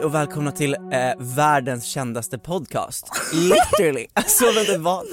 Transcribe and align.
Hej 0.00 0.06
och 0.06 0.14
välkomna 0.14 0.52
till 0.52 0.74
eh, 0.74 0.78
världens 1.18 1.84
kändaste 1.84 2.38
podcast. 2.38 3.06
Literally! 3.32 4.06
Alltså 4.14 4.52
vänta 4.52 4.78
vad? 4.78 5.06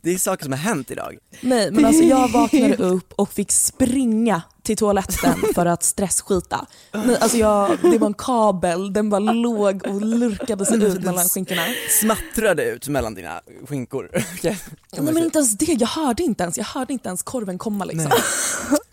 Det 0.00 0.10
är 0.14 0.18
saker 0.18 0.44
som 0.44 0.52
har 0.52 0.58
hänt 0.58 0.90
idag. 0.90 1.18
Nej 1.40 1.70
men 1.70 1.84
alltså 1.84 2.02
jag 2.02 2.28
vaknade 2.32 2.76
upp 2.76 3.12
och 3.12 3.32
fick 3.32 3.52
springa 3.52 4.42
till 4.62 4.76
toaletten 4.76 5.34
för 5.54 5.66
att 5.66 5.82
stressskita. 5.82 6.66
Nej, 6.92 7.16
alltså 7.20 7.38
jag, 7.38 7.78
det 7.82 7.98
var 7.98 8.06
en 8.06 8.14
kabel, 8.14 8.92
den 8.92 9.10
bara 9.10 9.20
låg 9.20 9.86
och 9.86 10.00
lurkade 10.02 10.66
sig 10.66 10.84
ut 10.84 11.02
mellan 11.04 11.24
skinkorna. 11.24 11.62
Smattrade 12.00 12.64
ut 12.64 12.88
mellan 12.88 13.14
dina 13.14 13.40
skinkor. 13.68 14.10
Okej. 14.38 14.58
Nej 14.92 15.14
men 15.14 15.24
inte 15.24 15.38
ens 15.38 15.52
det, 15.58 15.72
jag 15.72 15.88
hörde 15.88 16.22
inte 16.22 16.42
ens, 16.42 16.58
jag 16.58 16.64
hörde 16.64 16.92
inte 16.92 17.08
ens 17.08 17.22
korven 17.22 17.58
komma 17.58 17.84
liksom. 17.84 18.12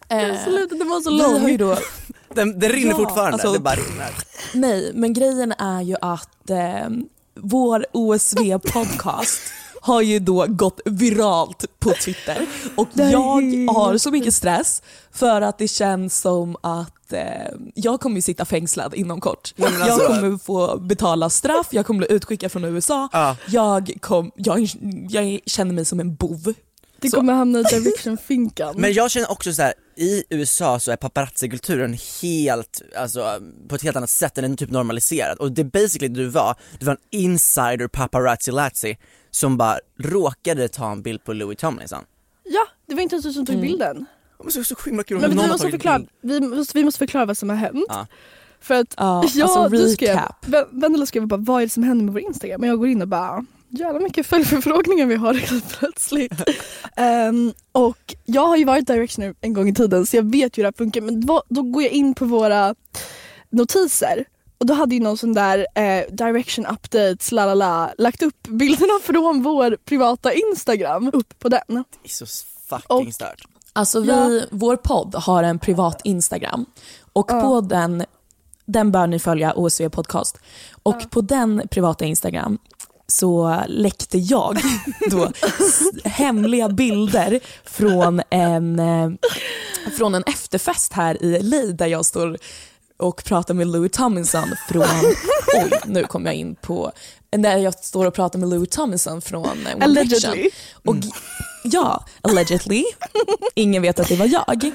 Eh, 0.10 0.44
Sluta, 0.44 0.76
den 0.76 0.90
var 0.90 1.02
så 1.02 1.10
vi 1.16 1.40
har 1.40 1.50
ju 1.50 1.58
då, 1.58 1.78
Den, 2.36 2.60
den 2.60 2.70
rinner 2.72 2.92
Ja, 2.92 2.98
fortfarande, 2.98 3.34
alltså- 3.34 3.54
det 3.54 3.60
bara 3.60 3.76
rinner. 3.76 4.10
nej 4.54 4.92
men 4.94 5.14
grejen 5.14 5.52
är 5.52 5.82
ju 5.82 5.96
att 6.02 6.50
eh, 6.50 6.90
vår 7.36 7.86
OSV 7.94 8.58
podcast 8.74 9.40
har 9.82 10.02
ju 10.02 10.20
då 10.20 10.46
gått 10.50 10.80
viralt 10.86 11.66
på 11.80 11.90
Twitter 12.04 12.46
och 12.76 12.88
jag 12.94 13.72
har 13.74 13.98
så 13.98 14.12
mycket 14.12 14.34
stress 14.34 14.82
för 15.12 15.42
att 15.42 15.58
det 15.58 15.68
känns 15.68 16.20
som 16.22 16.56
att 16.62 17.14
eh, 17.14 17.22
jag 17.76 18.00
kommer 18.00 18.16
ju 18.16 18.22
sitta 18.22 18.46
fängslad 18.46 18.96
inom 18.96 19.22
kort. 19.22 19.54
Alltså- 19.62 19.88
Jag 19.88 20.08
kommer 20.08 20.38
få 20.38 20.78
betala 20.80 21.30
straff, 21.30 21.68
jag 21.72 21.86
kommer 21.86 21.98
bli 21.98 22.16
utskickad 22.16 22.52
från 22.52 22.64
USA, 22.64 23.10
Ja. 23.12 23.36
jag, 23.48 23.92
kom, 24.02 24.32
jag, 24.36 24.68
jag 25.10 25.40
känner 25.46 25.74
mig 25.74 25.86
som 25.86 26.00
en 26.00 26.16
bov. 26.16 26.54
Det 27.02 27.10
kommer 27.10 27.34
hamna 27.34 27.60
i 27.60 27.64
direction-finkan. 27.64 28.74
Men 28.78 28.94
jag 28.94 29.12
känner 29.12 29.32
också 29.32 29.54
så 29.54 29.62
här: 29.62 29.74
i 30.00 30.24
USA 30.30 30.80
så 30.80 30.92
är 30.92 30.96
paparazzi-kulturen 30.96 31.98
helt, 32.22 32.82
alltså 32.98 33.40
på 33.68 33.76
ett 33.76 33.84
helt 33.84 33.96
annat 33.98 34.10
sätt, 34.10 34.36
den 34.36 34.52
är 34.52 34.56
typ 34.58 34.70
normaliserad. 34.72 35.38
Och 35.38 35.52
det 35.52 35.64
basically 35.64 36.08
du 36.14 36.26
var, 36.26 36.56
du 36.80 36.86
var 36.86 36.94
en 36.94 37.20
insider 37.20 37.88
paparazzi-lazzi 37.88 38.98
som 39.32 39.58
bara 39.58 39.80
råkade 40.00 40.68
ta 40.68 40.92
en 40.92 41.02
bild 41.02 41.24
på 41.24 41.34
Louis 41.34 41.58
Tomlinson. 41.58 42.04
Ja, 42.44 42.66
det 42.88 42.96
var 42.96 43.02
inte 43.02 43.16
ens 43.16 43.26
du 43.26 43.34
som 43.34 43.46
tog 43.46 43.56
Mm. 43.56 43.68
bilden. 43.68 44.06
Men 44.44 44.52
så, 44.52 44.64
så 44.64 44.76
himla 44.86 45.04
kul 45.04 45.16
om 45.18 45.22
Men 45.22 45.30
vi 45.32 45.48
måste, 45.48 45.72
förklara, 45.72 46.02
vi, 46.22 46.40
måste, 46.42 46.78
vi 46.78 46.84
måste 46.84 46.98
förklara 46.98 47.26
vad 47.26 47.38
som 47.38 47.50
har 47.50 47.56
hänt. 47.56 47.86
Ja. 47.88 48.08
För 48.62 48.76
att 48.76 48.94
Ja, 48.98 49.24
jag, 49.34 49.50
alltså 49.50 49.70
du 49.70 49.90
skrev, 49.90 50.20
Vendela 50.72 51.06
skrev 51.06 51.28
bara 51.28 51.38
vad 51.40 51.62
är 51.62 51.66
det 51.66 51.70
som 51.70 51.84
händer 51.84 52.06
med 52.06 52.14
vår 52.14 52.22
Instagram? 52.22 52.62
Och 52.62 52.68
jag 52.68 52.80
går 52.80 52.88
in 52.88 53.02
och 53.02 53.08
bara 53.08 53.46
jävla 53.70 54.00
mycket 54.00 54.26
följdförfrågningar 54.26 55.06
vi 55.06 55.16
har 55.16 55.34
helt 55.50 55.80
plötsligt. 55.80 56.34
Ehm, 56.96 57.54
och 57.72 58.16
jag 58.26 58.48
har 58.48 58.58
ju 58.58 58.66
varit 58.66 58.88
directioner 58.88 59.36
en 59.42 59.54
gång 59.54 59.70
i 59.70 59.74
tiden 59.74 60.06
så 60.06 60.16
jag 60.16 60.32
vet 60.32 60.58
ju 60.58 60.62
hur 60.62 60.64
det 60.64 60.68
här 60.68 60.78
funkar 60.86 61.02
men 61.02 61.26
då, 61.26 61.44
då 61.50 61.62
går 61.62 61.84
jag 61.84 61.92
in 61.92 62.14
på 62.14 62.26
våra 62.26 62.76
notiser 63.50 64.26
och 64.58 64.66
då 64.66 64.74
hade 64.74 64.96
ju 64.96 65.02
någon 65.02 65.18
sån 65.18 65.34
där 65.34 65.68
eh, 65.76 66.04
direction 66.12 66.66
updates, 66.66 67.32
la 67.32 67.46
la 67.46 67.54
la, 67.54 67.90
lagt 67.98 68.22
upp 68.24 68.48
bilderna 68.48 68.94
från 69.04 69.44
vår 69.44 69.78
privata 69.86 70.34
Instagram 70.34 71.10
upp 71.14 71.40
på 71.40 71.50
den. 71.50 71.62
Det 71.68 72.10
är 72.10 72.26
så 72.26 72.26
fucking 72.70 73.14
stört. 73.14 73.44
Alltså 73.74 74.00
vi, 74.00 74.08
Ja. 74.08 74.42
vår 74.52 74.76
podd 74.76 75.16
har 75.16 75.44
en 75.44 75.60
privat 75.60 76.02
Instagram 76.04 76.66
och 77.14 77.26
Ja. 77.32 77.42
på 77.42 77.62
den, 77.62 78.06
den 78.66 78.92
bör 78.92 79.08
ni 79.08 79.20
följa 79.20 79.54
OSV 79.54 79.90
podcast. 79.90 80.38
Och 80.84 81.12
på 81.12 81.22
den 81.22 81.68
privata 81.72 82.06
Instagram 82.06 82.58
så 83.10 83.64
läckte 83.68 84.18
jag 84.18 84.58
då 85.10 85.32
hemliga 86.04 86.70
bilder 86.70 87.40
från 87.64 88.22
en, 88.30 88.80
eh, 88.80 89.10
från 89.98 90.16
en 90.16 90.24
efterfest 90.24 90.94
här 90.94 91.24
i 91.24 91.40
LA 91.44 91.66
där 91.74 91.88
jag 91.88 92.06
står 92.06 92.38
och 92.98 93.24
pratar 93.24 93.54
med 93.54 93.68
Louis 93.68 93.92
Tomlinson 93.92 94.50
från, 94.70 94.84
oj 95.64 95.72
nu 95.86 96.04
kom 96.04 96.26
jag 96.26 96.36
in 96.36 96.56
på, 96.56 96.92
där 97.30 97.58
jag 97.58 97.74
står 97.74 98.06
och 98.06 98.14
pratar 98.14 98.40
med 98.40 98.50
Louis 98.50 98.70
Tomlinson 98.70 99.22
från 99.22 99.46
One. 99.46 99.86
Allegedly. 99.86 100.50
Och, 100.86 100.96
Ja, 101.64 102.06
allegedly. 102.22 102.84
Ingen 103.56 103.82
vet 103.82 104.00
att 104.00 104.08
det 104.08 104.16
var 104.16 104.26
jag. 104.26 104.62
Jo, 104.64 104.72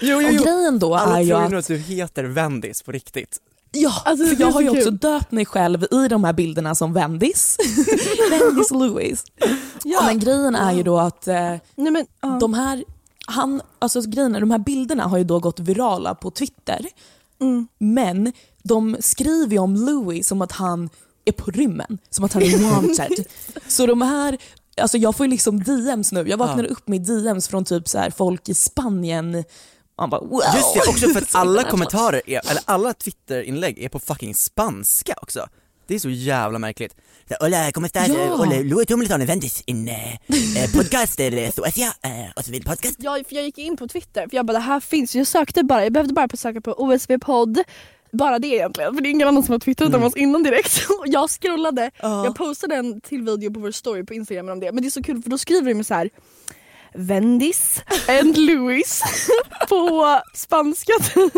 jo, 0.00 0.16
Och 0.16 0.22
jo. 0.32 0.42
grejen 0.42 0.78
då 0.78 0.94
Alla 0.94 1.16
är 1.16 1.20
ju 1.20 1.28
tror 1.28 1.42
att 1.44 1.50
nu 1.50 1.58
att 1.58 1.66
du 1.66 1.76
heter 1.76 2.24
Vendis 2.24 2.82
på 2.82 2.92
riktigt. 2.92 3.38
Ja, 3.74 4.02
Alltså, 4.04 4.26
för 4.26 4.40
jag 4.40 4.50
har 4.50 4.60
ju 4.60 4.70
också 4.70 4.84
kul. 4.90 4.96
döpt 4.98 5.32
mig 5.32 5.46
själv 5.46 5.84
i 5.90 6.08
de 6.08 6.24
här 6.24 6.32
bilderna 6.32 6.74
som 6.74 6.92
Vendis. 6.92 7.56
Vendis 8.30 8.70
Louis. 8.70 9.24
Men 10.02 10.18
grejen 10.18 10.54
är 10.54 10.72
ju 10.72 10.82
då 10.82 10.98
att 10.98 11.28
eh, 11.28 11.34
Nej, 11.34 11.90
men, 11.90 12.06
ja. 12.20 12.38
de 12.40 12.54
här, 12.54 12.84
han, 13.26 13.62
alltså 13.78 14.00
grejen 14.00 14.34
är, 14.34 14.40
de 14.40 14.50
här 14.50 14.58
bilderna 14.58 15.04
har 15.04 15.18
ju 15.18 15.24
då 15.24 15.38
gått 15.38 15.60
virala 15.60 16.14
på 16.14 16.30
Twitter. 16.30 16.86
Mm. 17.40 17.66
Men 17.78 18.32
de 18.62 18.96
skriver 19.00 19.52
ju 19.52 19.58
om 19.58 19.74
Louis 19.76 20.28
som 20.28 20.42
att 20.42 20.52
han 20.52 20.88
är 21.24 21.32
på 21.32 21.50
rymmen, 21.50 21.98
som 22.10 22.24
att 22.24 22.32
han 22.32 22.42
är 22.42 22.70
wanted. 22.70 23.24
så 23.68 23.86
de 23.86 24.02
här, 24.02 24.38
alltså 24.80 24.98
jag 24.98 25.16
får 25.16 25.26
ju 25.26 25.30
liksom 25.30 25.62
DMs 25.62 26.12
nu, 26.12 26.28
jag 26.28 26.36
vaknar 26.36 26.64
upp 26.64 26.88
med 26.88 27.00
DMs 27.02 27.48
från 27.48 27.64
typ 27.64 27.88
så 27.88 27.98
här 27.98 28.10
folk 28.10 28.48
i 28.48 28.54
Spanien. 28.54 29.44
Man 29.98 30.10
bara 30.10 30.20
wow. 30.20 30.42
Just 30.54 30.74
det, 30.74 30.80
också 30.90 31.08
för 31.08 31.22
att 31.22 31.28
alla 31.34 31.64
kommentarer, 31.64 32.22
är, 32.26 32.50
eller 32.50 32.62
alla 32.64 32.94
Twitterinlägg 32.94 33.78
är 33.78 33.88
på 33.88 33.98
fucking 33.98 34.34
spanska 34.34 35.14
också. 35.22 35.46
Det 35.86 35.94
är 35.94 35.98
så 35.98 36.10
jävla 36.10 36.58
märkligt. 36.58 36.96
Hola, 37.40 37.70
¿cómo 37.72 37.86
estás? 37.86 38.08
Ja. 38.08 38.36
Hola, 38.36 38.56
Louis 38.62 38.86
Tomlinson 38.86 39.20
är 39.22 39.26
Vendis 39.26 39.62
in 39.66 39.88
eh, 39.88 40.12
eh, 40.14 40.72
podcast 40.76 41.16
de 41.18 41.52
Suecia 41.52 41.86
eh, 42.02 42.10
och 42.36 42.44
så 42.44 42.50
vidare 42.52 42.74
podcast. 42.76 42.96
Ja, 42.98 43.18
för 43.28 43.34
jag 43.34 43.44
gick 43.44 43.58
in 43.58 43.76
på 43.76 43.88
Twitter 43.88 44.28
för 44.28 44.36
jag 44.36 44.46
bara 44.46 44.52
det 44.52 44.58
här 44.58 44.80
finns, 44.80 45.14
jag 45.16 45.26
sökte 45.26 45.62
bara, 45.62 45.82
jag 45.84 45.92
behövde 45.92 46.14
bara 46.14 46.28
söka 46.36 46.60
på 46.60 46.72
OSV-podd. 46.72 47.62
Bara 48.12 48.38
det 48.38 48.46
egentligen, 48.48 48.94
för 48.94 49.02
det 49.02 49.08
är 49.08 49.10
ingen 49.10 49.28
annan 49.28 49.42
som 49.42 49.52
har 49.52 49.58
twittrat 49.58 49.88
Mm. 49.88 50.00
om 50.02 50.06
oss 50.06 50.16
innan 50.16 50.42
direkt. 50.42 50.86
Och 51.00 51.04
jag 51.08 51.30
scrollade, 51.30 51.90
jag 52.00 52.36
postade 52.36 52.74
en 52.76 53.00
till 53.00 53.22
video 53.22 53.52
på 53.54 53.60
vår 53.60 53.70
story 53.70 54.04
på 54.04 54.14
Instagram 54.14 54.48
om 54.48 54.60
det. 54.60 54.72
Men 54.72 54.82
det 54.82 54.88
är 54.88 54.90
så 54.90 55.02
kul 55.02 55.22
för 55.22 55.30
då 55.30 55.38
skriver 55.38 55.74
de 55.74 55.84
så 55.84 55.94
här. 55.94 56.10
Vendis 56.94 57.82
and 58.08 58.36
Louis 58.38 59.02
på 59.68 60.20
spanska 60.34 60.92
typ. 61.14 61.34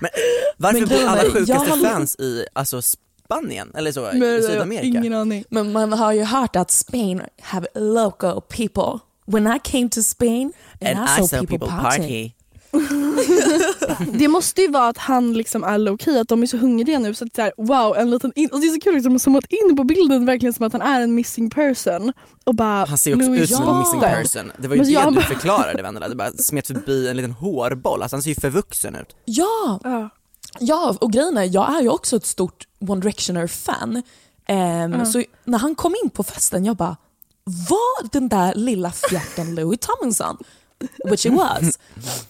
Men 0.00 0.10
varför 0.56 0.80
Men 0.80 0.88
bor 0.88 1.04
alla 1.08 1.22
sjukaste 1.22 1.52
jag 1.52 1.58
har- 1.60 1.90
fans 1.90 2.16
i 2.20 2.46
alltså 2.52 2.82
Spanien 2.82 3.72
eller 3.74 3.92
så, 3.92 4.10
Men, 4.14 4.22
i 4.22 4.42
Sydamerika? 4.42 4.98
Ingen 4.98 5.14
aning. 5.14 5.44
Men 5.50 5.72
man 5.72 5.92
har 5.92 6.12
ju 6.12 6.22
hört 6.24 6.56
att 6.56 6.70
Spain 6.70 7.22
have 7.40 7.66
local 7.74 8.40
people. 8.40 8.98
When 9.26 9.46
I 9.46 9.58
came 9.64 9.88
to 9.88 10.02
Spain 10.02 10.52
and, 10.80 10.98
And 10.98 11.08
I 11.24 11.26
saw 11.28 11.46
people, 11.46 11.68
party. 11.68 12.30
Det 14.12 14.28
måste 14.28 14.60
ju 14.62 14.68
vara 14.68 14.88
att 14.88 14.98
han 14.98 15.32
liksom 15.32 15.64
är 15.64 15.78
low 15.78 15.96
key, 15.98 16.18
att 16.18 16.28
de 16.28 16.42
är 16.42 16.46
så 16.46 16.56
hungriga 16.56 16.98
nu 16.98 17.14
så 17.14 17.24
att 17.24 17.34
det 17.34 17.42
är 17.42 17.52
wow, 17.56 17.96
en 17.96 18.10
liten 18.10 18.32
in- 18.34 18.48
och 18.52 18.60
det 18.60 18.66
är 18.66 18.70
så 18.74 18.80
kul 18.80 18.94
liksom, 18.94 19.18
som 19.18 19.36
att 19.36 19.44
in 19.52 19.76
på 19.76 19.84
bilden 19.84 20.26
verkligen 20.26 20.52
som 20.52 20.66
att 20.66 20.72
han 20.72 20.82
är 20.82 21.00
en 21.00 21.14
missing 21.14 21.50
person 21.50 22.12
och 22.44 22.54
bara 22.54 22.84
Han 22.84 22.98
ser 22.98 23.14
också 23.16 23.30
ut 23.34 23.50
som 23.50 23.68
en 23.68 23.78
missing 23.78 24.00
person. 24.00 24.52
Det 24.58 24.68
var 24.68 24.74
ju 24.74 24.80
Men 24.82 24.86
det 24.86 24.92
jag 24.92 25.12
du 25.12 25.14
bara- 25.16 25.24
förklarade 25.24 25.82
Vendela, 25.82 26.08
det 26.08 26.14
bara 26.14 26.32
smet 26.32 26.66
förbi 26.66 27.08
en 27.08 27.16
liten 27.16 27.32
hårboll, 27.32 28.02
alltså 28.02 28.16
han 28.16 28.22
ser 28.22 28.30
ju 28.30 28.34
förvuxen 28.34 28.94
ut. 28.94 29.16
Ja, 29.24 29.80
Ja. 29.84 30.08
ja, 30.60 30.96
och 31.00 31.12
grejen 31.12 31.38
är, 31.38 31.44
jag 31.54 31.76
är 31.76 31.82
ju 31.82 31.88
också 31.88 32.16
ett 32.16 32.26
stort 32.26 32.66
One 32.88 33.00
Directioner-fan. 33.00 34.02
Ehm, 34.46 35.06
Så 35.06 35.22
när 35.44 35.58
han 35.58 35.74
kom 35.74 35.94
in 36.04 36.10
på 36.10 36.22
festen, 36.22 36.64
jag 36.64 36.76
bara, 36.76 36.96
var 37.44 38.10
den 38.12 38.28
där 38.28 38.54
lilla 38.54 38.92
fjärten 38.92 39.54
Louis 39.54 39.80
Tomlinson? 39.80 40.36
Which 41.04 41.26
it 41.26 41.32
was. 41.32 41.78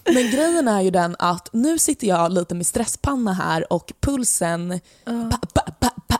Men 0.05 0.31
grejen 0.31 0.67
är 0.67 0.81
ju 0.81 0.91
den 0.91 1.15
att 1.19 1.49
nu 1.53 1.79
sitter 1.79 2.07
jag 2.07 2.31
lite 2.31 2.55
med 2.55 2.67
stresspanna 2.67 3.33
här 3.33 3.73
och 3.73 3.93
pulsen, 4.01 4.79
pa, 5.05 5.37
pa, 5.53 5.61
pa, 5.79 5.89
pa. 6.07 6.17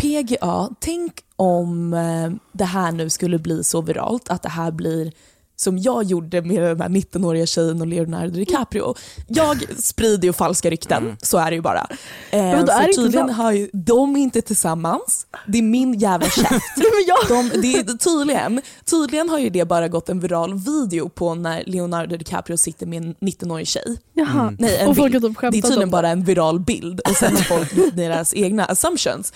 PGA, 0.00 0.68
tänk 0.80 1.20
om 1.36 1.94
eh, 1.94 2.32
det 2.52 2.64
här 2.64 2.92
nu 2.92 3.10
skulle 3.10 3.38
bli 3.38 3.64
så 3.64 3.82
viralt, 3.82 4.28
att 4.28 4.42
det 4.42 4.48
här 4.48 4.70
blir 4.70 5.12
som 5.56 5.78
jag 5.78 6.04
gjorde 6.04 6.42
med 6.42 6.62
den 6.62 6.80
här 6.80 6.88
19-åriga 6.88 7.46
tjejen 7.46 7.80
och 7.80 7.86
Leonardo 7.86 8.30
DiCaprio. 8.30 8.94
Jag 9.28 9.64
sprider 9.78 10.28
ju 10.28 10.32
falska 10.32 10.70
rykten, 10.70 11.16
så 11.22 11.38
är 11.38 11.50
det 11.50 11.54
ju 11.56 11.62
bara. 11.62 11.86
Eh, 12.30 12.42
Men 12.42 12.66
då 12.66 12.72
är 12.72 12.86
det 12.86 12.92
tydligen 12.92 13.30
har 13.30 13.52
ju, 13.52 13.70
de 13.72 14.16
är 14.16 14.20
inte 14.20 14.42
tillsammans, 14.42 15.26
det 15.46 15.58
är 15.58 15.62
min 15.62 15.94
jävla 15.98 16.26
käft. 16.26 16.50
De, 17.28 17.48
det 17.62 17.74
är, 17.74 17.98
tydligen, 17.98 18.60
tydligen 18.84 19.28
har 19.28 19.38
ju 19.38 19.50
det 19.50 19.64
bara 19.64 19.88
gått 19.88 20.08
en 20.08 20.20
viral 20.20 20.54
video 20.54 21.08
på 21.08 21.34
när 21.34 21.64
Leonardo 21.66 22.16
DiCaprio 22.16 22.56
sitter 22.56 22.86
med 22.86 23.02
en 23.04 23.14
19-årig 23.14 23.68
tjej. 23.68 23.96
jaha. 24.12 24.54
Nej, 24.58 24.76
en 24.76 24.88
och 24.88 24.96
folk 24.96 25.12
har 25.14 25.20
typ 25.20 25.38
Det 25.40 25.58
är 25.58 25.62
tydligen 25.62 25.90
bara 25.90 26.08
en 26.08 26.24
viral 26.24 26.60
bild 26.60 27.00
och 27.00 27.16
sen 27.16 27.36
har 27.36 27.42
folk 27.42 27.96
deras 27.96 28.34
egna 28.34 28.64
assumptions. 28.64 29.32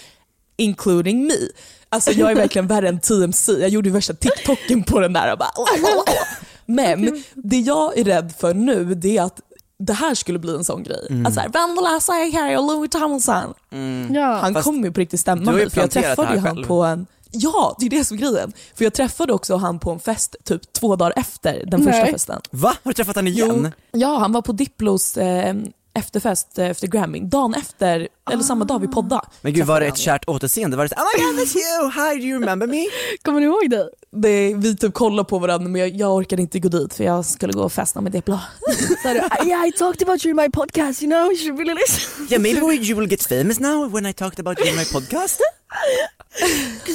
Including 0.59 1.27
me. 1.27 1.35
Alltså 1.89 2.11
jag 2.11 2.31
är 2.31 2.35
verkligen 2.35 2.67
värre 2.67 2.89
än 2.89 3.01
TMC. 3.01 3.53
Jag 3.53 3.69
gjorde 3.69 3.89
ju 3.89 3.93
värsta 3.93 4.15
TikToken 4.15 4.83
på 4.83 5.01
den 5.01 5.13
där 5.13 5.33
och 5.33 5.39
bara 5.39 5.51
Men 6.67 7.23
det 7.35 7.59
jag 7.59 7.99
är 7.99 8.05
rädd 8.05 8.33
för 8.39 8.55
nu 8.55 8.95
det 8.95 9.17
är 9.17 9.23
att 9.23 9.41
det 9.79 9.93
här 9.93 10.15
skulle 10.15 10.39
bli 10.39 10.55
en 10.55 10.65
sån 10.65 10.83
grej. 10.83 11.07
Mm. 11.11 11.27
Att 11.27 11.35
såhär, 11.35 11.49
Vandela 11.49 12.01
Sayakari 12.01 12.57
och 12.57 12.67
Louis 12.67 12.91
Tomlinson. 12.91 13.55
Ja. 14.11 14.39
Han 14.43 14.55
Fast 14.55 14.65
kommer 14.65 14.85
ju 14.85 14.93
på 14.93 15.01
riktigt 15.01 15.19
du 15.19 15.23
stämma 15.23 15.53
mig 15.53 15.71
för 15.71 15.81
jag 15.81 15.91
träffade 15.91 16.35
ju 16.35 16.41
han 16.41 16.65
på 16.65 16.83
en 16.83 17.07
Ja, 17.31 17.77
det 17.79 17.87
är 17.87 17.91
det 17.91 18.05
som 18.05 18.17
är 18.17 18.21
grejen. 18.21 18.53
För 18.75 18.85
jag 18.85 18.95
träffade 18.95 19.33
också 19.33 19.57
han 19.57 19.79
på 19.79 19.91
en 19.91 20.01
fest 20.01 20.37
typ 20.45 20.73
två 20.73 20.97
dagar 20.97 21.13
efter 21.17 21.65
den 21.67 21.85
första 21.85 22.03
Nej. 22.03 22.13
festen. 22.13 22.41
Va? 22.51 22.69
Har 22.83 22.91
du 22.91 22.95
träffat 22.95 23.17
honom 23.17 23.27
igen? 23.27 23.73
Ja, 23.93 24.19
han 24.19 24.33
var 24.33 24.43
på 24.43 24.53
Diplos 24.53 25.17
eh, 25.17 25.57
efterfest 25.99 26.59
eh, 26.59 26.71
efter 26.71 26.87
Grammy. 26.87 27.21
Dagen 27.21 27.55
efter, 27.55 28.09
eller 28.31 28.43
samma 28.43 28.65
dag 28.65 28.79
vi 28.79 28.89
poddade. 28.89 29.23
Men 29.41 29.53
gud 29.53 29.67
var 29.67 29.81
det 29.81 29.87
ett 29.87 29.99
kärt 29.99 30.29
återseende? 30.29 30.77
Var 30.77 30.85
det 30.85 30.89
så, 30.89 30.95
oh 30.95 31.07
my 31.17 31.25
god 31.25 31.45
that's 31.45 31.57
you, 31.57 31.91
hi 31.91 32.21
do 32.21 32.27
you 32.27 32.41
remember 32.41 32.67
me? 32.67 32.87
Kommer 33.23 33.41
ni 33.41 33.47
ihåg 33.47 33.71
det? 33.71 33.77
honom. 33.77 33.91
det, 34.11 34.55
Vi 34.55 34.77
typ 34.77 34.95
kollade 34.95 35.29
på 35.29 35.39
varandra 35.39 35.69
men 35.69 35.81
jag, 35.81 35.91
jag 35.91 36.15
orkade 36.15 36.43
inte 36.43 36.59
gå 36.59 36.69
dit 36.69 36.95
för 36.95 37.05
jag 37.05 37.25
skulle 37.25 37.53
gå 37.53 37.63
och 37.63 37.73
festa 37.73 38.01
med 38.01 38.13
Diplo. 38.13 38.39
Så 39.03 39.09
här, 39.09 39.47
yeah 39.47 39.69
I 39.69 39.73
talked 39.73 40.09
about 40.09 40.25
you 40.25 40.31
in 40.31 40.37
my 40.37 40.49
podcast 40.51 41.03
you 41.03 41.11
know, 41.11 41.33
you 41.33 41.37
should 41.37 41.59
really 41.59 41.75
listen. 41.75 42.27
Yeah 42.31 42.43
maybe 42.43 42.87
you 42.87 43.01
will 43.01 43.11
get 43.11 43.23
famous 43.23 43.61
now 43.61 43.95
when 43.95 44.07
I 44.07 44.13
talked 44.13 44.41
about 44.47 44.59
you 44.61 44.69
in 44.69 44.77
my 44.77 44.85
podcast? 44.85 45.41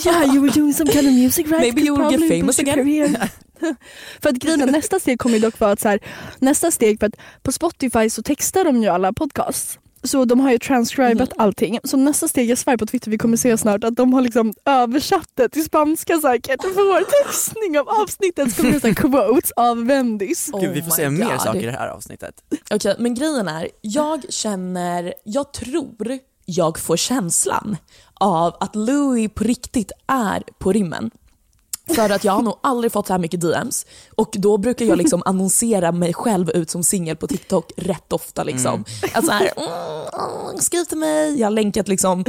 Yeah 0.05 0.33
you 0.33 0.41
were 0.41 0.51
doing 0.51 0.73
some 0.73 0.91
kind 0.91 1.07
of 1.07 1.13
music 1.13 1.51
right? 1.51 1.61
Maybe 1.61 1.81
you 1.81 1.95
will 1.95 2.17
get 2.17 2.29
famous 2.29 2.59
again. 2.59 3.17
för 4.21 4.29
att 4.29 4.35
grejen 4.35 4.59
nästa 4.71 4.99
steg 4.99 5.19
kommer 5.19 5.35
ju 5.35 5.41
dock 5.41 5.59
vara 5.59 5.71
att 5.71 5.79
så 5.79 5.89
här, 5.89 5.99
nästa 6.39 6.71
steg 6.71 6.99
för 6.99 7.07
att 7.07 7.15
på 7.41 7.51
Spotify 7.51 8.09
så 8.09 8.23
textar 8.23 8.63
de 8.63 8.83
ju 8.83 8.89
alla 8.89 9.13
podcasts. 9.13 9.79
Så 10.05 10.25
de 10.25 10.39
har 10.39 10.51
ju 10.51 10.59
transcribat 10.59 11.33
allting. 11.37 11.79
Så 11.83 11.97
nästa 11.97 12.27
steg, 12.27 12.49
jag 12.49 12.57
svär 12.57 12.77
på 12.77 12.85
Twitter 12.85 13.11
vi 13.11 13.17
kommer 13.17 13.37
se 13.37 13.57
snart, 13.57 13.83
att 13.83 13.95
de 13.95 14.13
har 14.13 14.21
liksom 14.21 14.53
översatt 14.65 15.29
det 15.35 15.49
till 15.49 15.63
spanska 15.63 16.17
säkert. 16.17 16.61
För 16.61 16.69
vår 16.69 17.23
textning 17.23 17.79
av 17.79 17.89
avsnittet 17.89 18.55
så 18.55 18.61
kommer 18.61 18.79
det 18.79 18.95
quotes 18.95 19.51
av 19.51 19.85
Vendis. 19.85 20.49
Oh 20.53 20.61
Gud 20.61 20.73
vi 20.73 20.81
får 20.81 20.91
se 20.91 21.09
mer 21.09 21.31
God. 21.31 21.41
saker 21.41 21.63
i 21.63 21.65
det 21.65 21.71
här 21.71 21.87
avsnittet. 21.87 22.35
Okej, 22.71 22.95
men 22.99 23.15
grejen 23.15 23.47
är, 23.47 23.67
jag 23.81 24.33
känner, 24.33 25.13
jag 25.23 25.53
tror 25.53 26.19
jag 26.45 26.79
får 26.79 26.97
känslan 26.97 27.77
av 28.13 28.55
att 28.59 28.75
Louis 28.75 29.31
på 29.33 29.43
riktigt 29.43 29.91
är 30.07 30.43
på 30.59 30.71
rimmen. 30.71 31.11
För 31.87 32.09
att 32.09 32.23
jag 32.23 32.33
har 32.33 32.41
nog 32.41 32.59
aldrig 32.61 32.91
fått 32.91 33.07
så 33.07 33.13
här 33.13 33.19
mycket 33.19 33.41
DMs 33.41 33.85
och 34.15 34.29
då 34.33 34.57
brukar 34.57 34.85
jag 34.85 34.97
liksom 34.97 35.23
annonsera 35.25 35.91
mig 35.91 36.13
själv 36.13 36.49
ut 36.49 36.69
som 36.69 36.83
singel 36.83 37.15
på 37.15 37.27
TikTok 37.27 37.71
rätt 37.77 38.13
ofta. 38.13 38.43
Liksom. 38.43 38.85
Alltså 39.13 39.31
här, 39.31 39.49
mm, 39.57 39.69
mm, 40.49 40.57
skriv 40.57 40.83
till 40.83 40.97
mig, 40.97 41.39
jag 41.39 41.45
har 41.45 41.51
länkat 41.51 41.87
liksom 41.87 42.25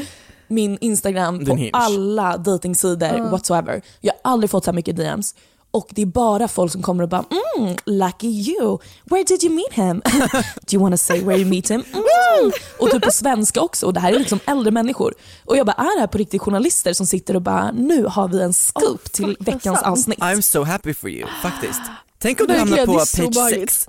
min 0.48 0.78
Instagram 0.80 1.38
Din 1.38 1.46
på 1.46 1.56
Hinge. 1.56 1.70
alla 1.72 2.36
dejtingsidor 2.36 3.30
whatsoever. 3.30 3.82
Jag 4.00 4.12
har 4.12 4.32
aldrig 4.32 4.50
fått 4.50 4.64
så 4.64 4.70
här 4.70 4.74
mycket 4.74 4.96
DMs. 4.96 5.34
Och 5.74 5.88
det 5.90 6.02
är 6.02 6.06
bara 6.06 6.48
folk 6.48 6.72
som 6.72 6.82
kommer 6.82 7.02
och 7.02 7.08
bara 7.08 7.24
mm, 7.58 7.76
lucky 7.84 8.26
you, 8.26 8.78
where 9.04 9.24
did 9.24 9.44
you 9.44 9.54
meet 9.54 9.72
him? 9.72 10.02
Do 10.66 10.72
you 10.72 10.82
wanna 10.82 10.96
say 10.96 11.20
where 11.24 11.38
you 11.38 11.50
meet 11.50 11.70
him? 11.70 11.84
Mm. 11.92 12.52
Och 12.78 12.90
typ 12.90 13.02
på 13.02 13.10
svenska 13.10 13.60
också 13.60 13.86
och 13.86 13.92
det 13.92 14.00
här 14.00 14.12
är 14.12 14.18
liksom 14.18 14.40
äldre 14.46 14.70
människor. 14.70 15.14
Och 15.44 15.56
jag 15.56 15.66
bara, 15.66 15.72
är 15.72 15.96
det 15.96 16.00
här 16.00 16.06
på 16.06 16.18
riktigt 16.18 16.42
journalister 16.42 16.92
som 16.92 17.06
sitter 17.06 17.36
och 17.36 17.42
bara, 17.42 17.72
nu 17.72 18.04
har 18.04 18.28
vi 18.28 18.42
en 18.42 18.52
scoop 18.52 19.12
till 19.12 19.24
fuck, 19.24 19.36
vad 19.38 19.46
veckans 19.46 19.80
sant. 19.80 19.92
avsnitt. 19.92 20.18
I'm 20.18 20.40
so 20.40 20.62
happy 20.62 20.94
for 20.94 21.10
you, 21.10 21.28
faktiskt. 21.42 21.80
Tänk 22.18 22.40
om 22.40 22.46
du 22.46 22.54
hamnar 22.54 22.86
på 22.86 22.92
page 22.92 23.26
obehagligt. 23.26 23.70
6, 23.70 23.88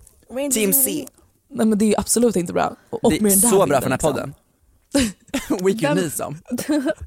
Team 0.54 0.74
C. 0.74 1.08
Nej 1.54 1.66
men 1.66 1.78
det 1.78 1.86
är 1.86 1.90
ju 1.90 1.96
absolut 1.98 2.36
inte 2.36 2.54
bra. 2.54 2.76
Och, 2.90 3.12
Det 3.12 3.18
är 3.18 3.30
så 3.30 3.66
bra 3.66 3.82
för 3.82 3.90
den 3.90 3.92
här 3.92 3.98
podden. 3.98 4.34
We 5.64 5.74
can 5.74 5.98
need 5.98 6.14
some. 6.14 6.38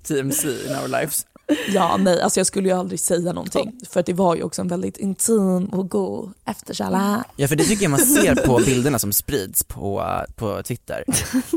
Team 0.03 0.33
C 0.33 0.49
in 0.49 0.77
our 0.83 0.89
lives. 0.89 1.27
Ja 1.69 1.97
nej, 1.97 2.21
alltså 2.21 2.41
jag 2.41 2.47
skulle 2.47 2.69
ju 2.69 2.75
aldrig 2.75 3.01
säga 3.01 3.33
någonting. 3.33 3.81
För 3.91 4.03
det 4.03 4.13
var 4.13 4.37
ju 4.37 4.43
också 4.43 4.63
en 4.63 4.69
väldigt 4.69 4.97
intim 4.97 5.65
och 5.65 5.91
god 5.91 6.33
efterkälla. 6.45 7.25
Ja 7.37 7.49
för 7.49 7.57
det 7.57 7.65
tycker 7.65 7.83
jag 7.83 7.91
man 7.91 8.01
ser 8.01 8.35
på 8.35 8.59
bilderna 8.59 8.99
som 8.99 9.13
sprids 9.13 9.65
på, 9.65 10.11
på 10.37 10.63
Twitter. 10.63 11.05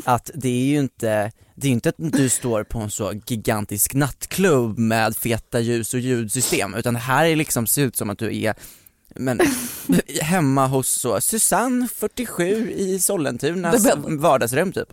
Att 0.05 0.31
det 0.33 0.49
är 0.49 0.65
ju 0.65 0.79
inte, 0.79 1.31
det 1.55 1.67
är 1.67 1.71
inte 1.71 1.89
att 1.89 1.95
du 1.97 2.29
står 2.29 2.63
på 2.63 2.79
en 2.79 2.91
så 2.91 3.13
gigantisk 3.27 3.93
nattklubb 3.93 4.77
med 4.77 5.15
feta 5.17 5.59
ljus 5.59 5.93
och 5.93 5.99
ljudsystem 5.99 6.73
utan 6.75 6.93
det 6.93 6.99
här 6.99 7.25
är 7.25 7.35
liksom, 7.35 7.67
ser 7.67 7.81
ut 7.81 7.95
som 7.95 8.09
att 8.09 8.17
du 8.19 8.37
är 8.37 8.53
men, 9.15 9.39
hemma 10.21 10.67
hos 10.67 10.89
så, 10.89 11.21
Susanne 11.21 11.87
47 11.95 12.71
i 12.71 12.99
var- 13.07 14.17
vardagsrum 14.17 14.71
typ. 14.71 14.87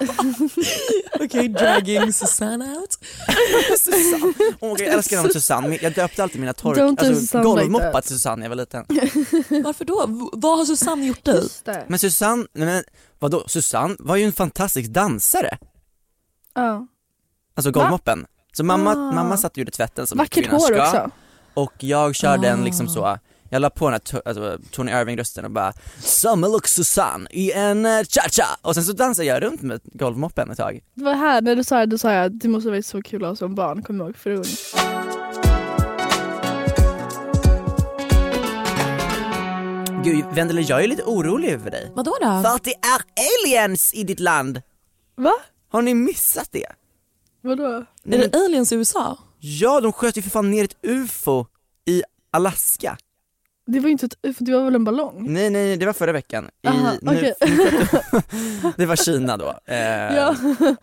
Okej, 1.20 1.48
dragging 1.48 2.12
Susanne 2.12 2.64
out. 2.64 2.92
Susanne, 3.78 4.32
oh, 4.60 4.76
jag 4.82 4.88
älskar 4.94 5.16
namnet 5.16 5.32
Susanne, 5.32 5.78
jag 5.82 5.94
döpte 5.94 6.22
alltid 6.22 6.40
mina 6.40 6.52
tork, 6.52 6.78
alltså 6.78 7.38
like 7.38 7.42
golvmoppar 7.48 8.00
till 8.00 8.10
Susanne 8.10 8.36
när 8.36 8.44
jag 8.44 8.48
var 8.48 8.56
liten. 8.56 8.84
Varför 9.64 9.84
då? 9.84 10.06
V- 10.06 10.28
Vad 10.32 10.58
har 10.58 10.64
Susanne 10.64 11.06
gjort 11.06 11.24
dig? 11.24 11.42
Men 11.88 11.98
Susanne, 11.98 12.46
men 12.52 12.84
vadå, 13.18 13.44
Susanne 13.46 13.96
var 13.98 14.16
ju 14.16 14.24
en 14.24 14.32
fantastisk 14.32 14.90
dansare. 14.90 15.58
Ja. 16.54 16.86
Alltså 17.54 17.70
golvmoppen. 17.70 18.26
Så 18.52 18.64
mamma, 18.64 18.90
Ah. 18.90 19.12
mamma 19.12 19.36
satt 19.36 19.52
och 19.52 19.58
gjorde 19.58 19.70
tvätten 19.70 20.06
som 20.06 20.18
Vackert 20.18 20.50
hår 20.50 20.58
ska. 20.58 20.82
också. 20.82 21.10
Och 21.54 21.72
jag 21.78 22.14
körde 22.14 22.48
en 22.48 22.60
Ah. 22.60 22.64
liksom 22.64 22.88
så, 22.88 23.18
jag 23.50 23.62
la 23.62 23.70
på 23.70 23.90
den 23.90 24.00
här 24.12 24.22
alltså, 24.28 24.58
Tony 24.70 24.92
Irving-rösten 24.92 25.44
och 25.44 25.50
bara 25.50 25.72
Summer 25.98 26.48
look 26.48 26.66
Susanne 26.66 27.28
i 27.30 27.52
en 27.52 27.86
uh, 27.86 28.02
cha-cha 28.04 28.58
och 28.62 28.74
sen 28.74 28.84
så 28.84 28.92
dansade 28.92 29.28
jag 29.28 29.42
runt 29.42 29.62
med 29.62 29.80
golvmoppen 29.84 30.50
ett 30.50 30.58
tag. 30.58 30.80
Det 30.94 31.04
var 31.04 31.14
här, 31.14 31.40
när 31.40 31.56
du 31.56 31.64
sa 31.64 31.78
det, 31.78 31.86
då 31.86 31.98
sa 31.98 32.12
jag 32.12 32.26
att 32.26 32.40
det 32.40 32.48
måste 32.48 32.70
vara 32.70 32.82
så 32.82 33.02
kul 33.02 33.24
att 33.24 33.28
ha 33.28 33.36
som 33.36 33.54
barn, 33.54 33.82
kommer 33.82 34.04
jag 34.04 34.08
ihåg 34.08 34.16
för 34.16 34.30
ung. 34.30 34.44
Gud 40.04 40.24
Vendela, 40.34 40.60
jag 40.60 40.84
är 40.84 40.88
lite 40.88 41.02
orolig 41.02 41.48
över 41.48 41.70
dig. 41.70 41.92
Vadå 41.94 42.16
då? 42.20 42.26
För 42.26 42.56
att 42.56 42.64
det 42.64 42.74
är 42.74 43.00
aliens 43.44 43.94
i 43.94 44.04
ditt 44.04 44.20
land! 44.20 44.62
Va? 45.16 45.32
Har 45.68 45.82
ni 45.82 45.94
missat 45.94 46.48
det? 46.52 46.66
Vadå? 47.40 47.84
Är 48.04 48.18
det 48.18 48.34
aliens 48.34 48.72
i 48.72 48.74
USA? 48.74 49.18
Ja, 49.38 49.80
de 49.80 49.92
sköt 49.92 50.18
ju 50.18 50.22
för 50.22 50.30
fan 50.30 50.50
ner 50.50 50.64
ett 50.64 50.76
ufo 50.82 51.46
i 51.86 52.02
Alaska. 52.30 52.96
Det 53.66 53.80
var 53.80 53.86
ju 53.86 53.92
inte 53.92 54.06
ett 54.06 54.18
UFO, 54.22 54.44
det 54.44 54.52
var 54.52 54.64
väl 54.64 54.74
en 54.74 54.84
ballong? 54.84 55.32
Nej 55.32 55.50
nej, 55.50 55.76
det 55.76 55.86
var 55.86 55.92
förra 55.92 56.12
veckan. 56.12 56.50
I, 56.62 56.68
Aha, 56.68 56.92
nu, 57.02 57.10
okej. 57.16 57.34
det 58.76 58.86
var 58.86 58.96
Kina 58.96 59.36
då. 59.36 59.58
Eh, 59.66 59.76
Ja. 60.16 60.36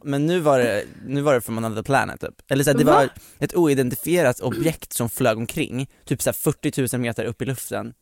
Men 0.04 0.26
nu 0.26 0.40
var 0.40 0.60
det, 0.60 0.84
nu 1.06 1.22
var 1.22 1.34
det 1.34 1.42
from 1.42 1.58
another 1.58 1.84
planet 1.84 2.22
typ. 2.22 2.52
Eller 2.52 2.64
så 2.64 2.70
här, 2.72 2.78
det 2.78 2.84
Va? 2.84 2.94
var 2.94 3.10
ett 3.40 3.56
oidentifierat 3.56 4.40
objekt 4.40 4.94
som 4.94 5.10
flög 5.10 5.38
omkring, 5.38 5.90
typ 6.06 6.22
så 6.22 6.30
här 6.30 6.34
40 6.34 6.96
000 6.98 7.02
meter 7.02 7.26
upp 7.26 7.42
i 7.42 7.46
luften. 7.46 7.94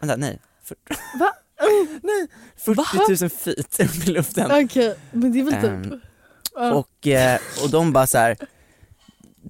Vänta, 0.00 0.16
nej. 0.16 0.38
För, 0.64 0.76
Va? 1.18 1.32
nej, 2.02 2.26
40 2.56 3.24
000 3.24 3.30
feet 3.30 3.80
upp 3.80 4.08
i 4.08 4.10
luften. 4.10 4.64
Okej, 4.64 4.96
men 5.12 5.32
det 5.32 5.40
är 5.40 5.44
väl 5.44 5.54
typ... 5.90 6.00
Ja. 6.54 6.72
Och, 6.72 7.06
eh, 7.06 7.38
och 7.64 7.70
de 7.70 7.92
bara 7.92 8.06
så 8.06 8.18
här 8.18 8.36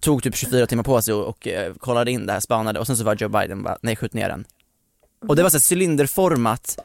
tog 0.00 0.22
typ 0.22 0.36
24 0.36 0.66
timmar 0.66 0.82
på 0.84 1.02
sig 1.02 1.14
och, 1.14 1.28
och 1.28 1.48
eh, 1.48 1.74
kollade 1.74 2.10
in 2.10 2.26
det 2.26 2.32
här, 2.32 2.40
spanade 2.40 2.80
och 2.80 2.86
sen 2.86 2.96
så 2.96 3.04
var 3.04 3.14
Joe 3.16 3.28
Biden 3.28 3.62
bara, 3.62 3.78
nej 3.82 3.96
skjut 3.96 4.14
ner 4.14 4.28
den. 4.28 4.44
Och 5.28 5.36
det 5.36 5.42
var 5.42 5.50
så 5.50 5.56
här 5.56 5.76
cylinderformat, 5.76 6.78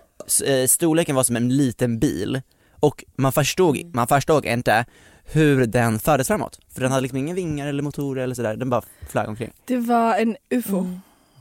eh, 0.46 0.68
storleken 0.68 1.15
var 1.15 1.24
som 1.24 1.36
en 1.36 1.58
liten 1.58 2.00
bil 2.00 2.42
och 2.80 3.04
man 3.15 3.32
förstod, 3.32 3.96
man 3.96 4.08
förstod 4.08 4.46
inte 4.46 4.86
hur 5.24 5.65
den 5.65 6.00
fördes 6.00 6.27
framåt. 6.27 6.60
För 6.74 6.82
den 6.82 6.92
hade 6.92 7.01
liksom 7.01 7.18
inga 7.18 7.34
vingar 7.34 7.68
eller 7.68 7.84
motorer 7.84 8.24
eller 8.24 8.36
sådär, 8.36 8.56
den 8.56 8.70
bara 8.70 8.82
flög 9.10 9.30
omkring. 9.30 9.51
Det 9.65 9.77
var 9.77 10.15
en 10.15 10.38
UFO. 10.50 10.80
Mm. 10.80 11.00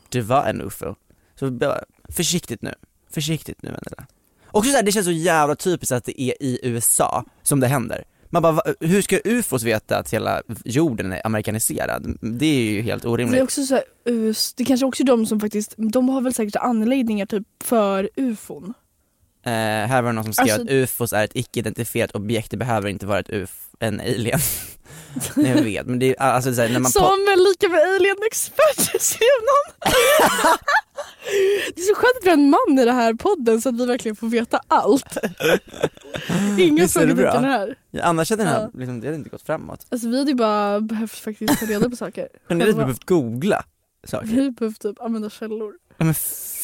Det 0.09 0.23
var 0.23 0.45
en 0.45 0.63
ufo. 0.63 0.95
Så 1.35 1.59
försiktigt 2.09 2.63
nu, 2.63 2.75
försiktigt 3.11 3.63
nu 3.63 3.69
Vendela. 3.69 4.07
Och 4.47 4.65
så 4.65 4.71
här, 4.71 4.83
det 4.83 4.93
känns 4.93 5.07
så 5.07 5.13
jävla 5.13 5.57
typiskt 5.57 5.93
att 5.93 6.05
det 6.05 6.21
är 6.21 6.43
i 6.43 6.59
USA 6.63 7.25
som 7.43 7.61
det 7.61 7.67
händer. 7.67 8.05
Man 8.35 8.43
bara, 8.43 8.62
hur 8.81 9.03
ska 9.03 9.19
ufos 9.25 9.62
veta 9.62 9.99
att 9.99 10.11
hela 10.14 10.43
jorden 10.64 11.12
är 11.12 11.26
amerikaniserad? 11.26 12.19
Det 12.21 12.47
är 12.47 12.71
ju 12.73 12.83
helt 12.83 13.03
Det 13.03 13.07
är 13.09 13.11
orimligt. 13.11 13.43
också 13.43 13.62
så 13.62 13.75
här, 13.75 13.85
det 14.57 14.64
kanske 14.64 14.87
också 14.87 15.03
är 15.03 15.07
de 15.07 15.26
som 15.26 15.41
faktiskt, 15.41 15.75
de 15.76 16.09
har 16.09 16.21
väl 16.21 16.35
säkert 16.35 16.57
anledningar 16.57 17.26
typ 17.26 17.47
för 17.64 18.11
ufon. 18.17 18.75
Eh, 19.47 19.51
här 19.89 20.03
var 20.03 20.09
det 20.11 20.15
någon 20.15 20.25
som 20.25 20.33
skrev 20.33 20.45
Alltså- 20.55 20.63
att 20.63 20.71
ufos 20.71 21.13
är 21.13 21.25
ett 21.25 21.31
icke-identifierat 21.37 22.11
objekt, 22.15 22.51
det 22.51 22.57
behöver 22.57 22.89
inte 22.89 23.07
vara 23.07 23.19
ett 23.19 23.31
uf, 23.31 23.51
en 23.81 24.01
alien. 24.01 24.41
Nej, 25.37 25.51
jag 25.57 25.63
vet, 25.63 25.87
men 25.87 25.99
det 25.99 26.17
är 26.19 26.21
alltså 26.23 26.51
det 26.51 26.63
är 26.63 26.67
här, 26.69 26.73
när 26.73 26.81
man 26.81 26.91
är 26.91 27.49
lika 27.51 27.69
med 27.69 27.81
alien-expert 27.81 29.01
skrev 29.03 29.29
någon. 29.51 29.91
det 31.75 31.81
är 31.81 31.85
så 31.85 31.95
skönt 31.95 32.17
att 32.21 32.25
vi 32.25 32.29
har 32.31 32.37
en 32.37 32.51
man 32.51 32.79
i 32.79 32.85
den 32.85 32.95
här 32.95 33.15
podden 33.15 33.63
så 33.63 33.69
att 33.69 33.81
vi 33.81 33.87
verkligen 33.87 34.17
får 34.17 34.27
veta 34.29 34.61
allt. 34.69 35.17
Inga 36.59 36.89
frågetecken 36.89 37.45
här. 37.45 37.75
ja, 37.91 38.03
annars 38.03 38.31
hade 38.31 38.43
den 38.45 38.53
här, 38.53 38.61
Ja. 38.61 38.71
liksom, 38.79 39.01
det 39.01 39.07
hade 39.07 39.17
inte 39.17 39.31
gått 39.31 39.43
framåt. 39.43 39.87
Alltså 39.89 40.09
vi 40.09 40.19
hade 40.19 40.31
ju 40.31 40.35
bara 40.37 40.81
behövt 40.81 41.13
faktiskt 41.19 41.61
ta 41.61 41.67
reda 41.67 41.91
på 41.91 41.97
saker. 41.97 42.29
Men 42.49 42.59
det 42.59 42.65
hade 42.65 42.77
behövt 42.77 43.05
googla 43.05 43.65
saker. 44.07 44.27
Vi 44.27 44.37
hade 44.37 44.51
behövt 44.51 44.81
typ 44.81 45.01
använda 45.01 45.31
källor. 45.31 45.73
Ja, 45.97 46.05
men 46.05 46.15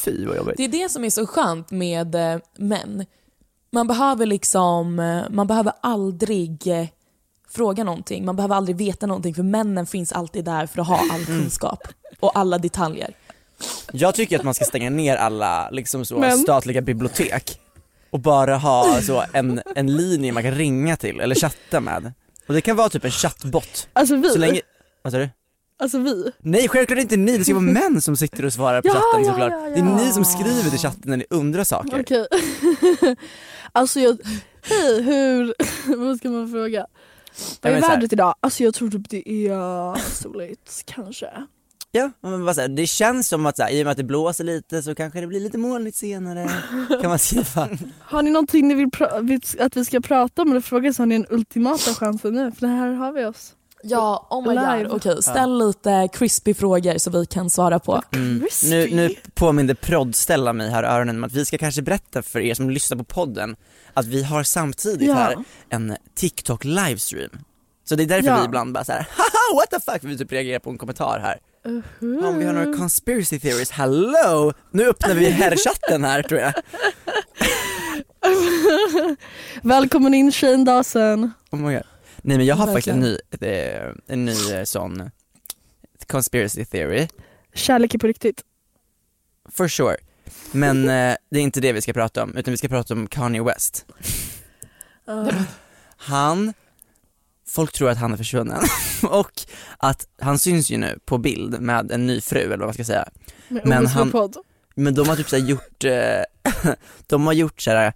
fy 0.03 0.25
vad 0.25 0.37
jobbigt. 0.37 0.57
Det 0.57 0.63
är 0.63 0.67
det 0.67 0.89
som 0.89 1.03
är 1.05 1.09
så 1.09 1.27
skönt 1.27 1.71
med 1.71 2.15
eh, 2.15 2.39
män. 2.57 3.05
Man 3.71 3.87
behöver 3.87 4.25
liksom, 4.25 4.99
eh, 4.99 5.21
man 5.29 5.47
behöver 5.47 5.73
aldrig 5.81 6.67
eh, 6.67 6.87
fråga 7.49 7.83
någonting, 7.83 8.25
man 8.25 8.35
behöver 8.35 8.55
aldrig 8.55 8.75
veta 8.77 9.05
någonting 9.05 9.33
för 9.35 9.43
männen 9.43 9.85
finns 9.85 10.11
alltid 10.11 10.45
där 10.45 10.67
för 10.67 10.81
att 10.81 10.87
ha 10.87 10.97
all 11.11 11.21
Mm. 11.21 11.25
kunskap 11.41 11.87
och 12.19 12.37
alla 12.37 12.57
detaljer. 12.57 13.13
Jag 13.91 14.15
tycker 14.15 14.37
att 14.39 14.43
man 14.43 14.53
ska 14.53 14.65
stänga 14.65 14.89
ner 14.89 15.15
alla 15.15 15.69
liksom 15.69 16.05
så, 16.05 16.17
Men- 16.19 16.37
statliga 16.37 16.81
bibliotek 16.81 17.59
och 18.09 18.19
bara 18.19 18.57
ha 18.57 19.01
så, 19.01 19.23
en, 19.33 19.61
en 19.75 19.95
linje 19.95 20.31
man 20.31 20.43
kan 20.43 20.51
ringa 20.55 20.97
till 20.97 21.19
eller 21.19 21.35
chatta 21.35 21.79
med. 21.79 22.13
Och 22.47 22.53
det 22.53 22.61
kan 22.61 22.75
vara 22.75 22.89
typ 22.89 23.05
en 23.05 23.11
chattbot. 23.11 23.87
Alltså 23.93 24.15
vi, 24.15 24.29
Så 24.29 24.39
länge, 24.39 24.61
vad 25.01 25.13
sa 25.13 25.19
du? 25.19 25.29
Alltså 25.81 25.99
vi. 25.99 26.31
Nej 26.39 26.67
självklart 26.67 26.99
inte 26.99 27.17
ni, 27.17 27.37
det 27.37 27.43
ska 27.43 27.53
vara 27.53 27.63
män 27.63 28.01
som 28.01 28.17
sitter 28.17 28.45
och 28.45 28.53
svarar 28.53 28.81
på 28.81 28.87
Ja, 28.87 28.93
chatten 28.93 29.25
ja, 29.25 29.31
såklart. 29.31 29.51
ja, 29.51 29.69
Det 29.69 29.79
är 29.79 29.83
ni 29.83 30.05
ja. 30.05 30.11
som 30.11 30.25
skriver 30.25 30.69
till 30.69 30.79
chatten 30.79 31.01
när 31.05 31.17
ni 31.17 31.25
undrar 31.29 31.63
saker. 31.63 32.01
Okej. 32.01 32.27
alltså 33.71 33.99
jag, 33.99 34.17
hej 34.61 35.01
hur, 35.01 35.53
vad 35.97 36.17
ska 36.17 36.29
man 36.29 36.51
fråga? 36.51 36.85
Vad 37.61 37.73
är 37.73 37.81
vädret 37.81 38.13
idag? 38.13 38.35
Alltså 38.39 38.63
jag 38.63 38.73
tror 38.73 38.89
typ 38.89 39.09
det 39.09 39.29
är 39.47 39.95
soligt 40.21 40.83
kanske. 40.85 41.29
Ja, 41.93 42.11
men 42.21 42.45
bara 42.45 42.53
så 42.53 42.61
här, 42.61 42.67
det 42.67 42.87
känns 42.87 43.27
som 43.27 43.45
att 43.45 43.57
så 43.57 43.63
här, 43.63 43.71
i 43.71 43.81
och 43.81 43.85
med 43.85 43.91
att 43.91 43.97
det 43.97 44.03
blåser 44.03 44.43
lite 44.43 44.83
så 44.83 44.95
kanske 44.95 45.21
det 45.21 45.27
blir 45.27 45.39
lite 45.39 45.57
molnigt 45.57 45.97
senare, 45.97 46.49
kan 47.01 47.09
man 47.09 47.19
skriva. 47.19 47.69
Har 47.99 48.21
ni 48.23 48.31
någonting 48.31 48.67
ni 48.67 48.73
vill 48.73 48.89
vill 49.21 49.39
att 49.59 49.77
vi 49.77 49.85
ska 49.85 50.01
prata 50.01 50.41
om 50.41 50.51
eller 50.51 50.61
fråga 50.61 50.93
så 50.93 51.01
har 51.01 51.07
ni 51.07 51.15
en 51.15 51.25
ultimata 51.29 51.93
chansen 51.93 52.33
nu 52.33 52.51
för 52.51 52.67
här 52.67 52.91
har 52.91 53.11
vi 53.11 53.25
oss. 53.25 53.53
Ja, 53.83 54.27
oh 54.29 54.47
my 54.47 54.53
Live. 54.55 54.83
god. 54.83 54.91
Okej, 54.91 55.23
ställ 55.23 55.67
lite 55.67 56.09
crispy 56.13 56.53
frågor 56.53 56.97
så 56.97 57.09
vi 57.11 57.25
kan 57.25 57.49
svara 57.49 57.79
på. 57.79 58.01
Mm. 58.13 58.47
Nu, 58.63 58.87
nu 58.91 59.15
påminner 59.33 59.73
proddställa 59.73 60.53
mig 60.53 60.69
här 60.69 60.83
öronen 60.83 61.15
om 61.17 61.23
att 61.23 61.31
vi 61.31 61.45
ska 61.45 61.57
kanske 61.57 61.81
berätta 61.81 62.21
för 62.21 62.39
er 62.39 62.53
som 62.53 62.69
lyssnar 62.69 62.97
på 62.97 63.03
podden 63.03 63.55
att 63.93 64.05
vi 64.05 64.23
har 64.23 64.43
samtidigt 64.43 65.07
Ja. 65.07 65.13
här 65.13 65.35
en 65.69 65.95
TikTok 66.15 66.63
livestream. 66.63 67.29
Så 67.89 67.95
det 67.95 68.03
är 68.03 68.07
därför 68.07 68.27
Ja. 68.29 68.39
vi 68.39 68.45
ibland 68.45 68.73
bara 68.73 68.83
såhär 68.83 69.07
haha 69.17 69.55
what 69.55 69.69
the 69.69 69.91
fuck, 69.91 70.03
vi 70.03 70.17
typ 70.17 70.31
reagerar 70.31 70.59
på 70.59 70.69
en 70.69 70.77
kommentar 70.77 71.19
här. 71.19 71.39
Uh-huh. 71.65 72.27
Om 72.27 72.37
vi 72.39 72.45
har 72.45 72.53
några 72.53 72.77
conspiracy 72.77 73.39
theories, 73.39 73.71
hello! 73.71 74.53
Nu 74.71 74.89
öppnar 74.89 75.15
vi 75.15 75.29
herrchatten 75.29 76.03
här 76.03 76.23
tror 76.23 76.39
jag. 76.39 76.53
Välkommen 79.61 80.13
in 80.13 80.31
Shane 80.31 80.65
Dawson. 80.65 81.31
Oh 81.51 81.59
my 81.59 81.73
God. 81.73 81.83
Nej 82.21 82.37
men 82.37 82.45
jag 82.45 82.55
har 82.55 82.65
faktiskt 82.67 82.87
en 82.87 83.01
Verkligen. 83.01 83.17
ny, 83.41 83.47
eh, 83.47 83.93
en 84.07 84.25
ny 84.25 84.51
eh, 84.53 84.63
sån 84.63 85.11
conspiracy 86.07 86.65
theory, 86.65 87.07
Kärlek 87.53 87.93
är 87.95 87.99
på 87.99 88.07
riktigt. 88.07 88.43
for 89.49 89.67
sure. 89.67 89.97
Men 90.51 90.89
eh, 90.89 91.15
det 91.29 91.39
är 91.39 91.43
inte 91.43 91.61
det 91.61 91.73
vi 91.73 91.81
ska 91.81 91.93
prata 91.93 92.23
om, 92.23 92.37
utan 92.37 92.51
vi 92.51 92.57
ska 92.57 92.67
prata 92.67 92.93
om 92.93 93.07
Kanye 93.07 93.43
West. 93.43 93.85
Han, 95.97 96.53
folk 97.47 97.71
tror 97.73 97.89
att 97.89 97.97
han 97.97 98.13
är 98.13 98.17
försvunnen 98.17 98.59
och 99.03 99.31
att 99.77 100.07
han 100.19 100.39
syns 100.39 100.69
ju 100.69 100.77
nu 100.77 100.99
på 101.05 101.17
bild 101.17 101.61
med 101.61 101.91
en 101.91 102.07
ny 102.07 102.21
fru 102.21 102.39
eller 102.39 102.57
vad 102.57 102.67
man 102.67 102.73
ska 102.73 102.83
säga. 102.83 103.09
Med 103.47 103.65
Men 103.65 103.87
han- 103.87 104.11
podd. 104.11 104.35
Men 104.75 104.93
de 104.95 105.09
har 105.09 105.15
typ 105.15 105.29
så 105.29 105.35
här 105.37 105.43
gjort, 105.43 105.83
eh, 105.83 106.71
de 107.07 107.25
har 107.25 107.33
gjort 107.33 107.61
så 107.61 107.71
här, 107.71 107.93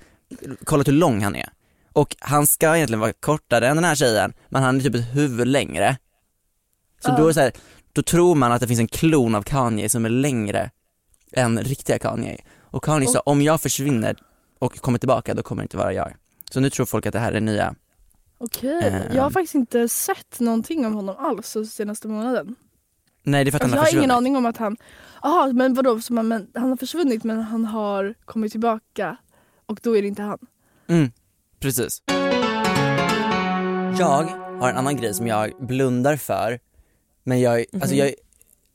kollat 0.63 0.87
hur 0.87 0.93
lång 0.93 1.23
han 1.23 1.35
är. 1.35 1.49
Och 1.95 2.15
han 2.19 2.47
ska 2.47 2.75
egentligen 2.75 2.99
vara 2.99 3.13
kortare 3.13 3.67
än 3.67 3.75
den 3.77 3.83
här 3.85 3.95
tjejen, 3.95 4.33
men 4.49 4.63
han 4.63 4.77
är 4.77 4.81
typ 4.81 4.95
ett 4.95 5.15
huvud 5.15 5.47
längre. 5.47 5.97
Så 6.99 7.17
då 7.17 7.27
är 7.27 7.33
så 7.33 7.39
här, 7.39 7.51
då 7.93 8.01
tror 8.01 8.35
man 8.35 8.51
att 8.51 8.61
det 8.61 8.67
finns 8.67 8.79
en 8.79 8.87
klon 8.87 9.35
av 9.35 9.41
Kanye 9.43 9.89
som 9.89 10.05
är 10.05 10.09
längre 10.09 10.71
än 11.31 11.59
riktiga 11.59 11.99
Kanye. 11.99 12.37
Och 12.61 12.83
Kanye 12.83 13.07
sa, 13.07 13.19
om 13.19 13.41
jag 13.41 13.61
försvinner 13.61 14.15
och 14.59 14.77
kommer 14.77 14.99
tillbaka, 14.99 15.33
då 15.33 15.43
kommer 15.43 15.61
det 15.61 15.65
inte 15.65 15.77
vara 15.77 15.93
jag. 15.93 16.13
Så 16.51 16.59
nu 16.59 16.69
tror 16.69 16.85
folk 16.85 17.05
att 17.05 17.13
det 17.13 17.19
här 17.19 17.31
är 17.31 17.41
nya. 17.41 17.75
Okej, 18.37 18.81
Ehm. 18.83 19.15
jag 19.15 19.23
har 19.23 19.29
faktiskt 19.29 19.55
inte 19.55 19.89
sett 19.89 20.39
någonting 20.39 20.85
om 20.85 20.93
honom 20.93 21.15
alls 21.19 21.53
den 21.53 21.65
senaste 21.65 22.07
månaden. 22.07 22.55
Nej 23.23 23.43
det 23.43 23.49
är 23.49 23.51
för 23.51 23.57
att 23.57 23.63
Alltså, 23.63 23.77
han 23.77 23.77
jag 23.77 23.81
har 23.81 23.85
har 23.85 23.91
ingen 23.91 24.09
försvunnit. 24.09 24.17
aning 24.17 24.37
om 24.37 24.45
att 24.45 24.57
han, 24.57 24.77
jaha 25.23 25.53
men 25.53 25.73
vadå, 25.73 25.99
så 26.01 26.13
man, 26.13 26.27
men, 26.27 26.47
han 26.53 26.69
har 26.69 26.77
försvunnit 26.77 27.23
men 27.23 27.41
han 27.41 27.65
har 27.65 28.13
kommit 28.25 28.51
tillbaka 28.51 29.17
och 29.65 29.79
då 29.83 29.97
är 29.97 30.01
det 30.01 30.07
inte 30.07 30.21
han. 30.21 30.37
Mm, 30.87 31.11
precis. 31.65 32.01
Jag 33.99 34.23
har 34.59 34.69
en 34.69 34.77
annan 34.77 34.95
grej 34.95 35.13
som 35.13 35.27
jag 35.27 35.51
blundar 35.59 36.17
för, 36.17 36.59
men 37.23 37.41
jag, 37.41 37.65
alltså 37.73 37.95
jag, 37.95 38.13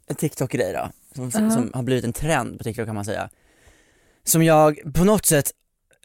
en 0.06 0.16
TikTok-grej 0.16 0.73
då, 0.73 0.90
som, 1.14 1.50
som 1.50 1.70
har 1.75 1.82
blivit 1.82 2.04
en 2.04 2.12
trend 2.12 2.59
på 2.59 2.64
TikTok 2.64 2.87
kan 2.87 2.94
man 2.94 3.04
säga. 3.04 3.30
Som 4.25 4.42
jag 4.42 4.94
på 4.94 5.04
något 5.04 5.26
sätt 5.26 5.50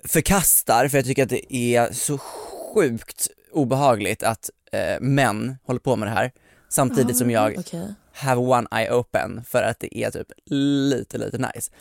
förkastar 0.04 0.88
för 0.88 0.98
jag 0.98 1.06
tycker 1.06 1.24
att 1.24 1.30
det 1.30 1.56
är 1.56 1.94
så 1.94 2.18
sjukt 2.18 3.28
obehagligt 3.52 4.24
att 4.24 4.50
eh, 4.72 5.00
män 5.02 5.58
håller 5.64 5.80
på 5.80 5.96
med 5.96 6.08
det 6.08 6.14
här. 6.14 6.32
Samtidigt 6.70 7.18
som 7.18 7.32
jag 7.32 7.56
Okej. 7.60 7.94
have 8.12 8.42
one 8.42 8.68
eye 8.72 8.92
open 8.92 9.44
för 9.44 9.64
att 9.64 9.80
det 9.80 9.98
är 9.98 10.12
typ 10.12 10.28
lite, 10.46 11.18
lite 11.18 11.38
nice. 11.38 11.72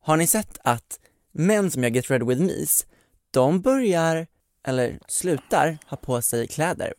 Har 0.00 0.16
ni 0.16 0.26
sett 0.26 0.58
att 0.64 1.00
män 1.32 1.70
som 1.70 1.82
gör 1.82 1.90
Get 1.90 2.10
Ready 2.10 2.24
With 2.24 2.40
Me's, 2.40 2.86
de 3.30 3.60
börjar, 3.60 4.26
eller 4.66 4.98
slutar, 5.08 5.78
ha 5.86 5.96
på 5.96 6.22
sig 6.22 6.46
kläder 6.46 6.92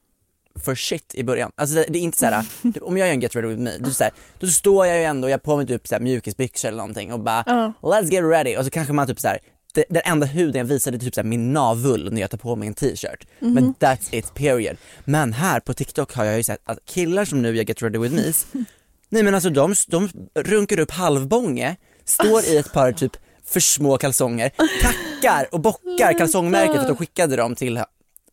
för 0.66 0.76
shit 0.76 1.16
i 1.16 1.24
början. 1.24 1.52
Alltså 1.56 1.76
det, 1.76 1.86
det 1.90 2.00
är 2.00 2.02
inte 2.02 2.18
såhär, 2.18 2.46
typ, 2.74 2.84
om 2.84 2.98
jag 2.98 3.08
gör 3.08 3.14
en 3.14 3.22
Get 3.22 3.36
Ready 3.36 3.48
With 3.48 3.62
Me, 3.62 3.78
då, 3.80 3.90
såhär, 3.90 4.14
då 4.40 4.48
står 4.48 4.86
jag 4.88 4.98
ju 4.98 5.04
ändå, 5.04 5.30
jag 5.30 5.34
har 5.34 5.40
på 5.40 5.58
mig 5.58 5.68
typ 5.68 5.88
såhär, 5.88 6.02
mjukisbyxor 6.02 6.68
eller 6.68 6.78
någonting 6.78 7.14
och 7.14 7.20
bara 7.20 7.44
Ja. 7.48 7.74
let's 7.82 8.12
get 8.12 8.24
ready 8.24 8.58
och 8.58 8.66
så 8.66 8.70
kanske 8.72 8.94
man 8.94 9.08
typ 9.08 9.20
såhär 9.20 9.40
det, 9.74 9.86
den 9.90 10.02
enda 10.06 10.26
huden 10.26 10.60
jag 10.60 10.66
visade 10.66 11.00
typ 11.00 11.14
såhär 11.16 11.28
min 11.28 11.54
navull 11.54 12.14
när 12.14 12.22
jag 12.22 12.30
tar 12.32 12.38
på 12.38 12.56
mig 12.56 12.68
en 12.68 12.74
t-shirt. 12.74 13.28
Men 13.40 13.74
that's 13.74 14.08
it 14.16 14.34
period. 14.34 14.78
Men 15.06 15.34
här 15.34 15.60
på 15.60 15.74
TikTok 15.74 16.14
har 16.14 16.26
jag 16.26 16.38
ju 16.38 16.44
sett 16.44 16.60
att 16.64 16.86
killar 16.86 17.26
som 17.26 17.42
nu 17.42 17.56
gör 17.56 17.64
Get 17.64 17.82
Ready 17.82 17.98
With 18.00 18.16
Me's, 18.16 18.46
nej 19.10 19.24
men 19.24 19.36
alltså 19.36 19.50
de, 19.50 19.74
de 19.88 20.10
runkar 20.36 20.80
upp 20.80 20.92
halvbånge, 20.92 21.76
står 22.06 22.46
i 22.46 22.58
ett 22.58 22.74
par 22.74 22.92
typ 22.92 23.12
för 23.46 23.60
små 23.60 23.98
kalsonger, 23.98 24.52
tackar 25.22 25.48
och 25.52 25.60
bockar 25.60 26.14
kalsongmärket 26.18 26.72
för 26.76 26.82
att 26.82 26.88
de 26.88 26.96
skickade 26.98 27.36
dem 27.36 27.56
till 27.56 27.84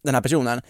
den 0.04 0.14
här 0.14 0.22
personen 0.22 0.60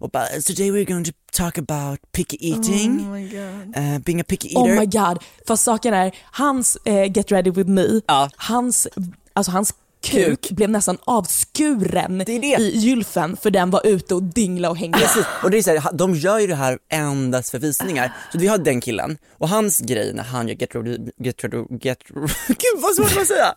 och 0.00 0.10
bara 0.10 0.26
today 0.26 0.70
we're 0.70 0.84
going 0.90 1.04
to 1.04 1.12
talk 1.32 1.58
about 1.58 2.12
picky 2.12 2.36
eating, 2.40 3.00
Oh 3.00 3.12
my 3.12 3.28
god. 3.28 3.76
uh, 3.76 3.98
being 3.98 4.20
a 4.20 4.24
picky 4.28 4.48
eater. 4.48 4.60
Oh 4.60 4.78
my 4.78 4.86
god. 4.86 5.18
Fast 5.46 5.64
saken 5.64 5.94
är, 5.94 6.12
hans 6.24 6.76
eh, 6.84 7.12
Get 7.12 7.32
Ready 7.32 7.50
With 7.50 7.70
Me, 7.70 8.00
Ja. 8.06 8.30
hans, 8.36 8.88
alltså 9.32 9.52
hans 9.52 9.74
kuk, 10.02 10.50
blev 10.50 10.70
nästan 10.70 10.98
avskuren 11.04 12.18
Det 12.18 12.38
det. 12.38 12.46
i 12.46 12.76
gylfen 12.76 13.36
för 13.36 13.50
den 13.50 13.70
var 13.70 13.86
ute 13.86 14.14
och 14.14 14.22
dingla 14.22 14.70
och 14.70 14.76
hängde. 14.76 14.98
Precis, 14.98 15.24
och 15.42 15.50
det 15.50 15.58
är 15.58 15.62
så 15.62 15.76
här, 15.78 15.92
de 15.92 16.14
gör 16.14 16.38
ju 16.38 16.46
det 16.46 16.54
här 16.54 16.78
endast 16.92 17.50
för 17.50 17.58
visningar. 17.58 18.12
Så 18.32 18.38
vi 18.38 18.46
har 18.46 18.58
den 18.58 18.80
killen, 18.80 19.18
och 19.38 19.48
hans 19.48 19.78
grej 19.78 20.12
när 20.14 20.22
han 20.22 20.48
gör 20.48 20.54
Get 20.54 20.74
Ready, 20.74 20.98
Get 21.18 21.44
Ready, 21.44 21.64
Get 21.80 21.98
Gud 22.48 22.76
vad 22.76 22.94
svårt 22.94 23.20
att 23.22 23.26
säga! 23.26 23.54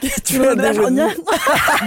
Get 0.00 0.30
Ready 0.30 0.78
with 0.78 0.90
me. 0.90 1.02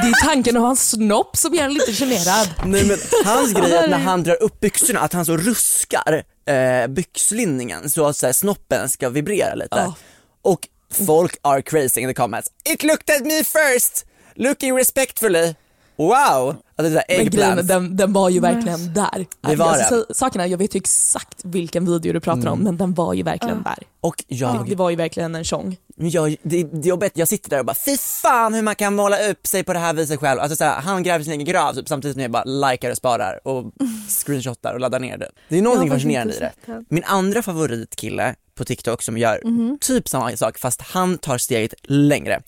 Det 0.02 0.08
är 0.08 0.26
tanken 0.26 0.58
att 0.58 0.64
ha 0.64 0.70
en 0.70 0.76
snopp 0.76 1.38
som 1.38 1.54
gör 1.54 1.64
en 1.64 1.74
lite 1.74 1.94
generad. 1.94 2.50
Nej 2.66 2.86
men 2.88 2.98
hans 3.26 3.54
grej 3.54 3.72
är 3.72 3.84
att 3.84 3.90
när 3.90 3.98
han 4.06 4.24
drar 4.24 4.44
upp 4.44 4.60
byxorna, 4.60 5.00
att 5.00 5.14
han 5.14 5.26
så 5.26 5.38
ruskar 5.38 6.24
eh, 6.48 6.88
byxlinningen 6.88 7.90
så 7.90 8.06
att 8.06 8.18
så 8.18 8.26
här, 8.26 8.34
snoppen 8.34 8.90
ska 8.90 9.10
vibrera 9.10 9.56
lite. 9.56 9.76
Ja. 9.76 9.96
Och 10.42 10.68
folk 10.92 11.38
are 11.42 11.62
crazy 11.62 12.02
in 12.02 12.08
the 12.08 12.14
comments. 12.14 12.50
It 12.66 12.84
looked 12.84 13.16
at 13.16 13.26
me 13.26 13.44
first! 13.44 14.06
Looking 14.36 14.78
respectfully. 14.78 15.56
Wow! 15.98 16.56
Alltså 16.76 16.90
det 16.90 16.90
där 16.90 17.04
Men 17.18 17.30
grejen, 17.30 17.68
den, 17.68 17.98
den 17.98 18.14
var 18.14 18.30
ju 18.30 18.40
verkligen 18.40 18.94
där. 18.94 19.26
Det 19.42 19.56
var 19.56 19.66
alltså, 19.66 20.30
den. 20.30 20.42
är, 20.42 20.46
jag 20.46 20.58
vet 20.58 20.76
ju 20.76 20.78
exakt 20.78 21.46
vilken 21.46 21.86
video 21.86 22.14
du 22.14 22.20
pratar 22.20 22.48
om 22.48 22.60
men 22.60 22.78
den 22.78 22.94
var 22.94 23.14
ju 23.14 23.24
verkligen 23.24 23.64
där. 23.64 23.78
Och 24.02 24.24
jag 24.28 24.70
Det 24.70 24.76
var 24.76 24.90
ju 24.90 24.96
verkligen 24.96 25.36
en 25.36 25.46
sång. 25.46 25.78
Men 25.96 26.10
jag, 26.10 26.36
det, 26.44 26.64
det 26.64 26.88
jobbet, 26.90 27.12
jag 27.16 27.28
sitter 27.28 27.50
där 27.50 27.60
och 27.60 27.66
bara 27.66 27.76
fy 27.86 27.98
fan 27.98 28.54
hur 28.54 28.62
man 28.62 28.76
kan 28.76 28.96
måla 28.96 29.30
upp 29.30 29.48
sig 29.48 29.64
på 29.64 29.74
det 29.74 29.80
här 29.80 29.94
viset 29.94 30.20
själv. 30.20 30.40
Alltså 30.40 30.56
såhär, 30.56 30.82
han 30.82 31.04
gräver 31.04 31.24
sin 31.24 31.34
egen 31.34 31.46
grav 31.46 31.74
typ, 31.74 31.88
samtidigt 31.88 32.16
som 32.16 32.22
jag 32.22 32.32
bara 32.32 32.44
likar 32.44 32.92
och 32.92 32.98
sparar 32.98 33.48
och 33.48 33.66
screenshotar 34.26 34.74
och 34.74 34.80
laddar 34.80 35.00
ner 35.00 35.18
det. 35.18 35.30
Det 35.50 35.58
är 35.58 35.62
någonting 35.62 35.90
fascinerande 35.90 36.34
i 36.36 36.40
det. 36.40 36.52
Min 36.90 37.04
andra 37.04 37.42
favoritkille 37.42 38.36
på 38.58 38.66
TikTok 38.66 39.02
som 39.02 39.18
gör 39.18 39.42
Mhm. 39.46 39.78
typ 39.82 40.08
samma 40.10 40.38
sak 40.38 40.58
fast 40.58 40.82
han 40.82 41.18
tar 41.18 41.38
steget 41.38 41.74
längre. 41.84 42.42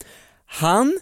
Han 0.45 0.99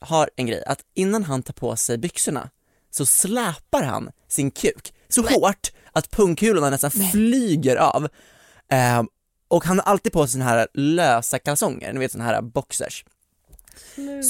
har 0.00 0.30
en 0.36 0.46
grej 0.46 0.64
att 0.64 0.80
innan 0.94 1.24
han 1.24 1.42
tar 1.42 1.52
på 1.54 1.76
sig 1.76 1.98
byxorna 1.98 2.50
så 2.90 3.06
släpar 3.06 3.82
han 3.82 4.10
sin 4.28 4.50
kuk 4.50 4.94
så 5.08 5.22
hårt 5.22 5.72
att 5.92 6.10
pungkulorna 6.10 6.70
nästan 6.70 6.90
flyger 6.90 7.76
av. 7.76 8.08
Ehm, 8.68 9.08
och 9.48 9.64
han 9.64 9.78
har 9.78 9.84
alltid 9.86 10.12
på 10.12 10.26
sig 10.26 10.32
såna 10.32 10.44
här 10.44 10.66
lösa 10.74 11.38
kalsonger, 11.38 11.92
ni 11.92 11.98
vet 11.98 12.12
såna 12.12 12.24
här 12.24 12.42
boxers. 12.42 13.04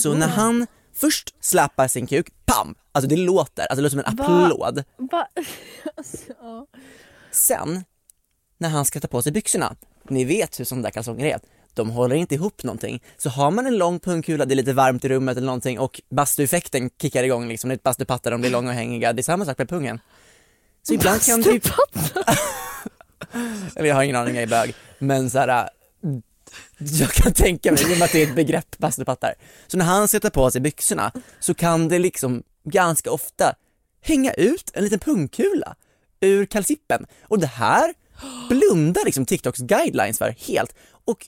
Så 0.03 0.15
när 0.15 0.29
han 0.29 0.67
först 0.95 1.35
släpar 1.45 1.89
sin 1.89 2.07
kuk, 2.07 2.27
pam! 2.45 2.75
Alltså 2.93 3.09
det 3.09 3.17
låter, 3.17 3.63
alltså 3.63 3.77
det 3.77 3.83
låter 3.83 4.03
som 4.03 4.13
en 4.13 4.17
Va? 4.17 4.25
applåd. 4.25 4.85
Va? 4.97 5.27
Alltså, 5.97 6.17
ja. 6.43 6.67
Sen, 7.31 7.85
när 8.63 8.69
han 8.69 8.85
ska 8.85 9.01
ta 9.01 9.09
på 9.09 9.23
sig 9.23 9.33
byxorna, 9.33 9.77
ni 10.09 10.25
vet 10.25 10.61
hur 10.61 10.65
sådana 10.65 10.83
där 10.83 10.91
kalsonger 10.91 11.27
är, 11.27 11.41
de 11.75 11.91
håller 11.91 12.17
inte 12.17 12.35
ihop 12.35 12.63
någonting. 12.63 13.03
Så 13.17 13.31
har 13.31 13.51
man 13.51 13.67
en 13.67 13.79
lång 13.79 14.01
pungkula, 14.01 14.45
det 14.45 14.55
är 14.55 14.57
lite 14.57 14.73
varmt 14.73 15.05
i 15.05 15.09
rummet 15.09 15.37
eller 15.37 15.47
någonting 15.47 15.79
och 15.79 16.01
bastueffekten 16.09 16.91
kickar 17.03 17.25
igång 17.25 17.49
liksom, 17.49 17.69
det 17.69 17.73
är 17.73 17.77
ett 17.77 17.83
bastupattar, 17.83 18.31
de 18.31 18.41
blir 18.41 18.51
långa 18.51 18.69
och 18.69 18.75
hängiga, 18.75 19.13
det 19.13 19.21
är 19.21 19.23
samma 19.23 19.45
sak 19.45 19.59
med 19.59 19.69
pungen. 19.69 20.01
Så 20.83 20.95
ibland 20.95 21.23
kan 21.23 21.43
det 21.43 21.51
Eller 23.77 23.89
jag 23.89 23.95
har 23.95 24.03
ingen 24.03 24.17
aning, 24.17 24.35
jag 24.35 24.43
är 24.43 24.47
bög, 24.47 24.75
men 24.99 25.31
så 25.31 25.39
här. 25.39 25.69
Jag 26.79 27.11
kan 27.11 27.33
tänka 27.33 27.73
mig, 27.73 27.83
i 27.83 27.95
och 27.95 27.99
med 27.99 28.03
att 28.03 28.13
det 28.13 28.23
är 28.23 28.27
ett 28.27 28.35
begrepp, 28.35 28.79
bastupattar. 28.79 29.35
Så 29.67 29.77
när 29.77 29.85
han 29.85 30.09
sätter 30.09 30.31
på 30.31 30.51
sig 30.51 30.61
byxorna 30.61 31.13
så 31.41 31.55
kan 31.55 31.89
det 31.89 31.99
liksom 31.99 32.43
ganska 32.65 33.11
ofta 33.11 33.55
hänga 34.01 34.33
ut 34.33 34.71
en 34.75 34.85
liten 34.85 34.99
pungkula 34.99 35.77
ur 36.21 36.47
kalsippen. 36.47 37.07
Och 37.23 37.39
det 37.39 37.47
här 37.47 37.95
blundar 38.49 39.05
liksom 39.05 39.27
TikToks 39.27 39.61
guidelines 39.61 40.19
för 40.19 40.35
helt. 40.39 40.75
Och 41.05 41.27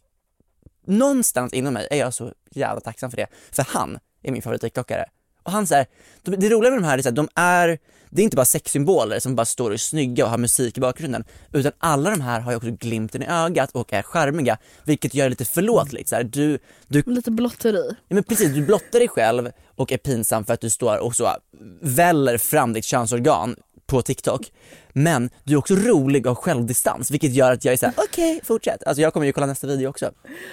någonstans 0.87 1.53
inom 1.53 1.75
mig 1.75 1.89
är 1.91 1.97
jag 1.97 2.15
så 2.15 2.33
jävla 2.51 2.81
tacksam 2.81 3.11
för 3.11 3.17
det, 3.17 3.27
för 3.53 3.67
han 3.69 3.99
är 4.23 4.33
min 4.33 4.43
favorit-tiktokare. 4.43 5.05
Och 5.43 5.53
han 5.53 5.67
säger, 5.67 5.87
det 6.23 6.49
roliga 6.49 6.71
med 6.71 6.83
de 6.83 6.87
här 6.87 6.99
är 6.99 7.09
att 7.09 7.15
de 7.15 7.29
är, 7.35 7.79
det 8.11 8.23
är 8.23 8.25
inte 8.25 8.37
bara 8.37 8.45
sexsymboler 8.45 9.19
som 9.19 9.37
bara 9.37 9.45
står 9.45 9.71
och 9.71 9.75
är 9.75 9.79
snygga 9.79 10.25
och 10.25 10.31
har 10.31 10.39
musik 10.39 10.79
i 10.79 10.81
bakgrunden, 10.81 11.25
utan 11.53 11.73
alla 11.79 12.11
de 12.11 12.21
här 12.21 12.41
har 12.41 12.53
ju 12.53 12.57
också 12.57 12.71
glimten 12.71 13.23
i 13.23 13.27
ögat 13.27 13.71
och 13.71 13.93
är 13.93 14.03
charmiga, 14.03 14.59
vilket 14.85 15.15
gör 15.15 15.25
det 15.25 15.31
lite 15.31 15.45
förlåtligt. 15.45 16.09
Så 16.09 16.17
här, 16.17 16.25
du, 16.25 16.59
du 16.87 17.03
Lite 17.07 17.31
blotteri. 17.31 17.89
Ja, 18.09 18.15
men 18.15 18.25
precis, 18.25 18.55
du 18.55 18.67
blottar 18.67 18.99
dig 18.99 19.09
själv 19.09 19.51
och 19.77 19.93
är 19.93 19.97
pinsam 19.97 20.45
för 20.45 20.55
att 20.55 20.61
du 20.61 20.71
står 20.71 20.99
och 20.99 21.17
så 21.17 21.37
väller 21.81 22.39
fram 22.39 22.73
ditt 22.73 22.85
könsorgan 22.85 23.57
på 23.87 24.03
TikTok. 24.03 24.53
Men 24.93 25.31
du 25.45 25.53
är 25.55 25.59
också 25.59 25.75
rolig 25.75 26.26
och 26.26 26.37
har 26.37 26.43
självdistans 26.43 27.11
vilket 27.11 27.33
gör 27.35 27.53
att 27.53 27.64
jag 27.64 27.73
är 27.73 27.77
såhär, 27.79 27.94
okej 27.99 28.40
fortsätt. 28.44 28.85
Alltså 28.87 29.03
jag 29.03 29.12
kommer 29.12 29.27
ju 29.27 29.33
kolla 29.33 29.47
nästa 29.47 29.66
video 29.66 29.88
också. 29.88 30.11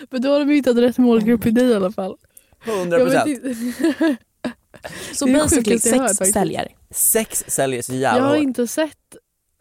Men 0.09 0.21
då 0.21 0.31
har 0.31 0.39
de 0.39 0.49
hittat 0.49 0.77
rätt 0.77 0.97
målgrupp 0.97 1.45
i 1.45 1.51
dig 1.51 1.65
i 1.67 1.73
alla 1.75 1.91
fall. 1.91 2.17
100%. 2.65 2.99
Jag 2.99 3.05
vet 3.05 3.27
inte- 3.27 4.17
Så 5.13 5.25
Det 5.25 5.31
är 5.31 5.33
det 5.35 5.39
basically 5.43 5.79
jag 5.83 5.97
hört 5.99 6.07
sex 6.09 6.17
faktiskt. 6.17 6.33
säljer. 6.33 6.67
Sex 6.91 7.43
säljer 7.47 7.81
så 7.81 7.93
Jag 7.93 7.99
jävla 8.01 8.21
har 8.23 8.29
hårt. 8.35 8.43
inte 8.43 8.67
sett 8.67 8.97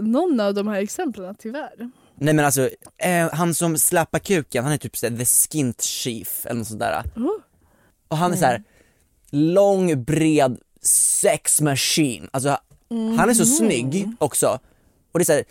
någon 0.02 0.40
av 0.40 0.54
de 0.54 0.68
här 0.68 0.83
exemplen 0.83 1.35
tyvärr. 1.38 1.90
Nej 2.14 2.35
men 2.35 2.44
alltså, 2.44 2.70
eh, 3.02 3.30
han 3.33 3.54
som 3.54 3.78
slappar 3.78 4.18
kuken, 4.18 4.64
han 4.64 4.72
är 4.72 4.76
typ 4.78 4.96
såhär 4.96 5.16
the 5.16 5.24
skint 5.24 5.83
chief 5.83 6.46
eller 6.46 6.59
något 6.59 6.66
sånt 6.68 6.80
där. 6.80 7.02
Oh. 7.16 7.30
Och 8.09 8.16
han 8.16 8.33
är 8.33 8.37
så 8.37 8.44
här 8.44 8.62
lång, 9.30 10.04
bred 10.04 10.59
sex 10.83 11.61
machine. 11.61 12.28
Alltså 12.33 12.59
han 12.90 13.31
är 13.31 13.35
så 13.35 13.46
snygg 13.46 14.11
också. 14.18 14.59
Och 15.12 15.18
det 15.18 15.22
är 15.22 15.24
så 15.24 15.33
här, 15.33 15.44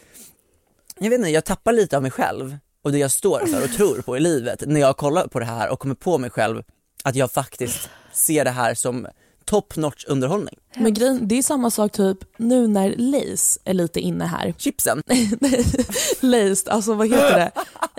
jag 0.99 1.09
vet 1.09 1.17
inte, 1.19 1.29
jag 1.29 1.45
tappar 1.45 1.73
lite 1.73 1.97
av 1.97 2.01
mig 2.01 2.11
själv 2.11 2.57
och 2.83 2.91
det 2.91 2.97
jag 2.97 3.11
står 3.11 3.45
för 3.45 3.63
och 3.63 3.71
tror 3.71 4.01
på 4.01 4.17
i 4.17 4.19
livet 4.19 4.63
när 4.67 4.79
jag 4.79 4.97
kollar 4.97 5.27
på 5.27 5.39
det 5.39 5.45
här 5.45 5.69
och 5.69 5.79
kommer 5.79 5.95
på 5.95 6.17
mig 6.17 6.29
själv 6.29 6.63
att 7.03 7.15
jag 7.15 7.31
faktiskt 7.31 7.89
ser 8.13 8.43
det 8.45 8.51
här 8.51 8.73
som 8.73 9.07
top 9.45 9.75
notch 9.75 10.05
underhållning. 10.07 10.55
Men 10.75 10.93
grejen, 10.93 11.27
det 11.27 11.37
är 11.37 11.43
samma 11.43 11.71
sak 11.71 11.91
typ 11.91 12.17
nu 12.37 12.67
när 12.67 12.95
Lace 12.97 13.59
är 13.65 13.73
lite 13.73 13.99
inne 13.99 14.25
här. 14.25 14.53
Chipsen, 14.57 15.03
Lace, 16.19 16.71
alltså 16.71 16.93
vad 16.93 17.07
heter 17.07 17.35
det? 17.35 17.51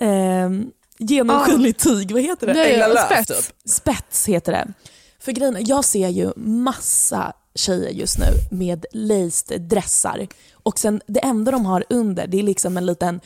Ehm, 0.05 0.71
genomskinligt 0.99 1.81
tyg, 1.85 2.13
vad 2.13 2.23
heter 2.23 2.47
det? 2.47 2.65
Änglalös, 2.73 3.05
spets. 3.07 3.29
typ. 3.29 3.71
Spets 3.71 4.29
heter 4.29 4.53
det. 4.53 4.73
För 5.21 5.33
grejen 5.33 5.57
jag 5.67 5.85
ser 5.85 6.09
ju 6.09 6.33
massa 6.37 7.33
tjejer 7.55 7.91
just 7.91 8.19
nu 8.19 8.27
med 8.51 8.87
laced 8.93 9.61
dressar 9.61 10.27
och 10.53 10.79
sen 10.79 11.01
det 11.07 11.21
enda 11.21 11.51
de 11.51 11.67
har 11.67 11.85
under 11.91 12.27
det 12.27 12.39
är 12.39 12.43
liksom 12.43 12.77
en 12.77 12.87
liten 12.87 13.21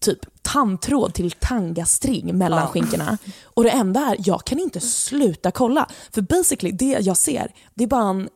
typ 0.00 0.18
tandtråd 0.42 1.14
till 1.14 1.30
tangastring 1.30 2.38
mellan 2.38 2.68
skinkorna. 2.68 3.18
Och 3.44 3.64
det 3.64 3.70
enda 3.70 4.00
är, 4.00 4.16
jag 4.18 4.44
kan 4.44 4.58
inte 4.58 4.80
sluta 4.80 5.50
kolla. 5.50 5.88
För 6.12 6.22
basically 6.22 6.72
det 6.72 6.98
jag 7.00 7.16
ser, 7.16 7.52
det 7.74 7.84
är 7.84 7.88
bara 7.88 8.10
en 8.10 8.28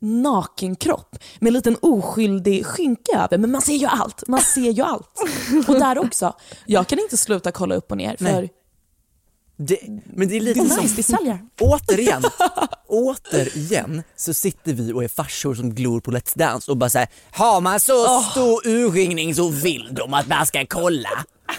naken 0.00 0.76
kropp 0.76 1.18
med 1.40 1.48
en 1.48 1.54
liten 1.54 1.76
oskyldig 1.82 2.66
skynke 2.66 3.18
över. 3.18 3.38
Men 3.38 3.50
man 3.50 3.62
ser 3.62 3.76
ju 3.76 3.86
allt. 3.86 4.28
Man 4.28 4.40
ser 4.40 4.70
ju 4.70 4.82
allt. 4.82 5.22
Och 5.68 5.74
där 5.74 5.98
också, 5.98 6.32
jag 6.66 6.86
kan 6.86 6.98
inte 6.98 7.16
sluta 7.16 7.52
kolla 7.52 7.74
upp 7.74 7.90
och 7.90 7.96
ner 7.96 8.16
för 8.16 8.24
Nej. 8.24 8.52
Det, 9.56 9.78
men 10.04 10.28
det 10.28 10.36
är 10.36 10.40
det 10.40 10.44
lite 10.44 10.60
är 10.60 10.64
som 10.64 10.82
nice, 10.82 10.96
det 10.96 11.02
säljer. 11.02 11.38
Återigen, 11.60 12.22
återigen 12.88 14.02
så 14.16 14.34
sitter 14.34 14.72
vi 14.72 14.92
och 14.92 15.04
är 15.04 15.08
farsor 15.08 15.54
som 15.54 15.74
glor 15.74 16.00
på 16.00 16.10
Let's 16.10 16.38
Dance 16.38 16.70
och 16.70 16.76
bara 16.76 16.90
säger 16.90 17.08
har 17.30 17.60
man 17.60 17.80
så 17.80 18.20
stor 18.20 18.66
urringning 18.66 19.34
så 19.34 19.48
vill 19.48 19.88
de 19.92 20.14
att 20.14 20.28
man 20.28 20.46
ska 20.46 20.66
kolla. 20.68 21.08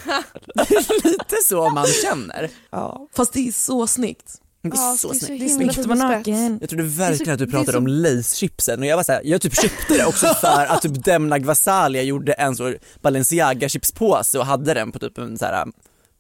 Det 0.56 0.62
är 0.76 1.04
lite 1.12 1.36
så 1.46 1.70
man 1.70 1.86
känner. 1.88 2.50
Ja. 2.72 3.08
Fast 3.16 3.34
det 3.34 3.48
är 3.48 3.52
så 3.52 3.88
snyggt. 3.88 4.34
Det 4.62 4.70
är 4.70 4.74
Ja, 4.76 4.96
så 5.00 5.08
det 5.12 5.16
är 5.16 5.20
snyggt. 5.20 5.40
Det 5.40 5.46
är 5.66 5.74
snyggt 5.74 5.88
naken. 6.00 6.58
Jag 6.62 6.70
trodde 6.70 6.84
verkligen 6.84 7.34
att 7.34 7.40
du 7.40 7.46
det 7.46 7.52
pratade 7.52 7.72
så- 7.72 7.78
om 7.78 7.88
Lace-chipsen 7.88 8.80
och 8.80 8.86
jag 8.86 8.96
var 8.98 9.04
såhär, 9.04 9.22
jag 9.24 9.42
typ 9.42 9.56
köpte 9.62 9.94
det 9.98 10.06
också 10.06 10.34
för 10.34 10.66
att 10.66 10.82
typ 10.82 11.04
Demna 11.06 11.40
Gvasalia 11.40 12.02
gjorde 12.04 12.34
en 12.34 12.56
så 12.56 12.74
Balenciaga 13.02 13.70
chipspåse 13.70 14.40
och 14.40 14.46
hade 14.46 14.74
den 14.74 14.92
på 14.92 15.00
typ 15.00 15.18
en 15.18 15.38
såhär, 15.38 15.66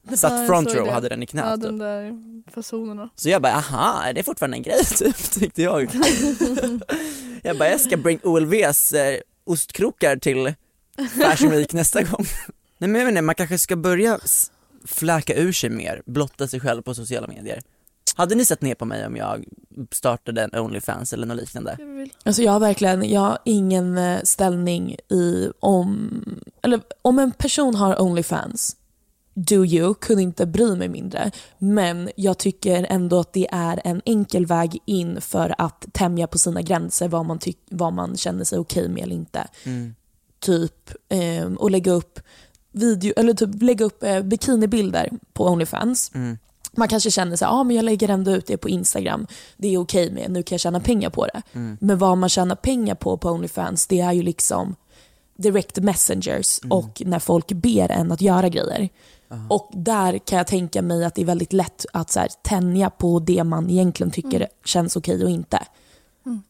Ja, 0.09 0.17
satt 0.17 0.47
front 0.47 0.67
row 0.67 0.75
det. 0.75 0.81
och 0.81 0.93
hade 0.93 1.09
den 1.09 1.23
i 1.23 1.25
knät 1.25 1.45
Ja, 1.45 1.55
typ. 1.55 1.63
de 1.65 1.77
där 1.77 2.11
fasonerna. 2.51 3.09
Så 3.15 3.29
jag 3.29 3.41
bara, 3.41 3.53
aha, 3.53 4.03
är 4.03 4.13
det 4.13 4.23
fortfarande 4.23 4.57
en 4.57 4.63
grej 4.63 4.85
typ, 4.97 5.17
tyckte 5.31 5.61
jag. 5.61 5.89
jag 7.43 7.57
bara, 7.57 7.69
jag 7.69 7.81
ska 7.81 7.97
bring 7.97 8.19
OLVs 8.23 8.91
eh, 8.91 9.19
ostkrokar 9.45 10.15
till 10.15 10.53
Fashion 11.21 11.51
Week 11.51 11.73
nästa 11.73 12.01
gång. 12.03 12.25
Nej 12.77 12.89
men 12.89 13.01
jag 13.01 13.09
inte, 13.09 13.21
man 13.21 13.35
kanske 13.35 13.57
ska 13.57 13.75
börja 13.75 14.19
fläka 14.85 15.35
ur 15.35 15.51
sig 15.51 15.69
mer, 15.69 16.01
blotta 16.05 16.47
sig 16.47 16.59
själv 16.59 16.81
på 16.81 16.95
sociala 16.95 17.27
medier. 17.27 17.61
Hade 18.15 18.35
ni 18.35 18.45
sett 18.45 18.61
ner 18.61 18.75
på 18.75 18.85
mig 18.85 19.05
om 19.05 19.15
jag 19.15 19.43
startade 19.91 20.41
en 20.41 20.55
Onlyfans 20.59 21.13
eller 21.13 21.27
något 21.27 21.37
liknande? 21.37 21.75
Jag 21.79 21.85
vill- 21.85 22.13
Alltså 22.23 22.41
jag 22.41 22.51
har 22.51 22.59
verkligen, 22.59 23.09
jag 23.09 23.21
har 23.21 23.37
ingen 23.45 23.97
eh, 23.97 24.19
ställning 24.23 24.95
i 25.09 25.49
om, 25.59 26.09
eller 26.61 26.81
om 27.01 27.19
en 27.19 27.31
person 27.31 27.75
har 27.75 28.01
Onlyfans, 28.01 28.75
do 29.34 29.65
you, 29.65 29.93
kunde 29.93 30.24
inte 30.24 30.46
bry 30.46 30.76
mig 30.76 30.88
mindre. 30.89 31.32
Men 31.58 32.10
jag 32.15 32.38
tycker 32.38 32.88
ändå 32.89 33.19
att 33.19 33.34
det 33.34 33.48
är 33.52 33.82
en 33.84 34.02
enkel 34.06 34.46
väg 34.46 34.80
in 34.86 35.22
för 35.22 35.56
att 35.58 35.86
tämja 35.91 36.28
på 36.28 36.38
sina 36.38 36.62
gränser 36.62 37.08
vad 37.08 37.26
man, 37.26 37.39
tyck, 37.39 37.58
vad 37.69 37.93
man 37.93 38.17
känner 38.17 38.43
sig 38.43 38.60
okej 38.60 38.89
med 38.89 39.04
eller 39.04 39.15
inte. 39.15 39.48
Typ, 40.39 40.91
eh, 41.10 41.46
och 41.58 41.72
lägga 41.72 41.91
upp 41.91 42.19
video, 42.72 43.13
eller 43.17 43.34
typ 43.34 43.62
lägga 43.62 43.86
upp 43.86 44.04
eh, 44.04 44.22
bikinibilder 44.22 45.10
på 45.34 45.48
Onlyfans. 45.48 46.12
Man 46.76 46.88
kanske 46.88 47.12
känner 47.12 47.36
så 47.36 47.46
här, 47.46 47.52
ah, 47.52 47.63
men 47.63 47.76
jag 47.76 47.86
lägger 47.86 48.10
ändå 48.10 48.32
ut 48.32 48.48
det 48.48 48.58
på 48.58 48.69
Instagram, 48.69 49.28
det 49.58 49.67
är 49.74 49.78
okej 49.78 50.12
med, 50.12 50.32
nu 50.32 50.43
kan 50.43 50.56
jag 50.56 50.60
tjäna 50.62 50.80
pengar 50.80 51.10
på 51.10 51.26
det. 51.26 51.41
Men 51.80 51.98
vad 51.98 52.17
man 52.17 52.30
tjänar 52.30 52.56
pengar 52.56 52.96
på 52.96 53.17
på 53.17 53.30
Onlyfans, 53.30 53.88
det 53.88 54.00
är 54.00 54.12
ju 54.12 54.22
liksom 54.24 54.76
direct 55.36 55.78
messengers 55.80 56.60
och 56.69 57.02
när 57.06 57.19
folk 57.19 57.52
ber 57.52 57.91
en 57.91 58.12
att 58.12 58.22
göra 58.22 58.50
grejer. 58.50 58.89
Och 59.50 59.69
där 59.74 60.17
kan 60.17 60.38
jag 60.38 60.48
tänka 60.48 60.82
mig 60.82 61.06
att 61.06 61.15
det 61.15 61.22
är 61.22 61.26
väldigt 61.26 61.54
lätt 61.54 61.86
att 61.93 62.10
så 62.12 62.19
här, 62.19 62.30
tänja 62.43 62.89
på 62.89 63.19
det 63.19 63.43
man 63.43 63.69
egentligen 63.69 64.12
tycker 64.12 64.48
känns 64.65 64.96
okej 64.96 65.24
och 65.24 65.30
inte. 65.30 65.60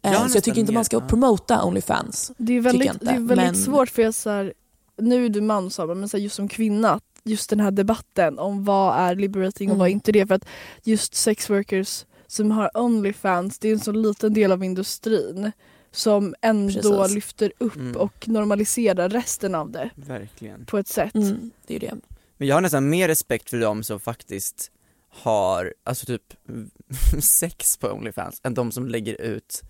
Jag 0.02 0.12
har 0.12 0.28
så 0.28 0.38
jag 0.38 0.44
tycker 0.44 0.60
inte 0.60 0.74
man 0.74 0.86
ska 0.86 1.00
promota 1.00 1.64
Onlyfans. 1.66 2.32
Det 2.38 2.54
är 2.54 2.62
väldigt, 2.62 3.00
det 3.00 3.10
är 3.12 3.14
väldigt 3.14 3.38
men- 3.38 3.56
svårt 3.56 3.90
för 3.90 4.02
jag 4.02 4.14
så 4.14 4.30
här, 4.30 4.54
nu 4.98 5.26
är 5.26 5.30
du 5.30 5.42
man 5.42 5.70
Sara, 5.70 5.96
men 5.96 6.10
så 6.10 6.18
här, 6.18 6.24
just 6.24 6.36
som 6.36 6.48
kvinna, 6.48 7.00
just 7.24 7.50
den 7.50 7.60
här 7.60 7.72
debatten 7.72 8.40
om 8.40 8.64
vad 8.66 8.96
är 8.98 9.16
liberating 9.16 9.72
och 9.72 9.78
vad 9.78 9.88
är 9.88 9.92
Mm. 9.92 9.98
inte 9.98 10.12
det. 10.12 10.28
För 10.28 10.36
att 10.36 10.46
just 10.84 11.16
sex 11.16 11.50
workers 11.50 12.06
som 12.28 12.52
har 12.52 12.78
Onlyfans, 12.78 13.60
det 13.60 13.68
är 13.70 13.74
en 13.74 13.80
så 13.80 13.92
liten 13.92 14.34
del 14.34 14.52
av 14.52 14.64
industrin 14.64 15.52
som 15.92 16.36
ändå 16.42 16.74
Precis. 16.74 17.16
lyfter 17.16 17.52
upp 17.58 17.76
Mm. 17.76 17.96
och 17.96 18.28
normaliserar 18.28 19.10
resten 19.10 19.56
av 19.56 19.72
det 19.72 19.90
Verkligen. 19.96 20.66
på 20.66 20.78
ett 20.78 20.88
sätt. 20.88 21.16
Mm, 21.16 21.52
det 21.68 21.76
är 21.76 21.80
det. 21.80 21.94
Men 22.38 22.48
jag 22.48 22.56
har 22.56 22.62
nästan 22.62 22.90
mer 22.90 23.08
respekt 23.08 23.50
för 23.50 23.58
dem 23.58 23.84
som 23.84 24.00
faktiskt 24.00 24.72
har, 25.10 25.74
alltså 25.84 26.06
typ 26.06 26.34
sex 27.24 27.78
på 27.78 27.88
Onlyfans 27.88 28.42
än 28.44 28.54
de 28.54 28.72
som 28.72 28.88
lägger 28.88 29.22
ut 29.22 29.62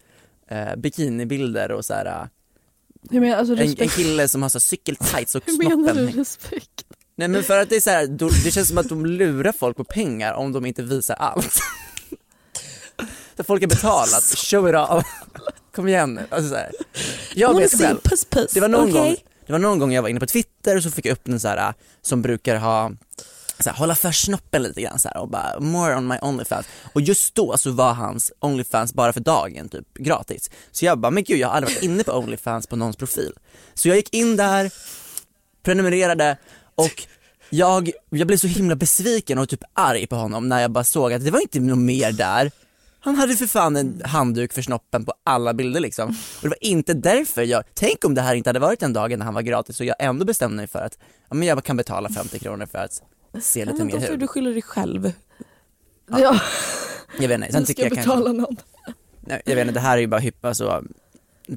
eh, 0.47 0.76
bikinibilder 0.76 1.71
och 1.71 1.86
så 1.86 1.93
här. 1.93 2.30
Hur 3.12 3.19
menar, 3.19 3.38
alltså, 3.38 3.54
En, 3.56 3.76
en 3.78 3.89
kille 3.89 4.28
som 4.28 4.41
har 4.41 4.49
så 4.49 4.60
cykeltights 4.60 5.36
och 5.36 5.43
Hur 5.47 5.58
menar 5.58 5.76
du 5.76 5.84
snoppen 5.84 6.12
respekt? 6.12 6.84
Nej 7.15 7.28
men 7.28 7.43
för 7.43 7.58
att 7.58 7.69
det 7.69 7.76
är 7.76 7.82
så 7.82 7.89
här, 7.89 8.08
då, 8.08 8.30
det 8.43 8.52
känns 8.52 8.67
som 8.67 8.78
att 8.78 8.89
de 8.89 9.06
lurar 9.06 9.52
folk 9.52 9.78
på 9.78 9.84
pengar 9.84 10.34
om 10.34 10.52
de 10.52 10.65
inte 10.65 10.84
visar 10.84 11.15
allt. 11.15 11.60
så 13.38 13.43
folk 13.43 13.62
har 13.62 13.69
betalat, 13.69 14.23
show 14.23 14.69
it 14.69 14.76
off. 14.76 15.06
Kom 15.76 15.88
igen 15.88 16.13
nu. 16.13 16.21
Alltså 16.30 16.49
så 16.49 16.56
här. 16.56 16.71
Jag 17.36 17.58
vet 17.58 17.78
själv. 17.78 17.99
Det 18.54 18.60
var 18.60 18.67
någon 18.67 18.89
okej? 18.89 18.93
gång 18.93 19.15
det 19.45 19.51
var 19.51 19.60
någon 19.60 19.79
gång 19.79 19.93
jag 19.93 20.01
var 20.01 20.10
inne 20.10 20.19
på 20.19 20.25
Twitter 20.25 20.77
och 20.77 20.84
så 20.84 20.91
fick 20.91 21.06
jag 21.06 21.13
upp 21.13 21.27
en 21.27 21.39
så 21.39 21.47
här 21.47 21.58
äh, 21.58 21.73
som 22.01 22.21
brukar 22.21 22.56
ha 22.56 22.91
så 23.60 23.69
här, 23.69 23.77
hålla 23.77 23.95
för 23.95 24.12
snoppen 24.12 24.63
lite 24.63 24.82
grann 24.82 24.99
så 24.99 25.08
här, 25.08 25.17
och 25.17 25.29
bara 25.29 25.60
more 25.60 25.95
on 25.95 26.08
my 26.08 26.15
Onlyfans. 26.21 26.65
Och 26.93 27.01
just 27.01 27.36
då 27.36 27.58
så 27.58 27.71
var 27.71 27.93
hans 27.93 28.32
Onlyfans 28.39 28.93
bara 28.93 29.13
för 29.13 29.19
dagen 29.19 29.69
typ 29.69 29.93
gratis. 29.93 30.51
Så 30.71 30.86
jag 30.86 30.99
bara, 30.99 31.12
men 31.12 31.23
gud 31.23 31.39
jag 31.39 31.47
har 31.47 31.56
aldrig 31.56 31.75
varit 31.75 31.84
inne 31.84 32.03
på 32.03 32.12
Onlyfans 32.12 32.67
på 32.67 32.75
någons 32.75 32.95
profil. 32.95 33.34
Så 33.73 33.88
jag 33.88 33.97
gick 33.97 34.13
in 34.13 34.36
där, 34.36 34.71
prenumererade 35.63 36.38
och 36.75 37.08
jag, 37.49 37.91
jag 38.10 38.27
blev 38.27 38.38
så 38.38 38.47
himla 38.47 38.75
besviken 38.75 39.38
och 39.38 39.49
typ 39.49 39.63
arg 39.73 40.08
på 40.08 40.15
honom 40.15 40.49
när 40.49 40.62
jag 40.62 40.71
bara 40.71 40.84
såg 40.84 41.13
att 41.13 41.25
det 41.25 41.32
var 41.32 41.41
inte 41.41 41.60
något 41.60 41.77
mer 41.77 42.12
där. 42.12 42.51
Han 43.05 43.15
hade 43.15 43.35
för 43.35 43.47
fan 43.47 43.75
en 43.75 44.01
handduk 44.05 44.53
för 44.53 44.61
snoppen 44.61 45.05
på 45.05 45.13
alla 45.23 45.53
bilder 45.53 45.79
liksom. 45.79 46.09
Och 46.09 46.41
det 46.41 46.47
var 46.49 46.63
inte 46.63 46.93
därför 46.93 47.41
jag, 47.41 47.63
tänk 47.73 48.05
om 48.05 48.15
det 48.15 48.21
här 48.21 48.35
inte 48.35 48.49
hade 48.49 48.59
varit 48.59 48.79
den 48.79 48.93
dagen 48.93 49.19
när 49.19 49.25
han 49.25 49.33
var 49.33 49.41
gratis 49.41 49.79
och 49.79 49.85
jag 49.85 49.95
ändå 49.99 50.25
bestämde 50.25 50.55
mig 50.55 50.67
för 50.67 50.79
att, 50.79 50.97
ja 51.29 51.35
men 51.35 51.47
jag 51.47 51.63
kan 51.63 51.77
betala 51.77 52.09
50 52.09 52.39
kronor 52.39 52.65
för 52.65 52.79
att 52.79 53.01
se 53.43 53.65
lite 53.65 53.83
mer 53.83 53.99
hud. 53.99 54.19
du 54.19 54.27
skylla 54.27 54.49
dig 54.49 54.61
själv. 54.61 55.13
Ja, 56.09 56.39
Jag 57.19 57.27
vet 57.27 57.35
inte, 57.35 57.51
sen 57.51 57.61
du 57.61 57.67
tycker 57.67 57.83
jag 57.83 57.91
betala 57.91 58.25
kanske, 58.25 58.41
någon. 58.41 58.57
nej, 59.19 59.41
jag 59.45 59.55
vet 59.55 59.61
inte, 59.61 59.73
det 59.73 59.79
här 59.79 59.97
är 59.97 60.01
ju 60.01 60.07
bara 60.07 60.21
hyppa 60.21 60.53
så, 60.53 60.83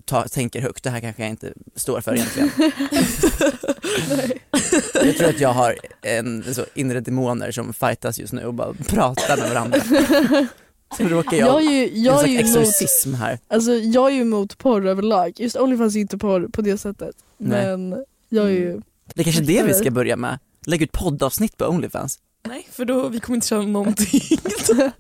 ta, 0.04 0.28
tänker 0.28 0.61
högt, 0.61 0.85
det 0.85 0.90
här 0.90 1.00
kanske 1.00 1.22
jag 1.22 1.30
inte 1.30 1.52
står 1.74 2.00
för 2.00 2.14
egentligen. 2.14 2.50
jag 4.94 5.16
tror 5.16 5.28
att 5.28 5.40
jag 5.40 5.52
har 5.52 5.76
en 6.02 6.54
så 6.54 6.64
inre 6.74 7.00
demoner 7.00 7.50
som 7.50 7.72
fightas 7.74 8.18
just 8.18 8.32
nu 8.32 8.44
och 8.44 8.54
bara 8.54 8.74
pratar 8.74 9.37
med 9.37 9.48
varandra. 9.48 9.78
Så 10.96 11.05
råkar 11.05 11.37
jag, 11.37 11.49
Jag 11.49 11.64
är 11.66 11.70
ju, 11.70 11.99
jag 11.99 12.25
är 12.25 12.29
ju 12.29 12.38
exorcism 12.38 13.14
här. 13.14 13.38
alltså, 13.49 13.72
jag 13.72 14.07
är 14.11 14.14
ju 14.14 14.20
emot 14.20 14.59
porr 14.59 14.87
överlag. 14.87 15.33
Just 15.37 15.57
Onlyfans 15.57 15.96
är 15.96 16.01
inte 16.01 16.18
porr 16.18 16.49
på 16.53 16.62
det 16.62 16.79
sättet. 16.79 17.16
Nej. 17.38 17.66
Men 17.77 18.05
jag 18.29 18.44
är 18.44 18.51
ju 18.51 18.81
Det 19.14 19.20
är 19.20 19.25
kanske 19.25 19.42
är 19.42 19.46
det 19.46 19.62
vi 19.62 19.75
ska 19.75 19.90
börja 19.90 20.16
med, 20.16 20.38
lägga 20.66 20.85
ut 20.85 20.92
poddavsnitt 20.92 21.57
på 21.57 21.64
Onlyfans. 21.66 22.18
Nej, 22.49 22.68
för 22.70 22.85
då 22.85 23.09
vi 23.09 23.20
kommer 23.20 23.35
inte 23.35 23.46
köra 23.49 23.62
någonting. 23.62 24.20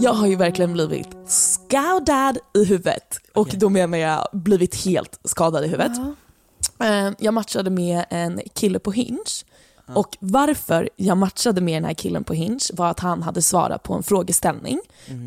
Jag 0.00 0.12
har 0.12 0.26
ju 0.26 0.36
verkligen 0.36 0.72
blivit 0.72 1.08
skadad 1.26 2.38
i 2.54 2.64
huvudet. 2.64 3.20
Och 3.34 3.48
då 3.54 3.68
menar 3.68 3.98
jag 3.98 4.28
blivit 4.32 4.84
helt 4.84 5.20
skadad 5.24 5.64
i 5.64 5.68
huvudet. 5.68 5.98
Eh, 5.98 6.10
Jag 7.18 7.34
matchade 7.34 7.70
med 7.70 8.04
en 8.10 8.40
kille 8.54 8.78
på 8.78 8.92
Hinge. 8.92 9.18
Och 9.94 10.16
varför 10.20 10.88
jag 10.96 11.16
matchade 11.16 11.60
med 11.60 11.74
den 11.76 11.84
här 11.84 11.94
killen 11.94 12.24
på 12.24 12.34
Hinge 12.34 12.58
var 12.72 12.90
att 12.90 13.00
han 13.00 13.22
hade 13.22 13.42
svarat 13.42 13.82
på 13.82 13.94
en 13.94 14.02
frågeställning. 14.02 14.80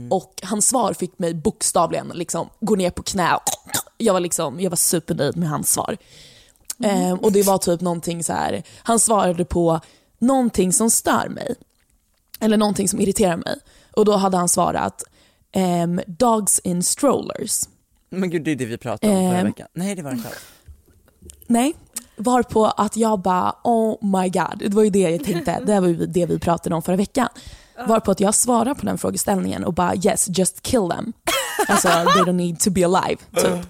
Och 0.10 0.34
hans 0.44 0.67
svar 0.67 0.94
fick 0.94 1.20
mig 1.20 1.34
bokstavligen 1.34 2.08
liksom 2.15 2.50
gå 2.60 2.76
ner 2.76 2.89
på 2.91 3.04
knä. 3.04 3.38
Jag 3.98 4.13
var, 4.13 4.20
liksom, 4.20 4.60
jag 4.60 4.70
var 4.70 4.78
supernöjd 4.78 5.38
med 5.38 5.50
hans 5.50 5.72
svar. 5.72 5.98
Eh, 6.84 7.13
och 7.13 7.32
det 7.32 7.44
var 7.44 7.58
typ 7.58 7.82
någonting 7.82 8.24
så 8.24 8.34
här. 8.34 8.63
han 8.84 9.00
svarade 9.00 9.46
på 9.46 9.80
någonting 10.20 10.74
som 10.74 10.89
stör 10.89 11.30
mig. 11.30 11.56
Eller 12.39 12.58
någonting 12.58 12.88
som 12.89 13.00
irriterar 13.02 13.38
mig. 13.38 13.56
Och 13.94 14.06
då 14.06 14.15
hade 14.15 14.38
han 14.38 14.50
svarat 14.50 15.04
ehm, 15.52 16.02
dogs 16.08 16.60
in 16.60 16.84
strollers. 16.84 17.62
Men 18.10 18.30
gud 18.30 18.44
det 18.44 18.52
är 18.52 18.56
det 18.56 18.65
vi 18.65 18.78
pratade 18.78 19.13
om 19.13 19.20
förra 19.30 19.38
Ehm. 19.39 19.46
veckan. 19.46 19.67
Nej 19.74 19.96
det 19.96 20.02
var 20.02 20.12
inte 20.12 20.28
alls. 20.28 20.38
Nej. 21.52 21.74
Varpå 22.16 22.66
att 22.66 22.98
jag 22.98 23.20
bara 23.20 23.56
oh 23.64 24.20
my 24.22 24.30
god, 24.30 24.58
det 24.58 24.74
var 24.74 24.84
ju 24.84 24.90
det 24.90 25.00
jag 25.00 25.24
tänkte, 25.24 25.60
det 25.66 25.80
var 25.80 25.88
ju 25.88 26.06
det 26.06 26.26
vi 26.26 26.40
pratade 26.40 26.76
om 26.76 26.82
förra 26.82 26.96
veckan. 26.96 27.28
Varpå 27.88 28.12
att 28.12 28.20
jag 28.20 28.36
svarar 28.36 28.74
på 28.74 28.86
den 28.86 28.98
frågeställningen 28.98 29.64
och 29.64 29.74
bara 29.74 29.96
yes, 29.96 30.26
just 30.30 30.62
kill 30.62 30.90
them. 30.90 31.14
Alltså 31.68 31.88
they 31.88 32.22
don't 32.24 32.32
need 32.32 32.60
to 32.60 32.70
be 32.70 32.86
alive. 32.86 33.18
Typ. 33.36 33.66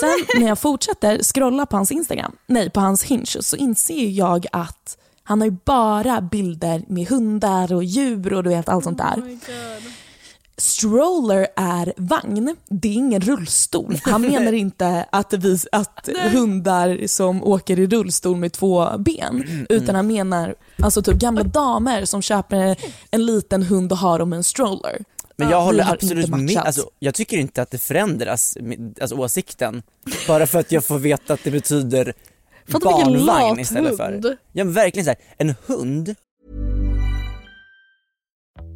Sen 0.00 0.40
när 0.40 0.48
jag 0.48 0.58
fortsätter 0.58 1.18
scrolla 1.22 1.66
på 1.66 1.76
hans 1.76 1.92
Instagram, 1.92 2.32
nej 2.46 2.70
på 2.70 2.80
hans 2.80 3.02
Hinge, 3.04 3.42
så 3.42 3.56
inser 3.56 4.08
jag 4.08 4.46
att 4.52 4.98
han 5.22 5.40
har 5.40 5.46
ju 5.46 5.56
bara 5.64 6.20
bilder 6.20 6.82
med 6.88 7.08
hundar 7.08 7.72
och 7.72 7.84
djur 7.84 8.32
och 8.32 8.42
du 8.42 8.50
vet 8.50 8.68
allt 8.68 8.84
sånt 8.84 8.98
där. 8.98 9.38
Stroller 10.56 11.46
är 11.56 11.92
vagn, 11.96 12.56
det 12.68 12.88
är 12.88 12.92
ingen 12.92 13.20
rullstol. 13.20 13.98
Han 14.02 14.22
menar 14.32 14.52
inte 14.52 15.06
att, 15.12 15.32
vi, 15.32 15.58
att 15.72 16.08
hundar 16.32 17.06
som 17.06 17.44
åker 17.44 17.78
i 17.78 17.86
rullstol 17.86 18.36
med 18.36 18.52
två 18.52 18.98
ben, 18.98 19.66
utan 19.68 19.94
han 19.94 20.06
menar 20.06 20.54
alltså 20.82 21.02
typ 21.02 21.14
gamla 21.14 21.42
damer 21.42 22.04
som 22.04 22.22
köper 22.22 22.76
en 23.10 23.26
liten 23.26 23.62
hund 23.62 23.92
och 23.92 23.98
har 23.98 24.18
dem 24.18 24.32
i 24.32 24.36
en 24.36 24.44
stroller. 24.44 25.04
Men 25.36 25.48
Ja, 25.48 25.56
jag 25.56 25.62
håller 25.62 25.92
absolut 25.92 26.28
med, 26.28 26.56
alltså, 26.56 26.90
jag 26.98 27.14
tycker 27.14 27.36
inte 27.36 27.62
att 27.62 27.70
det 27.70 27.78
förändras, 27.78 28.56
alltså 29.00 29.16
åsikten, 29.16 29.82
bara 30.28 30.46
för 30.46 30.58
att 30.58 30.72
jag 30.72 30.84
får 30.84 30.98
veta 30.98 31.34
att 31.34 31.44
det 31.44 31.50
betyder 31.50 32.14
barnvagn 32.66 33.60
istället 33.60 34.00
hund. 34.00 34.22
för. 34.22 34.36
Ja 34.52 34.64
men 34.64 34.72
verkligen 34.72 35.04
såhär, 35.04 35.18
en 35.38 35.54
hund, 35.66 36.14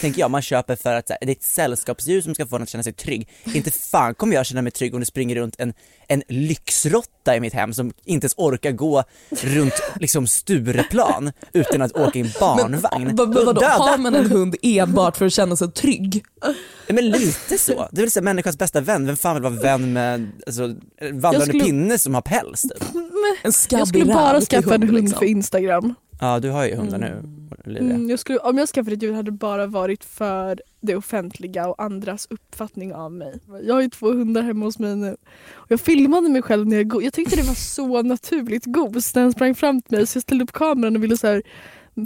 Tänker 0.00 0.20
jag, 0.20 0.30
man 0.30 0.42
köper 0.42 0.76
för 0.76 0.94
att 0.94 1.06
så 1.06 1.12
här, 1.12 1.18
det 1.26 1.32
är 1.32 1.36
ett 1.36 1.42
sällskapsdjur 1.42 2.20
som 2.20 2.34
ska 2.34 2.46
få 2.46 2.56
en 2.56 2.62
att 2.62 2.68
känna 2.68 2.82
sig 2.84 2.92
trygg. 2.92 3.28
Inte 3.54 3.70
fan 3.70 4.14
kommer 4.14 4.34
jag 4.36 4.46
känna 4.46 4.62
mig 4.62 4.72
trygg 4.72 4.94
om 4.94 5.00
det 5.00 5.06
springer 5.06 5.36
runt 5.36 5.54
en, 5.58 5.74
en 6.08 6.22
lyxrotta 6.28 7.36
i 7.36 7.40
mitt 7.40 7.54
hem 7.54 7.74
som 7.74 7.92
inte 8.04 8.24
ens 8.24 8.34
orkar 8.36 8.70
gå 8.70 9.04
runt 9.30 9.74
liksom 10.00 10.26
Stureplan 10.26 11.32
utan 11.52 11.82
att 11.82 11.92
åka 11.96 12.18
i 12.18 12.22
en 12.22 12.30
barnvagn. 12.40 13.04
Men, 13.04 13.16
vad- 13.16 13.44
vadå, 13.44 13.64
har 13.64 13.98
man 13.98 14.14
en 14.14 14.30
hund 14.30 14.56
enbart 14.62 15.16
för 15.16 15.26
att 15.26 15.32
känna 15.32 15.56
sig 15.56 15.72
trygg? 15.72 16.24
Men 16.88 17.10
lite 17.10 17.58
så. 17.58 17.88
Det 17.92 18.00
är 18.00 18.02
väl 18.02 18.10
så 18.10 18.20
här, 18.20 18.24
människans 18.24 18.58
bästa 18.58 18.80
vän, 18.80 19.06
vem 19.06 19.16
fan 19.16 19.34
vill 19.34 19.42
vara 19.42 19.54
vän 19.62 19.92
med 19.92 20.30
alltså, 20.46 20.74
vandrande 21.12 21.46
skulle- 21.46 21.64
pinne 21.64 21.98
som 21.98 22.14
har 22.14 22.22
päls 22.22 22.62
typ? 22.62 22.72
En 23.42 23.52
skabbig 23.52 23.80
Jag 23.80 23.88
skulle 23.88 24.04
bara 24.14 24.40
skaffa 24.40 24.74
en 24.74 24.82
hund 24.82 24.94
liksom. 25.00 25.18
för 25.18 25.26
Instagram. 25.26 25.94
Ja 26.22 26.40
du 26.40 26.50
har 26.50 26.64
ju 26.66 26.74
hundar 26.74 26.98
nu 26.98 27.22
Olivia. 27.66 27.94
Mm, 27.94 28.10
jag 28.10 28.18
skulle, 28.18 28.38
om 28.38 28.58
jag 28.58 28.68
skaffade 28.68 28.94
ett 28.96 29.02
djur 29.02 29.12
hade 29.12 29.30
det 29.30 29.36
bara 29.36 29.66
varit 29.66 30.04
för 30.04 30.60
det 30.80 30.96
offentliga 30.96 31.68
och 31.68 31.82
andras 31.82 32.26
uppfattning 32.30 32.94
av 32.94 33.12
mig. 33.12 33.34
Jag 33.62 33.74
har 33.74 33.82
ju 33.82 33.88
två 33.90 34.12
hundar 34.12 34.42
hemma 34.42 34.64
hos 34.64 34.78
mig 34.78 34.96
nu. 34.96 35.16
Och 35.52 35.70
jag 35.70 35.80
filmade 35.80 36.28
mig 36.28 36.42
själv 36.42 36.66
när 36.66 36.76
jag 36.76 36.88
go- 36.88 37.02
Jag 37.02 37.12
tyckte 37.12 37.36
det 37.36 37.42
var 37.42 37.54
så 37.54 38.02
naturligt 38.14 38.64
gos 38.64 39.14
när 39.14 39.22
den 39.22 39.32
sprang 39.32 39.54
fram 39.54 39.82
till 39.82 39.96
mig 39.98 40.06
så 40.06 40.16
jag 40.16 40.22
ställde 40.22 40.44
upp 40.44 40.52
kameran 40.52 40.96
och 40.96 41.02
ville 41.02 41.16
så 41.16 41.26
här, 41.26 41.42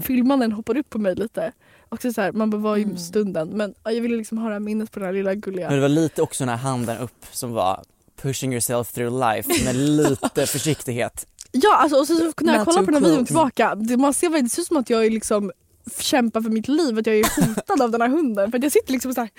filma 0.03 0.37
när 0.37 0.45
den 0.47 0.53
hoppade 0.53 0.81
upp 0.81 0.91
på 0.91 0.99
mig 0.99 1.15
lite. 1.15 1.53
Och 1.89 2.03
så 2.03 2.21
här, 2.21 2.33
man 2.33 2.51
bara 2.51 2.61
var 2.61 2.77
i 2.77 2.97
stunden 2.97 3.49
men 3.49 3.75
ja, 3.85 3.91
jag 3.93 4.03
ville 4.03 4.17
liksom 4.17 4.39
ha 4.39 4.47
det 4.49 4.53
här 4.55 4.61
minnet 4.61 4.91
på 4.93 4.99
den 4.99 5.07
här 5.07 5.13
lilla 5.13 5.35
gulliga. 5.35 5.67
Men 5.67 5.75
det 5.77 5.83
var 5.83 5.89
lite 5.89 6.23
också 6.23 6.45
den 6.45 6.49
här 6.49 6.57
handen 6.57 6.99
upp 6.99 7.27
som 7.33 7.53
var 7.53 7.85
pushing 8.23 8.53
yourself 8.53 8.93
through 8.93 9.35
life 9.35 9.65
med 9.65 9.77
lite 9.97 10.47
försiktighet. 10.47 11.27
Ja 11.63 11.77
alltså 11.77 11.97
och 11.99 12.07
så, 12.07 12.17
så 12.17 12.33
när 12.41 12.53
jag 12.53 12.59
Not 12.59 12.65
kollar 12.65 12.83
på 12.83 12.91
den 12.91 13.03
här 13.03 13.11
videon 13.11 13.27
tillbaka, 13.27 13.75
det, 13.75 13.97
man 13.97 14.15
ser, 14.15 14.43
det 14.43 14.49
ser 14.49 14.63
ut 14.63 14.69
som 14.69 14.77
att 14.77 14.91
jag 14.91 15.07
är 15.07 15.11
liksom 15.11 15.53
kämpar 15.99 16.41
för 16.41 16.51
mitt 16.51 16.69
liv, 16.69 16.99
att 16.99 17.07
jag 17.07 17.19
är 17.19 17.47
hotad 17.47 17.83
av 17.83 17.91
den 17.91 18.01
här 18.01 18.09
hunden. 18.09 18.51
För 18.51 18.59
att 18.59 18.65
jag 18.65 18.73
sitter 18.73 18.93
liksom 18.93 19.15
så 19.15 19.21
här, 19.21 19.31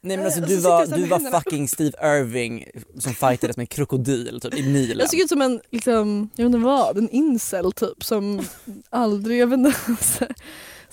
Nej 0.00 0.16
men 0.16 0.26
alltså 0.26 0.40
du 0.40 0.56
var, 0.56 0.86
du 0.86 1.06
var 1.06 1.18
händerna. 1.18 1.40
fucking 1.40 1.68
Steve 1.68 1.92
Irving 2.02 2.64
som 2.98 3.14
fightades 3.14 3.56
med 3.56 3.62
en 3.62 3.66
krokodil 3.66 4.40
typ 4.40 4.54
i 4.54 4.62
Nilen. 4.62 4.98
Jag 4.98 5.10
såg 5.10 5.20
ut 5.20 5.28
som 5.28 5.42
en, 5.42 5.60
liksom, 5.70 6.28
jag 6.36 6.44
vet 6.44 6.54
inte 6.54 6.64
vad, 6.66 6.98
en 6.98 7.10
incel 7.10 7.72
typ 7.72 8.04
som 8.04 8.42
aldrig, 8.90 9.38
jag 9.38 9.46
vet 9.46 9.58
inte. 9.58 10.34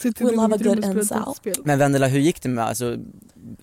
Sitter 0.01 0.25
We'll 0.25 0.39
have 0.39 0.55
a 0.55 0.57
good 0.61 1.05
spel. 1.35 1.53
Men 1.63 1.79
Vendela 1.79 2.07
hur 2.07 2.19
gick 2.19 2.41
det 2.41 2.49
med, 2.49 2.65
alltså 2.65 2.97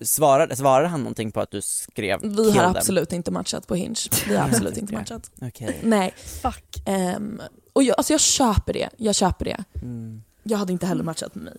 svarade, 0.01 0.55
svarade 0.55 0.87
han 0.87 0.99
någonting 0.99 1.31
på 1.31 1.41
att 1.41 1.51
du 1.51 1.61
skrev 1.61 2.19
Vi 2.21 2.51
har 2.51 2.63
them? 2.63 2.75
absolut 2.75 3.13
inte 3.13 3.31
matchat 3.31 3.67
på 3.67 3.75
Hinge. 3.75 3.95
Vi 4.27 4.35
har 4.35 4.45
absolut 4.47 4.77
inte 4.77 4.93
matchat. 4.97 5.31
Okej. 5.41 5.79
Nej. 5.83 6.13
Fuck. 6.41 6.81
ehm, 6.85 7.41
och 7.73 7.83
jag, 7.83 7.95
alltså 7.97 8.13
jag 8.13 8.19
köper 8.19 8.73
det. 8.73 8.89
Jag 8.97 9.15
köper 9.15 9.45
det. 9.45 9.63
Mm. 9.81 10.21
Jag 10.43 10.57
hade 10.57 10.71
inte 10.73 10.85
heller 10.85 11.03
matchat 11.03 11.35
med 11.35 11.43
mig. 11.43 11.53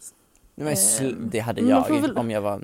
Men 0.54 0.74
sl- 0.74 1.28
det 1.30 1.38
hade 1.40 1.60
jag 1.60 2.00
väl- 2.00 2.16
om 2.18 2.30
jag 2.30 2.40
var 2.40 2.62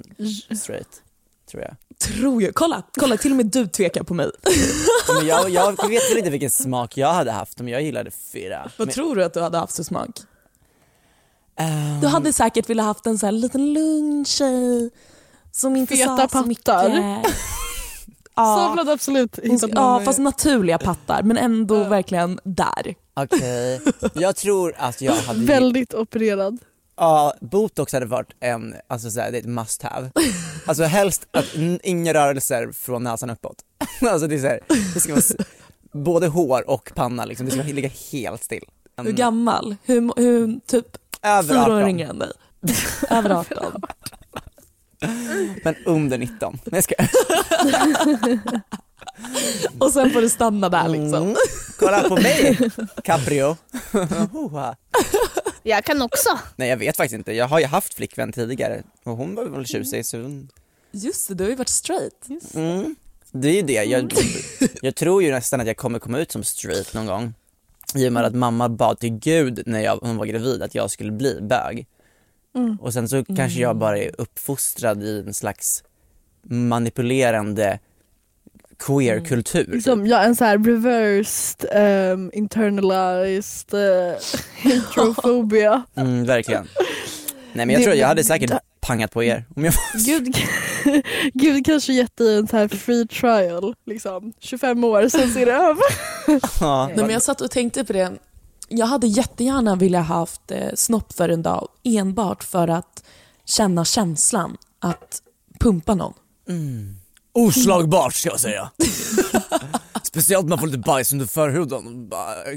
straight, 0.57 1.03
tror 1.51 1.63
jag. 1.63 1.75
Tror 1.99 2.43
jag. 2.43 2.55
Kolla, 2.55 2.83
kolla 2.99 3.17
till 3.17 3.31
och 3.31 3.37
med 3.37 3.47
du 3.47 3.67
tvekar 3.67 4.03
på 4.03 4.15
mig. 4.15 4.31
Men 5.19 5.27
jag, 5.27 5.51
jag 5.51 5.71
vet 5.89 6.11
väl 6.11 6.19
inte 6.19 6.31
vilken 6.31 6.51
smak 6.51 6.97
jag 6.97 7.13
hade 7.13 7.31
haft 7.31 7.61
om 7.61 7.69
jag 7.69 7.83
gillade 7.83 8.11
fyra. 8.11 8.71
Vad 8.77 8.87
Men, 8.89 8.95
tror 8.95 9.17
du 9.17 9.25
att 9.25 9.35
du 9.35 9.41
hade 9.41 9.59
haft 9.59 9.77
för 9.77 9.83
smak? 9.83 10.11
Ehm, 11.57 12.01
Du 12.01 12.07
hade 12.07 12.33
säkert 12.33 12.71
velat 12.71 12.87
haft 12.87 13.07
en 13.07 13.19
så 13.19 13.27
här 13.27 13.33
liten 13.33 13.73
lugn 13.73 14.25
tjej 14.25 14.91
som 15.53 15.77
inte 15.77 15.97
Feta 15.97 16.17
sa 16.17 16.23
så 16.23 16.29
pattar. 16.29 16.45
mycket. 16.49 16.65
ja, 18.37 18.57
Savlade 18.57 18.93
absolut 18.93 19.39
hon, 19.43 19.51
hittat 19.51 19.71
ja 19.75 20.01
fast 20.05 20.19
naturliga 20.19 20.79
pattar 20.79 21.23
men 21.23 21.37
ändå 21.37 21.85
verkligen 21.85 22.41
där. 22.45 22.95
Okej, 23.15 23.81
jag 24.15 24.37
tror 24.37 24.75
att 24.79 25.01
jag 25.01 25.13
hade 25.15 25.41
Väldigt 25.47 25.95
opererad. 25.95 26.59
Ja, 26.99 27.35
botox 27.41 27.93
hade 27.93 28.07
varit 28.07 28.33
en, 28.41 28.75
alltså 28.89 29.11
såhär, 29.11 29.31
det 29.33 29.39
är 29.39 29.41
ett 29.41 29.47
must 29.49 29.83
have. 29.83 30.11
Alltså 30.67 30.85
helst 30.85 31.27
att 31.31 31.55
inga 31.83 32.15
rörelser 32.15 32.73
från 32.73 33.03
näsan 33.03 33.31
uppåt. 33.31 33.57
Alltså 34.11 34.27
det 34.27 34.35
är 34.35 34.39
såhär, 34.39 34.61
det 34.95 35.01
ska 35.01 35.13
vara 35.15 35.25
både 35.93 36.27
hår 36.29 36.71
och 36.71 36.93
panna 36.95 37.25
liksom, 37.25 37.47
det 37.47 37.53
ska 37.53 37.63
ligga 37.63 37.91
helt 38.13 38.45
still. 38.45 38.65
En- 38.97 39.07
Hur 39.07 39.13
gammal? 39.13 39.77
Hur, 39.85 40.13
hur 40.21 40.61
typ 40.67 40.87
Över 41.27 41.49
fyra 41.49 41.63
år 41.75 41.79
18, 41.79 41.89
yngre 41.89 42.07
än 42.09 42.19
dig? 42.19 42.33
Över 43.11 43.31
18. 43.31 43.83
men 45.65 45.75
under 45.87 46.19
19. 46.19 46.59
Nej 46.65 46.71
jag 46.73 46.85
skojar. 46.85 47.11
Och 49.79 49.93
sen 49.93 50.11
får 50.11 50.21
du 50.21 50.29
stanna 50.29 50.69
där 50.69 50.89
liksom. 50.89 51.23
Mm. 51.23 51.37
Kolla 51.79 52.03
på 52.09 52.17
mig, 52.17 52.59
Caprio. 53.05 53.57
Jag 55.63 55.85
kan 55.85 56.03
också. 56.03 56.39
Nej 56.57 56.69
jag 56.69 56.77
vet 56.77 56.97
faktiskt 56.97 57.15
inte, 57.15 57.33
jag 57.33 57.49
har 57.49 57.61
ju 57.61 57.67
haft 57.67 57.95
flickvän 57.95 58.33
tidigare 58.33 58.83
och 59.05 59.17
hon 59.17 59.35
var 59.35 59.45
väl 59.45 59.67
tjusig 59.67 60.07
så 60.07 60.17
hon... 60.23 60.49
Just 60.91 61.29
det, 61.29 61.35
du 61.35 61.45
har 61.45 61.51
ju 61.51 61.57
varit 61.57 61.69
straight. 61.69 62.27
mm. 62.55 62.97
Det 63.33 63.49
är 63.49 63.53
ju 63.53 63.63
det, 63.63 63.85
jag, 63.85 64.13
jag 64.83 64.95
tror 64.95 65.23
ju 65.23 65.31
nästan 65.31 65.61
att 65.61 65.67
jag 65.67 65.77
kommer 65.77 65.99
komma 65.99 66.19
ut 66.19 66.33
som 66.33 66.45
straight 66.45 66.95
någon 66.95 67.07
gång. 67.07 67.35
I 67.97 68.09
och 68.09 68.13
med 68.13 68.25
att 68.25 68.35
mamma 68.35 68.69
bad 68.69 68.99
till 68.99 69.11
gud 69.19 69.63
när 69.67 69.81
jag, 69.81 69.97
hon 69.97 70.17
var 70.17 70.27
gravid 70.27 70.63
att 70.63 70.75
jag 70.75 70.91
skulle 70.91 71.13
bli 71.13 71.39
bög. 71.41 71.87
Och 72.81 72.93
sen 72.93 73.09
så 73.09 73.25
kanske 73.25 73.61
jag 73.61 73.77
bara 73.77 73.99
är 73.99 74.11
uppfostrad 74.19 75.03
i 75.03 75.25
en 75.27 75.35
slags 75.35 75.85
manipulerande 76.43 77.79
queer-kultur. 78.79 79.67
Liksom, 79.73 80.07
ja, 80.07 80.23
en 80.23 80.37
så 80.37 80.45
här 80.45 80.59
reversed, 80.59 81.67
um, 82.13 82.31
internalized 82.35 83.75
uh, 83.81 84.15
heterophobia. 84.57 85.83
Mm, 85.95 86.25
verkligen. 86.27 86.69
Nej 87.53 87.67
men 87.67 87.71
jag 87.71 87.81
Det- 87.81 87.85
tror 87.85 87.97
jag 87.97 88.09
hade 88.09 88.25
säkert 88.25 88.51
pangat 88.81 89.11
på 89.11 89.25
er 89.25 89.45
om 89.57 89.65
jag 89.65 89.75
Gud, 90.07 90.37
Gud 91.35 91.67
kanske 91.67 91.93
gett 91.93 92.17
dig 92.17 92.37
en 92.39 92.49
så 92.49 92.57
här 92.57 92.69
free 92.69 93.07
trial, 93.07 93.75
liksom. 93.87 94.33
25 94.41 94.85
år, 94.85 95.09
sen 95.09 95.31
ser 95.33 95.47
det 95.47 95.53
över. 95.69 95.85
Ja, 96.61 96.87
Nej, 96.87 96.97
men 96.97 97.11
jag 97.11 97.23
satt 97.23 97.41
och 97.41 97.51
tänkte 97.51 97.85
på 97.85 97.93
det. 97.93 98.13
Jag 98.69 98.87
hade 98.87 99.07
jättegärna 99.07 99.77
velat 99.77 100.07
haft 100.07 100.51
eh, 100.51 100.69
snopp 100.75 101.13
för 101.13 101.29
en 101.29 101.43
dag 101.43 101.69
enbart 101.85 102.45
för 102.45 102.69
att 102.69 103.05
känna 103.45 103.85
känslan 103.85 104.57
att 104.81 105.23
pumpa 105.61 105.95
någon. 105.95 106.15
Oslagbart 107.33 108.15
ska 108.15 108.29
jag 108.29 108.41
säga. 108.41 108.71
Speciellt 110.03 110.45
när 110.45 110.49
man 110.51 110.59
får 110.59 110.67
lite 110.67 110.79
bajs 110.79 111.13
under 111.13 111.27
förhuden. 111.27 112.11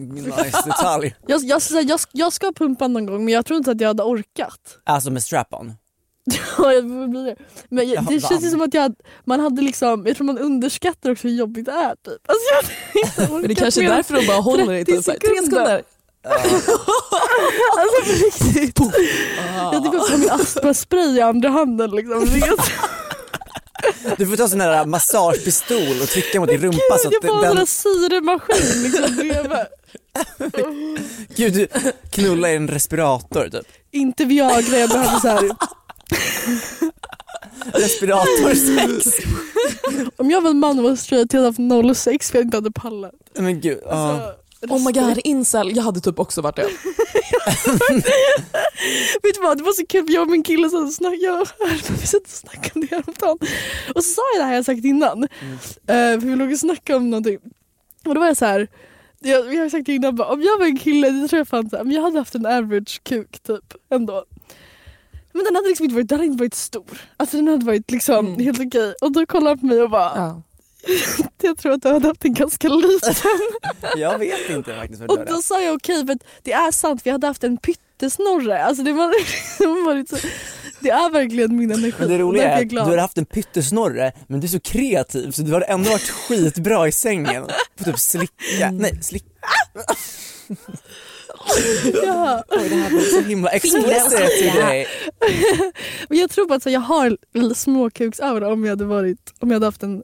Nice 0.09 0.61
detalj. 0.65 1.15
Jag, 1.27 1.43
jag, 1.43 1.61
jag, 1.71 1.83
jag, 1.83 1.99
jag 2.11 2.33
ska 2.33 2.51
pumpa 2.51 2.87
någon 2.87 3.05
gång 3.05 3.25
men 3.25 3.33
jag 3.33 3.45
tror 3.45 3.57
inte 3.57 3.71
att 3.71 3.81
jag 3.81 3.87
hade 3.87 4.03
orkat. 4.03 4.59
Alltså 4.83 5.11
med 5.11 5.23
strap-on. 5.23 5.73
Ja, 6.57 6.73
jag 6.73 6.83
får 6.83 7.07
bli 7.07 7.23
det. 7.23 7.35
Men 7.69 7.89
jag, 7.89 8.03
Ja, 8.03 8.05
det 8.09 8.21
känns 8.21 8.43
ju 8.43 8.49
som 8.49 8.61
att 8.61 8.73
jag, 8.73 8.95
man 9.25 9.39
hade 9.39 9.61
liksom, 9.61 10.05
jag 10.07 10.15
tror 10.15 10.25
man 10.25 10.37
underskattar 10.37 11.11
också 11.11 11.27
hur 11.27 11.35
jobbigt 11.35 11.65
det 11.65 11.71
är 11.71 11.95
typ. 11.95 12.21
Alltså, 12.27 12.71
jag 13.17 13.31
Men 13.31 13.47
det 13.47 13.55
kanske 13.55 13.85
är 13.85 13.89
därför 13.89 14.13
de 14.15 14.27
bara 14.27 14.37
håller 14.37 14.73
i 14.73 14.85
30 14.85 14.91
typ 14.91 15.05
så 15.05 15.11
tre 15.11 15.43
sekunder. 15.43 15.83
Alltså 17.77 18.01
på 18.05 18.25
riktigt. 18.25 18.79
Jag 19.71 19.83
typ 19.83 19.93
har 19.93 20.17
min 20.17 20.29
astmaspray 20.29 21.17
i 21.17 21.21
andra 21.21 21.49
handen 21.49 21.91
liksom. 21.91 22.27
Du 24.17 24.27
får 24.27 24.35
ta 24.35 24.47
sån 24.47 24.61
här 24.61 24.85
massagepistol 24.85 26.01
och 26.01 26.07
trycka 26.07 26.39
mot 26.39 26.49
din 26.49 26.61
rumpa 26.61 26.97
så 26.97 27.09
Gud, 27.09 27.17
att 27.17 27.23
jag 27.23 27.31
får 27.31 27.37
en 27.37 27.41
den, 27.41 27.57
här 27.57 27.65
syremaskin 27.65 28.83
liksom 28.83 29.15
bredvid. 29.15 29.57
gud 31.35 31.53
du 31.53 31.67
knullar 32.09 32.49
i 32.49 32.55
en 32.55 32.67
respirator 32.67 33.49
typ. 33.49 33.67
Inte 33.91 34.25
Viagra, 34.25 34.77
jag 34.77 34.89
behöver 34.89 35.19
så 35.19 35.27
här. 35.27 35.49
Respiratorsex. 37.73 39.07
Om 40.17 40.31
jag 40.31 40.41
var 40.41 40.49
en 40.49 40.59
man 40.59 40.79
och 40.79 40.83
var 40.83 40.95
straight 40.95 41.33
jag 41.33 41.39
hade 41.39 41.49
haft 41.49 41.59
noll 41.59 41.95
sex 41.95 42.31
för 42.31 42.37
jag 42.37 42.45
inte 42.45 42.57
hade 42.57 42.71
pallat. 42.71 43.13
Men 43.37 43.61
gud. 43.61 43.83
Alltså, 43.83 44.33
Oh 44.61 44.85
my 44.85 44.91
god, 44.91 45.19
incel. 45.23 45.75
Jag 45.75 45.83
hade 45.83 45.99
typ 45.99 46.19
också 46.19 46.41
varit 46.41 46.55
det. 46.55 46.61
Vet 49.23 49.35
du 49.35 49.41
vad, 49.41 49.57
det 49.57 49.63
var 49.63 49.71
så 49.71 49.85
kul 49.85 50.05
för 50.05 50.13
jag 50.13 50.21
och 50.21 50.29
min 50.29 50.43
kille 50.43 50.69
så 50.69 50.87
snack, 50.87 51.15
jag, 51.19 51.47
vi 52.01 52.07
satt 52.07 52.21
och 52.21 52.29
snackade 52.29 52.71
om 52.75 52.81
det 52.81 52.87
häromdagen. 52.95 53.37
Och 53.95 54.03
så 54.03 54.13
sa 54.13 54.21
jag 54.35 54.41
det 54.43 54.47
här 54.47 54.55
jag 54.55 54.65
sagt 54.65 54.85
innan. 54.85 55.23
Eh, 55.23 55.27
för 55.87 56.17
vi 56.17 56.35
låg 56.35 56.51
och 56.51 56.59
snackade 56.59 56.97
om 56.97 57.09
någonting. 57.09 57.37
Och 58.05 58.13
då 58.13 58.19
var 58.19 58.27
jag 58.27 58.37
så 58.37 58.45
här. 58.45 58.67
Jag, 59.19 59.43
vi 59.43 59.57
har 59.57 59.69
sagt 59.69 59.85
det 59.85 59.93
innan, 59.95 60.15
bara, 60.15 60.27
om 60.27 60.41
jag 60.41 60.57
var 60.57 60.65
en 60.65 60.77
kille, 60.77 61.09
det 61.09 61.27
tror 61.27 61.37
jag 61.37 61.47
fan 61.47 61.69
så 61.69 61.77
här, 61.77 61.83
men 61.83 61.93
jag 61.95 62.01
hade 62.01 62.19
haft 62.19 62.35
en 62.35 62.45
average 62.45 63.03
kuk 63.03 63.39
typ 63.39 63.73
ändå. 63.91 64.25
Men 65.33 65.43
den 65.43 65.55
hade 65.55 65.67
liksom 65.67 65.83
inte 65.83 65.95
varit, 65.95 66.09
den 66.09 66.17
hade 66.19 66.27
inte 66.27 66.43
varit 66.43 66.53
stor. 66.53 67.01
Alltså 67.17 67.37
den 67.37 67.47
hade 67.47 67.65
varit 67.65 67.91
liksom 67.91 68.39
helt 68.39 68.59
okej. 68.59 68.93
Och 69.01 69.11
då 69.11 69.25
kollade 69.25 69.49
han 69.49 69.59
på 69.59 69.65
mig 69.65 69.81
och 69.81 69.89
bara, 69.89 70.11
Ja. 70.15 70.41
jag 71.41 71.57
tror 71.57 71.71
att 71.71 71.81
du 71.81 71.89
hade 71.89 72.07
haft 72.07 72.25
en 72.25 72.33
ganska 72.33 72.69
liten. 72.69 73.13
Jag 73.97 74.19
vet 74.19 74.49
inte 74.49 74.75
faktiskt 74.75 75.01
Och 75.01 75.19
du 75.19 75.25
då 75.25 75.41
sa 75.41 75.61
jag 75.61 75.75
okej 75.75 76.05
för 76.05 76.13
att 76.13 76.23
det 76.43 76.53
är 76.53 76.71
sant, 76.71 77.01
vi 77.03 77.11
hade 77.11 77.27
haft 77.27 77.43
en 77.43 77.57
pyttesnorre. 77.57 78.63
Alltså 78.63 78.83
det, 78.83 78.93
var, 78.93 79.13
det, 79.59 79.85
varit 79.85 80.09
så, 80.09 80.17
det 80.79 80.89
är 80.89 81.09
verkligen 81.09 81.55
min 81.55 81.71
energi. 81.71 81.93
Men 81.99 82.09
det 82.09 82.17
roliga 82.17 82.51
är 82.51 82.63
att 82.63 82.69
du 82.69 82.77
har 82.77 82.97
haft 82.97 83.17
en 83.17 83.25
pyttesnorre 83.25 84.11
men 84.27 84.39
du 84.39 84.47
är 84.47 84.49
så 84.49 84.59
kreativ 84.59 85.31
så 85.31 85.41
du 85.41 85.51
har 85.53 85.61
ändå 85.61 85.89
varit 85.89 86.09
skitbra 86.09 86.87
i 86.87 86.91
sängen. 86.91 87.45
På 87.77 87.83
typ 87.83 87.99
slicka, 87.99 88.71
nej 88.71 88.99
slicka. 89.01 89.29
Ja. 92.03 92.43
Oj 92.47 92.69
det 92.69 92.75
här 92.75 92.89
blev 92.89 93.01
så 93.01 93.21
himla 93.21 93.49
explicit 93.49 94.39
till 94.39 94.55
dig. 94.61 94.87
Men 96.09 96.17
jag 96.17 96.29
tror 96.29 96.45
på 96.45 96.53
att 96.53 96.63
så, 96.63 96.69
jag 96.69 96.79
har 96.79 97.17
en 97.33 97.55
småkuksaura 97.55 98.53
om 98.53 98.63
jag 98.63 98.71
hade 98.71 98.85
varit, 98.85 99.33
om 99.39 99.49
jag 99.49 99.55
hade 99.55 99.65
haft 99.65 99.83
en 99.83 100.03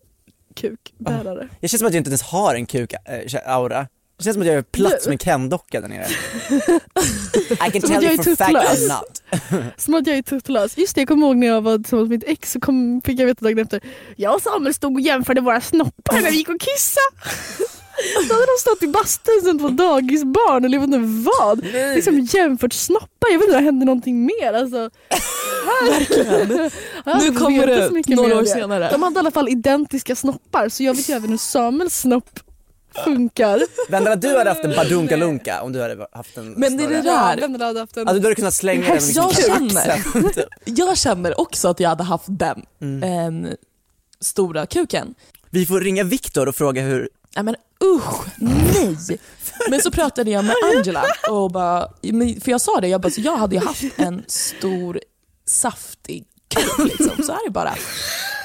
kukbärare. 0.56 1.50
Jag 1.60 1.70
känns 1.70 1.80
som 1.80 1.88
att 1.88 1.94
jag 1.94 2.00
inte 2.00 2.10
ens 2.10 2.22
har 2.22 2.56
en 2.56 2.66
kuk-aura. 2.66 3.88
Det 4.18 4.24
känns 4.24 4.36
som 4.36 4.42
att 4.42 4.48
jag 4.48 4.56
är 4.56 4.62
plats 4.62 5.04
som 5.04 5.12
en 5.12 5.18
Ken-docka 5.18 5.82
där 5.82 5.88
nere. 5.88 6.06
I 7.68 7.72
can 7.72 7.82
Som 7.82 7.82
tell 7.82 7.98
att 7.98 8.04
jag 8.04 8.14
you 8.14 8.20
är 8.20 8.24
for 8.24 8.32
a 8.32 8.36
fact. 8.36 8.80
I'm 8.80 8.88
not. 8.88 9.74
Som 9.82 9.94
att 9.94 10.08
jag 10.08 10.18
är 10.18 10.22
tuttlös. 10.22 10.78
Just 10.78 10.96
det, 10.96 11.02
jag 11.02 11.08
kommer 11.08 11.28
ihåg 11.28 11.36
när 11.38 11.48
jag 11.48 11.62
var 11.62 11.78
tillsammans 11.78 12.10
med 12.10 12.20
mitt 12.20 12.30
ex 12.30 12.52
så 12.52 12.60
kom, 12.60 13.02
fick 13.06 13.20
jag 13.20 13.26
veta 13.26 13.46
dagen 13.46 13.60
efter. 13.60 13.82
Jag 14.16 14.36
och 14.36 14.42
Samuel 14.42 14.74
stod 14.74 14.94
och 14.94 15.02
jämförde 15.02 15.42
våra 15.42 15.62
snoppar 15.62 16.22
när 16.22 16.32
vi 16.32 16.38
gick 16.38 16.50
och 16.50 16.62
kissade. 16.62 17.65
Då 18.30 18.34
hade 18.34 18.46
de 18.46 18.60
stått 18.60 18.84
i 18.84 18.88
bastun 18.88 19.42
som 19.44 19.60
två 19.60 19.70
dagisbarn 19.70 20.66
eller 20.66 20.78
jag 20.78 20.88
vet 20.88 20.96
inte 20.96 21.30
vad. 21.40 21.64
Liksom 21.96 22.20
jämfört 22.20 22.74
snoppar. 22.74 23.32
Jag 23.32 23.40
vet 23.40 23.48
inte 23.48 23.58
det 23.58 23.64
hände 23.64 23.86
någonting 23.86 24.26
mer. 24.26 24.54
Alltså. 24.54 24.90
Verkligen. 25.90 26.48
Nu 27.06 27.32
kommer 27.40 27.68
det 27.68 28.16
några 28.16 28.38
år 28.38 28.46
senare. 28.46 28.90
De 28.92 29.04
hade 29.04 29.16
i 29.16 29.20
alla 29.20 29.32
fall 29.32 29.50
identiska 29.50 30.16
snoppar 30.16 30.70
så 30.70 30.84
jag 30.84 30.94
vet 30.94 31.10
ju 31.10 31.14
även 31.14 31.30
hur 31.30 31.38
Samuels 31.38 32.00
snopp 32.00 32.40
funkar. 33.06 33.62
Vendela 33.92 34.16
du 34.16 34.38
hade 34.38 34.50
haft 34.50 34.64
en 34.64 34.76
badunkalunka 34.76 35.62
om 35.62 35.74
du 35.74 35.82
hade 35.82 36.08
haft 36.12 36.38
en 36.38 36.52
Men 36.52 36.78
det 36.78 36.84
är 36.84 36.90
det 36.90 37.02
där. 37.02 37.06
Ja, 37.06 37.36
Vendela 37.42 37.66
hade 37.66 37.80
haft 37.80 37.98
en... 37.98 38.08
Alltså 38.08 38.22
du 38.22 38.26
hade 38.26 38.36
kunnat 38.36 38.54
slänga 38.54 38.94
den 38.94 39.12
Jag 39.14 39.36
känner, 39.36 40.04
jag 40.66 40.98
känner 40.98 41.40
också 41.40 41.68
att 41.68 41.80
jag 41.80 41.90
hade 41.90 42.04
haft 42.04 42.26
den 42.28 42.66
Mm. 42.82 43.04
en 43.04 43.56
stora 44.20 44.66
kuken. 44.66 45.16
Vi 45.50 45.66
får 45.66 45.82
ringa 45.82 46.04
Viktor 46.04 46.48
och 46.48 46.56
fråga 46.56 46.82
hur, 46.82 47.10
Nej 47.36 47.44
men 47.44 47.56
usch, 47.84 48.26
nej! 48.38 49.20
Men 49.70 49.82
så 49.82 49.92
pratade 49.92 50.32
jag 50.32 50.46
med 50.46 50.56
Angela 50.76 51.06
och 51.30 51.52
bara, 51.52 51.88
för 52.42 52.50
jag 52.50 52.62
sa 52.62 52.82
det, 52.82 52.88
jag, 52.88 53.02
bara, 53.02 53.10
så 53.12 53.22
jag 53.22 53.38
hade 53.38 53.56
ju 53.56 53.62
haft 53.62 53.84
en 53.96 54.24
stor 54.28 55.00
saftig 55.46 56.26
kuk 56.48 56.92
liksom, 57.00 57.24
så 57.24 57.32
är 57.32 57.46
det 57.46 57.52
bara. 57.52 57.74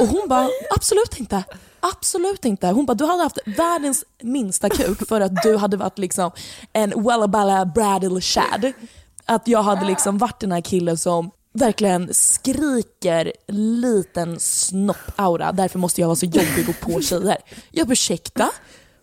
Och 0.00 0.06
hon 0.06 0.28
bara, 0.28 0.48
absolut 0.76 1.20
inte. 1.20 1.44
Absolut 1.80 2.44
inte. 2.44 2.66
Hon 2.66 2.86
bara, 2.86 2.94
du 2.94 3.04
hade 3.04 3.22
haft 3.22 3.38
världens 3.46 4.04
minsta 4.22 4.68
kuk 4.68 5.08
för 5.08 5.20
att 5.20 5.42
du 5.42 5.56
hade 5.56 5.76
varit 5.76 5.98
liksom 5.98 6.30
en 6.72 7.04
Wellabella 7.04 7.66
Bradley 7.66 8.20
Shad. 8.20 8.72
Att 9.24 9.48
jag 9.48 9.62
hade 9.62 9.86
liksom 9.86 10.18
varit 10.18 10.40
den 10.40 10.52
här 10.52 10.60
killen 10.60 10.98
som 10.98 11.30
verkligen 11.52 12.14
skriker 12.14 13.32
liten 13.48 14.40
snopp-aura, 14.40 15.52
därför 15.52 15.78
måste 15.78 16.00
jag 16.00 16.08
vara 16.08 16.16
så 16.16 16.26
jobbig 16.26 16.68
och 16.68 16.80
på 16.80 17.00
tjejer. 17.00 17.38
Jag 17.70 17.92
ursäkta? 17.92 18.50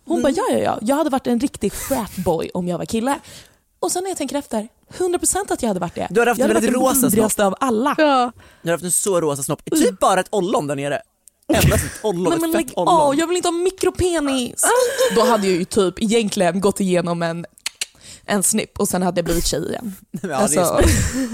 Hon 0.08 0.22
bara, 0.22 0.32
ja 0.32 0.44
ja 0.50 0.58
ja, 0.58 0.78
jag 0.82 0.96
hade 0.96 1.10
varit 1.10 1.26
en 1.26 1.40
riktig 1.40 1.72
fratboy 1.72 2.50
om 2.54 2.68
jag 2.68 2.78
var 2.78 2.84
kille. 2.84 3.18
Och 3.80 3.92
sen 3.92 4.02
när 4.02 4.10
jag 4.10 4.18
tänker 4.18 4.36
efter, 4.36 4.68
100% 4.98 5.52
att 5.52 5.62
jag 5.62 5.68
hade 5.68 5.80
varit 5.80 5.94
det. 5.94 6.06
Du 6.10 6.20
hade 6.20 6.30
haft 6.30 6.38
jag 6.40 6.48
en 6.50 6.54
väldigt 6.54 6.72
varit 6.74 6.82
rosa 6.82 6.92
den 6.92 7.00
snopp. 7.00 7.12
vidrigaste 7.12 7.44
av 7.46 7.54
alla. 7.60 7.94
Ja. 7.98 8.32
du 8.62 8.68
hade 8.68 8.72
haft 8.74 8.84
en 8.84 8.92
så 8.92 9.20
rosa 9.20 9.42
snopp, 9.42 9.64
typ 9.70 9.98
bara 10.00 10.20
ett 10.20 10.28
ollon 10.30 10.66
där 10.66 10.76
nere. 10.76 11.00
Endast 11.54 11.84
ett 11.84 11.90
ollon, 12.02 12.24
Nej 12.24 12.34
ett 12.34 12.40
men 12.40 12.52
fett 12.52 12.60
lägg 12.68 12.78
ollon. 12.78 12.94
av, 13.00 13.14
jag 13.14 13.26
vill 13.26 13.36
inte 13.36 13.48
ha 13.48 13.52
mikropenis. 13.52 14.64
Då 15.14 15.24
hade 15.24 15.46
jag 15.46 15.56
ju 15.56 15.64
typ 15.64 16.02
egentligen 16.02 16.60
gått 16.60 16.80
igenom 16.80 17.22
en, 17.22 17.46
en 18.24 18.42
snipp 18.42 18.78
och 18.78 18.88
sen 18.88 19.02
hade 19.02 19.18
jag 19.18 19.24
blivit 19.24 19.46
tjej 19.46 19.68
igen. 19.68 19.94
Ja, 20.22 20.34
Alltså, 20.34 20.80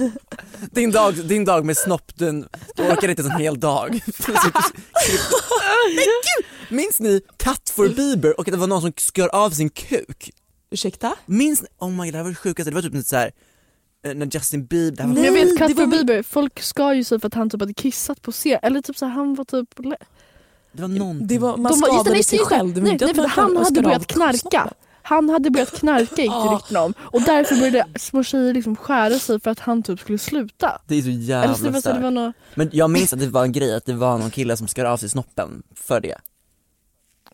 din, 0.70 0.90
dag, 0.90 1.14
din 1.14 1.44
dag 1.44 1.64
med 1.64 1.76
snopp, 1.76 2.12
den, 2.14 2.48
du 2.76 2.82
orkar 2.82 3.08
inte 3.08 3.22
en 3.22 3.30
hel 3.30 3.60
dag. 3.60 4.00
Men 5.96 6.04
gud! 6.04 6.44
Minns 6.74 7.00
ni 7.00 7.20
Cut 7.36 7.70
for 7.70 7.88
Bieber 7.88 8.40
och 8.40 8.48
att 8.48 8.52
det 8.52 8.58
var 8.58 8.66
någon 8.66 8.80
som 8.80 8.92
skar 8.96 9.28
av 9.28 9.50
sin 9.50 9.70
kuk? 9.70 10.30
ursäkta? 10.70 11.14
Minns 11.26 11.62
ni? 11.62 11.68
Oh 11.78 11.90
my 11.90 11.96
god 12.04 12.12
det 12.12 12.16
här 12.16 12.22
var 12.22 12.30
det 12.30 12.36
sjukaste, 12.36 12.70
det 12.70 12.74
var 12.74 12.82
typ 12.82 12.94
lite 12.94 13.08
såhär 13.08 13.30
när 14.14 14.28
Justin 14.34 14.66
Bieber, 14.66 14.96
det 14.96 15.02
här 15.02 15.08
var 15.08 15.14
Men 15.14 15.24
jag 15.24 15.32
Nej, 15.34 15.44
vet 15.44 15.58
Cut 15.58 15.76
for 15.76 15.86
Bieber, 15.86 16.22
folk 16.22 16.60
ska 16.62 16.94
ju 16.94 17.04
sig 17.04 17.20
för 17.20 17.26
att 17.26 17.34
han 17.34 17.50
typ 17.50 17.60
hade 17.60 17.74
kissat 17.74 18.22
på 18.22 18.32
scen. 18.32 18.58
Eller 18.62 18.82
typ 18.82 18.98
så 18.98 19.04
här, 19.06 19.12
han 19.12 19.34
var 19.34 19.44
typ... 19.44 19.68
det 20.72 20.82
var 20.82 20.88
någonting. 20.88 21.26
Det 21.26 21.38
var, 21.38 21.56
man 21.56 21.72
De 21.72 21.80
var- 21.80 21.88
just 21.88 21.94
skadade 22.00 22.10
nej, 22.10 22.22
sig 22.22 22.38
just 22.38 22.50
det. 22.50 22.56
själv. 22.56 22.82
Nej, 22.82 22.96
nej, 23.00 23.14
för 23.14 23.26
han 23.26 23.50
skar 23.50 23.64
hade 23.64 23.82
börjat 23.82 24.06
knarka. 24.06 24.72
Han 25.02 25.28
hade 25.30 25.50
börjat 25.50 25.70
knarka 25.78 26.22
gick 26.22 26.30
det 26.30 26.36
Ja. 26.36 26.58
rykten 26.60 26.76
om. 26.76 26.94
Och 26.98 27.22
därför 27.22 27.56
började 27.56 27.86
små 27.98 28.22
tjejer 28.24 28.54
liksom 28.54 28.76
skära 28.76 29.18
sig 29.18 29.40
för 29.40 29.50
att 29.50 29.58
han 29.60 29.82
typ 29.82 30.00
skulle 30.00 30.18
sluta. 30.18 30.80
Det 30.88 30.94
är 30.94 31.02
så 31.02 31.08
Eller 31.08 31.18
jävla 31.18 31.54
så 31.54 31.64
det 31.64 31.70
var, 31.70 31.80
så 31.80 31.88
det 31.88 31.94
var 31.94 32.00
starkt. 32.00 32.14
något, 32.14 32.34
Men 32.54 32.70
jag 32.72 32.90
minns 32.90 33.12
att 33.12 33.20
det 33.20 33.26
var 33.26 33.42
en 33.44 33.52
grej 33.52 33.74
att 33.76 33.86
det 33.86 33.92
var 33.92 34.18
någon 34.18 34.30
kille 34.30 34.56
som 34.56 34.68
skar 34.68 34.84
av 34.84 34.96
sig 34.96 35.08
snoppen 35.08 35.62
för 35.74 36.00
det. 36.00 36.16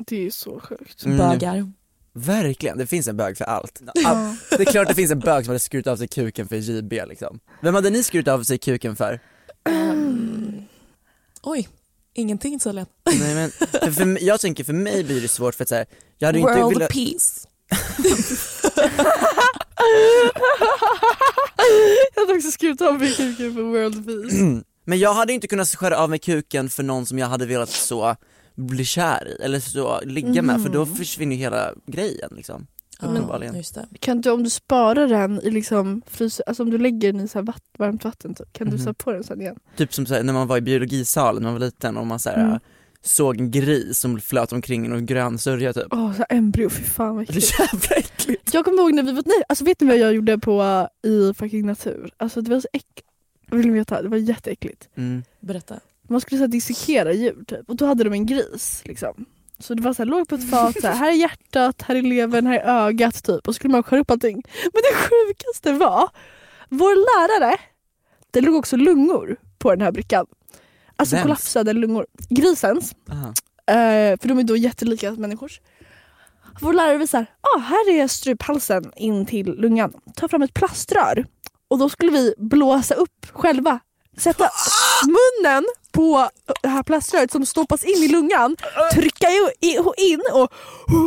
Det 0.06 0.16
är 0.16 0.20
ju 0.20 0.30
så 0.30 0.60
sjukt. 0.60 1.04
Mm. 1.04 1.18
Bögar. 1.18 1.72
Verkligen, 2.12 2.78
det 2.78 2.86
finns 2.86 3.08
en 3.08 3.16
bög 3.16 3.36
för 3.36 3.44
allt. 3.44 3.82
All, 4.04 4.36
det 4.50 4.60
är 4.60 4.64
klart 4.64 4.88
det 4.88 4.94
finns 4.94 5.10
en 5.10 5.20
bög 5.20 5.44
som 5.44 5.50
hade 5.50 5.58
skurit 5.60 5.86
av 5.86 5.96
sig 5.96 6.08
kuken 6.08 6.48
för 6.48 6.56
JB 6.56 6.92
liksom. 7.08 7.40
Vem 7.62 7.74
hade 7.74 7.90
ni 7.90 8.02
skurit 8.02 8.28
av 8.28 8.42
sig 8.42 8.58
kuken 8.58 8.96
för? 8.96 9.20
Oj, 11.42 11.68
ingenting 12.14 12.58
tydligen. 12.58 12.86
Nej 13.04 13.34
men, 13.34 13.50
för, 13.50 13.90
för, 13.90 14.24
jag 14.24 14.40
tänker 14.40 14.64
för 14.64 14.72
mig 14.72 15.04
blir 15.04 15.20
det 15.20 15.28
svårt 15.28 15.54
för 15.54 15.64
att 15.64 15.68
säga, 15.68 15.84
jag 16.18 16.28
hade 16.28 16.38
ju 16.38 16.48
inte 16.48 16.60
World 16.60 16.78
velat, 16.78 16.92
peace. 16.92 17.48
Jag 22.14 22.22
hade 22.22 22.32
också 22.32 22.50
skrivit 22.50 22.80
av 22.80 22.98
mig 22.98 23.14
kuken 23.14 23.54
för 23.54 23.62
World 23.62 24.06
Peace. 24.06 24.62
men 24.84 24.98
jag 24.98 25.14
hade 25.14 25.32
inte 25.32 25.48
kunnat 25.48 25.68
skära 25.68 25.98
av 25.98 26.10
mig 26.10 26.18
kuken 26.18 26.70
för 26.70 26.82
någon 26.82 27.06
som 27.06 27.18
jag 27.18 27.26
hade 27.26 27.46
velat 27.46 27.70
så 27.70 28.16
bli 28.60 28.84
kär 28.84 29.28
i, 29.28 29.42
eller 29.44 29.60
så 29.60 30.00
ligga 30.00 30.42
med 30.42 30.62
för 30.62 30.68
då 30.68 30.86
försvinner 30.86 31.36
ju 31.36 31.42
hela 31.42 31.74
grejen 31.86 32.30
liksom. 32.36 32.66
Uppenbarligen. 33.02 33.56
just 33.56 33.74
det. 33.74 33.86
Kan 34.00 34.20
du 34.20 34.30
om 34.30 34.42
du 34.44 34.50
sparar 34.50 35.08
den 35.08 35.40
i 35.42 35.50
liksom 35.50 36.02
frys, 36.06 36.40
alltså 36.40 36.62
om 36.62 36.70
du 36.70 36.78
lägger 36.78 37.12
den 37.12 37.20
i 37.24 37.28
så 37.28 37.38
här 37.38 37.44
vatt, 37.46 37.62
varmt 37.78 38.04
vatten 38.04 38.34
typ, 38.34 38.52
kan 38.52 38.66
du 38.66 38.70
Mhm. 38.76 38.78
sätta 38.84 38.94
på 38.94 39.12
den 39.12 39.24
sen 39.24 39.40
igen? 39.40 39.56
Typ 39.76 39.94
som 39.94 40.06
så 40.06 40.14
här, 40.14 40.22
när 40.22 40.32
man 40.32 40.46
var 40.46 40.56
i 40.56 40.60
biologisalen 40.60 41.42
när 41.42 41.50
man 41.50 41.60
var 41.60 41.66
liten 41.66 41.96
och 41.96 42.06
man 42.06 42.18
så 42.18 42.30
här, 42.30 42.44
Mm. 42.44 42.58
såg 43.02 43.40
en 43.40 43.50
gris 43.50 43.98
som 43.98 44.20
flöt 44.20 44.52
omkring 44.52 44.84
i 44.86 44.88
någon 44.88 45.06
grön 45.06 45.38
sörja 45.38 45.72
typ. 45.72 45.86
Åh, 45.90 46.12
så 46.12 46.18
här 46.18 46.36
embryo, 46.38 46.68
fy 46.70 46.82
fan 46.82 47.16
vad 47.16 47.26
Det 47.26 47.30
är 47.32 47.36
äckligt. 47.36 47.46
så 47.56 47.62
jävla 47.62 47.96
äckligt. 47.96 48.54
Jag 48.54 48.64
kommer 48.64 48.78
ihåg 48.82 48.94
när 48.94 49.02
vi 49.02 49.12
var, 49.12 49.22
nej 49.26 49.42
alltså 49.48 49.64
vet 49.64 49.80
ni 49.80 49.86
vad 49.86 49.98
jag 49.98 50.12
gjorde 50.14 50.38
på 50.38 50.88
i 51.02 51.34
fucking 51.34 51.66
natur? 51.66 52.10
Alltså 52.16 52.40
det 52.40 52.50
var 52.50 52.60
så 52.60 52.68
äck, 52.72 52.86
vill 53.50 53.66
ni 53.66 53.72
veta? 53.78 54.02
Det 54.02 54.08
var 54.08 54.16
jätteäckligt. 54.16 54.88
Mm. 54.96 55.22
Berätta. 55.40 55.80
Man 56.10 56.20
skulle 56.20 56.38
så 56.38 56.42
här, 56.42 56.48
dissekera 56.48 57.12
djur 57.12 57.44
typ 57.46 57.68
och 57.68 57.76
då 57.76 57.86
hade 57.86 58.04
de 58.04 58.12
en 58.12 58.26
gris 58.26 58.82
liksom. 58.84 59.24
Så 59.58 59.74
det 59.74 59.82
var 59.82 59.92
så 59.92 60.02
här, 60.02 60.06
låg 60.10 60.28
på 60.28 60.34
ett 60.34 60.50
fat, 60.50 60.80
så 60.80 60.86
här, 60.86 60.94
här 60.94 61.08
är 61.08 61.14
hjärtat, 61.16 61.82
här 61.82 61.94
är 61.94 62.02
levern, 62.02 62.46
här 62.46 62.58
är 62.58 62.86
ögat 62.86 63.24
typ 63.24 63.48
och 63.48 63.54
så 63.54 63.58
skulle 63.58 63.72
man 63.72 63.82
skära 63.82 64.00
upp 64.00 64.10
allting. 64.10 64.42
Men 64.62 64.82
det 64.90 64.94
sjukaste 64.96 65.72
var, 65.72 66.08
vår 66.68 66.94
lärare, 66.96 67.56
det 68.30 68.40
låg 68.40 68.54
också 68.54 68.76
lungor 68.76 69.36
på 69.58 69.70
den 69.70 69.80
här 69.80 69.92
brickan. 69.92 70.26
Alltså 70.96 71.16
Vems? 71.16 71.22
kollapsade 71.22 71.72
lungor. 71.72 72.06
Grisens, 72.28 72.94
Aha. 73.10 73.28
eh, 73.66 74.18
för 74.20 74.28
de 74.28 74.38
är 74.38 74.42
då 74.42 74.56
jättelika 74.56 75.12
människors. 75.12 75.60
Vår 76.60 76.72
lärare 76.72 76.98
visar, 76.98 77.26
ah, 77.40 77.58
här 77.58 77.90
är 77.90 78.08
struphalsen 78.08 78.92
in 78.96 79.26
till 79.26 79.46
lungan. 79.46 79.92
Ta 80.16 80.28
fram 80.28 80.42
ett 80.42 80.54
plaströr. 80.54 81.26
Och 81.68 81.78
då 81.78 81.88
skulle 81.88 82.12
vi 82.12 82.34
blåsa 82.38 82.94
upp 82.94 83.26
själva. 83.32 83.80
Sätta 84.16 84.50
munnen 85.06 85.64
på 85.92 86.30
det 86.62 86.68
här 86.68 86.82
plaströret 86.82 87.32
som 87.32 87.46
stoppas 87.46 87.84
in 87.84 88.02
i 88.02 88.08
lungan, 88.08 88.56
trycka 88.92 89.26
in 89.96 90.20
och 90.32 90.52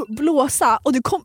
blåsa. 0.07 0.79
Och 0.83 0.93
det 0.93 1.01
kom... 1.01 1.23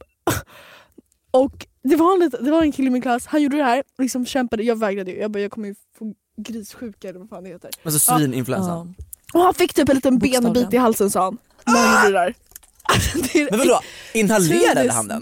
Och 1.31 1.67
det 1.83 1.97
var, 1.97 2.23
en, 2.23 2.31
det 2.45 2.51
var 2.51 2.63
en 2.63 2.73
kille 2.73 2.89
i 2.89 2.91
min 2.91 3.03
klass, 3.03 3.27
han 3.27 3.43
gjorde 3.43 3.57
det 3.57 3.65
här, 3.65 3.83
liksom 3.99 4.27
kämpade, 4.27 4.63
jag 4.63 4.79
vägrade 4.79 5.11
ju. 5.11 5.19
Jag 5.19 5.31
bara, 5.31 5.41
jag 5.41 5.51
kommer 5.51 5.69
ju 5.69 5.75
få 5.99 6.15
grissjuka 6.37 7.09
eller 7.09 7.19
vad 7.19 7.29
fan 7.29 7.45
det 7.45 7.51
heter. 7.51 7.71
Alltså 7.83 7.99
svininfluensan. 7.99 8.95
Ja. 8.99 9.05
Och 9.39 9.45
han 9.45 9.55
fick 9.55 9.75
typ 9.75 9.89
en 9.89 9.95
liten 9.95 10.19
benbit 10.19 10.73
i 10.73 10.77
halsen 10.77 11.11
sa 11.11 11.25
han. 11.25 11.39
När 11.67 11.87
han 11.87 12.05
gjorde 12.07 12.19
det 12.19 12.25
där. 12.25 12.35
Alltså, 12.83 13.19
det 13.19 13.51
Men 13.51 13.59
vadå, 13.59 13.81
inhalerade 14.13 14.93
han 14.93 15.09
den? 15.09 15.21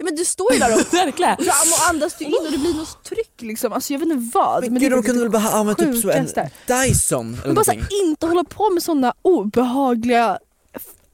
Ja, 0.00 0.04
men 0.04 0.16
du 0.16 0.24
står 0.24 0.52
ju 0.52 0.58
där 0.58 0.74
och 0.74 0.80
Verkligen. 0.94 1.36
fram 1.36 1.72
och 1.72 1.88
andas 1.90 2.14
du 2.18 2.24
in 2.24 2.34
och 2.46 2.52
det 2.52 2.58
blir 2.58 2.74
något 2.74 3.04
tryck 3.04 3.32
liksom. 3.42 3.72
Alltså 3.72 3.92
jag 3.92 4.00
vet 4.00 4.08
inte 4.08 4.30
vad. 4.34 4.62
Men 4.64 4.74
det 4.74 4.80
gud 4.80 4.92
är 4.92 4.96
de 4.96 5.02
kunde 5.02 5.20
väl 5.20 5.30
bara 5.30 5.38
ha 5.42 5.58
använt 5.58 5.78
typ 5.78 6.02
så 6.02 6.10
en. 6.10 6.26
Dyson 6.66 7.34
eller 7.34 7.46
Men 7.46 7.54
bara 7.54 7.64
så 7.64 7.70
här, 7.72 7.88
inte 8.02 8.26
hålla 8.26 8.44
på 8.44 8.70
med 8.70 8.82
sådana 8.82 9.14
obehagliga 9.22 10.38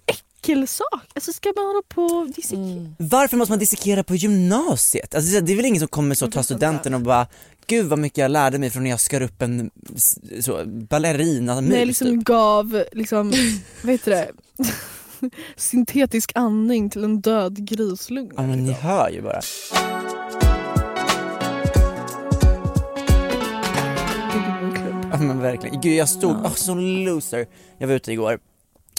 äckelsaker. 0.07 1.01
Alltså 1.15 1.33
ska 1.33 1.53
man 1.57 1.67
hålla 1.67 1.83
på 1.89 2.03
och 2.03 2.27
dissekera? 2.31 2.93
Varför 2.99 3.37
måste 3.37 3.53
man 3.53 3.59
dissekera 3.59 4.05
på 4.05 4.15
gymnasiet? 4.15 5.15
Alltså 5.15 5.41
det 5.41 5.53
är 5.53 5.57
väl 5.57 5.67
ingen 5.67 5.81
som 5.81 5.89
kommer 5.89 6.15
så 6.15 6.31
ta 6.31 6.43
studenten 6.43 6.95
och 6.95 7.01
bara 7.01 7.27
Gud 7.67 7.87
vad 7.87 7.99
mycket 7.99 8.19
jag 8.19 8.31
lärde 8.31 8.59
mig 8.59 8.71
från 8.71 8.83
när 8.83 8.91
jag 8.91 9.01
skar 9.01 9.21
upp 9.21 9.43
en 9.43 9.71
s- 9.97 10.45
så, 10.45 10.63
ballerina 10.67 11.61
mus 11.61 11.71
Nej 11.71 11.87
liksom 11.87 12.07
typ. 12.19 12.25
gav 12.25 12.85
liksom, 12.93 13.33
vad 13.83 13.93
heter 13.93 14.11
det? 14.11 14.31
Syntetisk 15.57 16.33
andning 16.35 16.91
till 16.91 17.05
en 17.05 17.21
död 17.21 17.67
grislunga. 17.69 18.33
Ja 18.37 18.43
men 18.43 18.65
ni 18.65 18.73
hör 18.73 19.11
ju 19.11 19.23
bara. 19.23 19.41
Ja 25.13 25.19
men 25.19 25.41
verkligen. 25.41 25.81
Gud 25.81 25.95
jag 25.97 26.09
stod, 26.09 26.37
åh 26.45 26.55
så 26.55 26.75
loser. 26.75 27.47
Jag 27.79 27.87
var 27.89 27.95
ute 27.95 28.13
igår. 28.13 28.39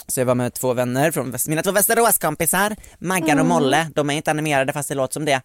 Så 0.07 0.19
jag 0.19 0.25
var 0.25 0.35
med 0.35 0.53
två 0.53 0.73
vänner 0.73 1.11
från 1.11 1.31
Väst- 1.31 1.47
mina 1.47 1.61
två 1.63 1.71
Västeråskompisar, 1.71 2.75
Maggan 2.99 3.39
och 3.39 3.45
Molle. 3.45 3.87
De 3.95 4.09
är 4.09 4.13
inte 4.13 4.31
animerade 4.31 4.73
fast 4.73 4.89
det 4.89 4.95
låter 4.95 5.13
som 5.13 5.25
det. 5.25 5.41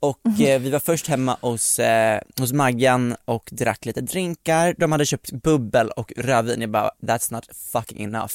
Och 0.00 0.40
eh, 0.40 0.60
vi 0.60 0.70
var 0.70 0.78
först 0.80 1.06
hemma 1.08 1.36
hos, 1.40 1.78
eh, 1.78 2.20
hos 2.38 2.52
Maggan 2.52 3.16
och 3.24 3.48
drack 3.52 3.86
lite 3.86 4.00
drinkar. 4.00 4.74
De 4.78 4.92
hade 4.92 5.06
köpt 5.06 5.32
bubbel 5.32 5.90
och 5.90 6.12
rödvin. 6.16 6.60
Jag 6.60 6.70
bara, 6.70 6.90
that's 7.02 7.32
not 7.32 7.48
fucking 7.72 8.04
enough. 8.04 8.32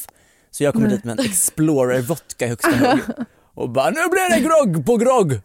Så 0.53 0.63
jag 0.63 0.73
kom 0.73 0.89
dit 0.89 1.03
med 1.03 1.19
en 1.19 1.25
Explorer 1.25 2.01
vodka 2.01 2.45
i 2.45 2.49
högsta 2.49 2.71
hugg. 2.71 2.99
Och 3.53 3.69
bara, 3.69 3.89
nu 3.89 3.93
blir 4.09 4.35
det 4.35 4.39
grogg 4.39 4.85
på 4.85 4.97
grogg! 4.97 5.39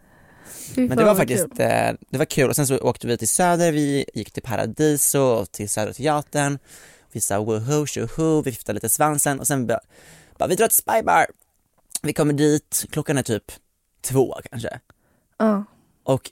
Men 0.75 0.97
det 0.97 1.05
var 1.05 1.15
faktiskt, 1.15 1.47
kul. 1.57 1.61
eh, 1.61 1.93
det 2.11 2.19
var 2.19 2.25
kul 2.25 2.49
och 2.51 2.57
sen 2.57 2.67
så 2.67 2.79
åkte 2.79 3.07
vi 3.07 3.19
till 3.19 3.29
Söder, 3.29 3.73
vi 3.73 4.05
gick 4.15 4.31
till 4.31 4.43
Paradiso 4.43 5.19
och 5.19 5.53
till 5.53 5.69
Södra 5.69 5.93
Teatern. 5.93 6.59
Vi 7.13 7.21
sa 7.21 7.39
woho, 7.39 7.87
tjoho, 7.87 8.43
vi 8.43 8.51
viftade 8.51 8.75
lite 8.75 8.89
svansen 8.89 9.41
och 9.41 9.47
sen 9.47 9.67
bara, 9.67 9.81
bara 10.39 10.49
vi 10.49 10.55
drar 10.55 10.69
till 10.69 10.77
Spybar. 10.79 11.27
Vi 12.03 12.13
kommer 12.13 12.33
dit, 12.33 12.85
klockan 12.91 13.19
är 13.19 13.23
typ 13.23 13.53
två 14.01 14.35
kanske. 14.51 14.81
Ja. 15.39 15.65
Och 16.05 16.31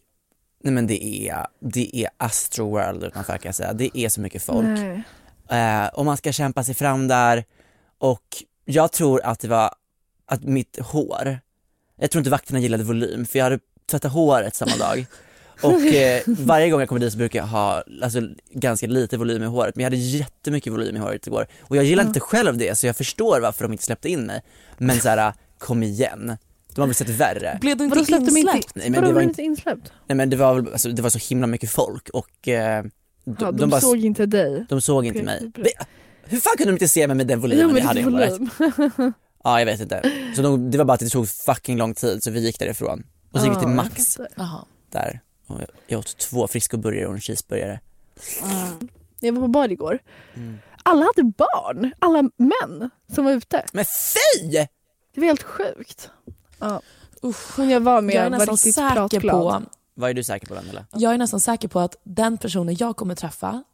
nej 0.63 0.75
men 0.75 0.87
det 0.87 1.29
är, 1.29 1.47
det 1.61 1.97
är 1.97 2.09
Astroworld 2.17 3.05
utanför 3.05 3.33
kan 3.39 3.49
jag 3.49 3.55
säga, 3.55 3.73
det 3.73 3.99
är 3.99 4.09
så 4.09 4.21
mycket 4.21 4.43
folk. 4.43 4.79
Eh, 5.51 5.87
och 5.87 6.05
man 6.05 6.17
ska 6.17 6.33
kämpa 6.33 6.65
sig 6.65 6.75
fram 6.75 7.09
där 7.09 7.45
och 7.99 8.45
jag 8.69 8.93
tror 8.93 9.21
att 9.25 9.41
det 9.41 9.49
var 9.49 9.71
att 10.27 10.43
mitt 10.45 10.79
hår, 10.81 11.39
jag 12.01 12.11
tror 12.11 12.21
inte 12.21 12.31
vakterna 12.31 12.59
gillade 12.61 12.85
volym 12.85 13.27
för 13.27 13.39
jag 13.39 13.45
hade 13.45 13.59
tvättat 13.91 14.13
håret 14.13 14.55
samma 14.55 14.77
dag 14.77 15.07
och 15.63 15.81
eh, 15.95 16.23
varje 16.27 16.71
gång 16.71 16.81
jag 16.81 16.89
kommer 16.89 17.01
dit 17.01 17.13
så 17.13 17.19
brukar 17.19 17.39
jag 17.39 17.47
ha 17.47 17.83
alltså, 18.03 18.21
ganska 18.51 18.87
lite 18.87 19.17
volym 19.17 19.43
i 19.43 19.47
håret 19.47 19.77
men 19.77 19.83
jag 19.83 19.87
hade 19.91 19.97
jättemycket 20.03 20.73
volym 20.73 20.97
i 20.97 20.99
håret 20.99 21.27
igår 21.27 21.47
och 21.61 21.77
jag 21.77 21.85
gillar 21.85 22.05
inte 22.07 22.21
själv 22.21 22.57
det 22.59 22.79
så 22.79 22.87
jag 22.87 22.97
förstår 22.97 23.41
varför 23.41 23.65
de 23.65 23.73
inte 23.73 23.85
släppte 23.85 24.09
in 24.09 24.21
mig 24.27 24.43
men 24.79 25.01
så 25.01 25.09
här, 25.09 25.33
kom 25.59 25.83
igen, 25.83 26.37
de 26.75 26.81
har 26.81 26.87
väl 26.89 26.95
sett 26.95 27.09
värre. 27.09 27.59
Blev 27.61 27.77
du 27.77 27.85
inte 27.85 27.99
Vadå 27.99 28.13
insläppt? 28.31 28.75
Nej, 28.75 28.91
men 28.91 28.95
vadå 29.01 29.07
det 29.09 29.13
var 29.15 29.21
blev 29.21 29.29
inte- 29.29 29.43
inte 29.43 29.61
insläppt? 29.61 29.93
Nej 30.07 30.17
men 30.17 30.31
det 30.31 30.37
var 30.37 30.55
väl, 30.55 30.73
alltså, 30.73 30.89
det 30.89 31.03
var 31.03 31.11
så 31.11 31.19
himla 31.29 31.47
mycket 31.47 31.71
folk 31.71 32.09
och 32.09 32.49
eh, 32.49 32.83
de, 33.25 33.37
Ja, 33.41 33.47
de, 33.51 33.57
de 33.57 33.71
bara, 33.71 33.81
såg 33.81 33.99
inte 34.05 34.27
dig. 34.27 34.67
de 34.69 34.81
såg 34.81 35.07
inte 35.07 35.23
mig. 35.23 35.51
det. 35.55 35.73
Hur 36.29 36.41
fan 36.41 36.57
kunde 36.57 36.73
de 36.73 36.75
inte 36.75 36.89
se 36.89 37.07
mig 37.07 37.17
med 37.17 37.27
den 37.27 37.41
volymen 37.41 37.67
men 37.67 37.77
jag 37.77 37.85
hade 37.85 38.01
i 38.01 38.03
håret? 38.03 38.41
Ja 39.45 39.59
jag 39.59 39.67
vet 39.67 39.81
inte. 39.81 40.13
Så 40.37 40.43
de, 40.43 40.71
det 40.71 40.79
var 40.79 40.85
bara 40.85 40.95
att 40.95 41.01
det 41.01 41.09
tog 41.09 41.29
fucking 41.29 41.77
lång 41.77 41.95
tid 41.95 42.23
så 42.23 42.31
vi 42.31 42.41
gick 42.41 42.59
därifrån. 42.59 43.07
Och 43.33 43.41
så 43.41 43.47
gick 43.47 43.57
vi 43.57 43.61
till 43.61 43.69
Max 43.69 44.19
där 44.91 45.21
och 45.47 45.61
jag, 45.87 45.99
åt 45.99 46.17
två 46.19 46.49
friskoburgare 46.49 47.07
och 47.07 47.15
en 47.15 47.21
cheeseburgare. 47.21 47.81
Jag 49.21 49.33
var 49.33 49.41
på 49.41 49.49
bad 49.49 49.73
igår. 49.73 49.99
Mm. 50.35 50.59
Alla 50.83 51.07
hade 51.07 51.23
barn, 51.23 51.93
alla 51.99 52.23
män 52.23 52.91
som 53.15 53.25
var 53.25 53.33
ute. 53.33 53.65
Men 53.73 53.85
fy! 53.85 54.51
Det 55.15 55.21
var 55.21 55.25
helt 55.25 55.43
sjukt. 55.43 56.11
Ja. 56.59 56.81
Usch. 57.25 57.59
Men 57.59 57.71
jag 57.71 57.81
var 57.81 58.01
med 58.01 58.15
Jag 58.15 58.25
är 58.25 58.31
var 58.31 58.39
nästan 58.39 58.55
riktigt 58.55 58.75
säker 58.75 58.95
pratglad. 58.95 59.63
på 59.65 59.71
Vad 59.95 60.11
är 60.11 60.15
du 60.15 60.25
säker 60.25 60.47
på 60.47 60.55
Vendela? 60.55 60.87
Jag 60.93 61.15
är 61.15 61.19
nästan 61.19 61.41
säker 61.41 61.69
på 61.69 61.81
att 61.81 61.97
den 62.05 62.39
personen 62.39 62.77
jag 62.79 62.97
kommer 62.97 63.15
träffa 63.15 63.65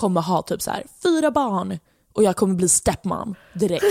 kommer 0.00 0.20
ha 0.20 0.42
typ 0.42 0.62
så 0.62 0.70
här 0.70 0.84
fyra 1.02 1.30
barn 1.30 1.78
och 2.12 2.22
jag 2.22 2.36
kommer 2.36 2.54
bli 2.54 2.68
stepmom 2.68 3.34
direkt. 3.52 3.84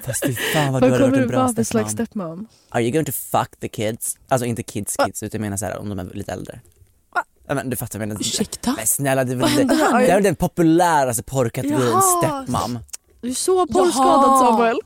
Fast 0.06 0.26
fy 0.26 0.34
fan 0.34 0.72
vad 0.72 0.82
du 0.82 0.90
hade 0.90 1.02
varit 1.02 1.14
en 1.16 1.22
du 1.22 1.28
bra 1.28 1.42
vara 1.42 1.54
för 1.54 1.62
slags 1.62 1.92
stepmom. 1.92 2.38
stepmom? 2.38 2.46
Are 2.68 2.82
you 2.82 2.92
going 2.92 3.04
to 3.06 3.12
fuck 3.12 3.60
the 3.60 3.68
kids? 3.68 4.16
Alltså 4.28 4.46
inte 4.46 4.62
kids 4.62 4.96
kids 5.06 5.22
utan 5.22 5.38
jag 5.38 5.40
menar 5.40 5.56
såhär 5.56 5.78
om 5.78 5.88
de 5.88 5.98
är 5.98 6.04
lite 6.14 6.32
äldre. 6.32 6.60
Ja, 7.48 7.54
men 7.54 7.70
du 7.70 7.76
fattar 7.76 7.98
vad 7.98 8.02
jag 8.02 8.08
menar. 8.08 8.20
Ursäkta? 8.20 8.74
Men 8.76 8.86
snälla 8.86 9.24
det 9.24 9.32
är 9.32 9.36
Vad 9.36 9.50
det, 9.56 9.64
det 9.64 9.92
nu? 9.92 10.06
är 10.06 10.20
den 10.20 10.36
populäraste 10.36 11.22
porrkategorin 11.22 12.00
stepmom. 12.02 12.78
Du 13.26 13.30
är 13.30 13.34
så 13.34 13.66
porrskadad 13.66 14.38
Samuel. 14.38 14.78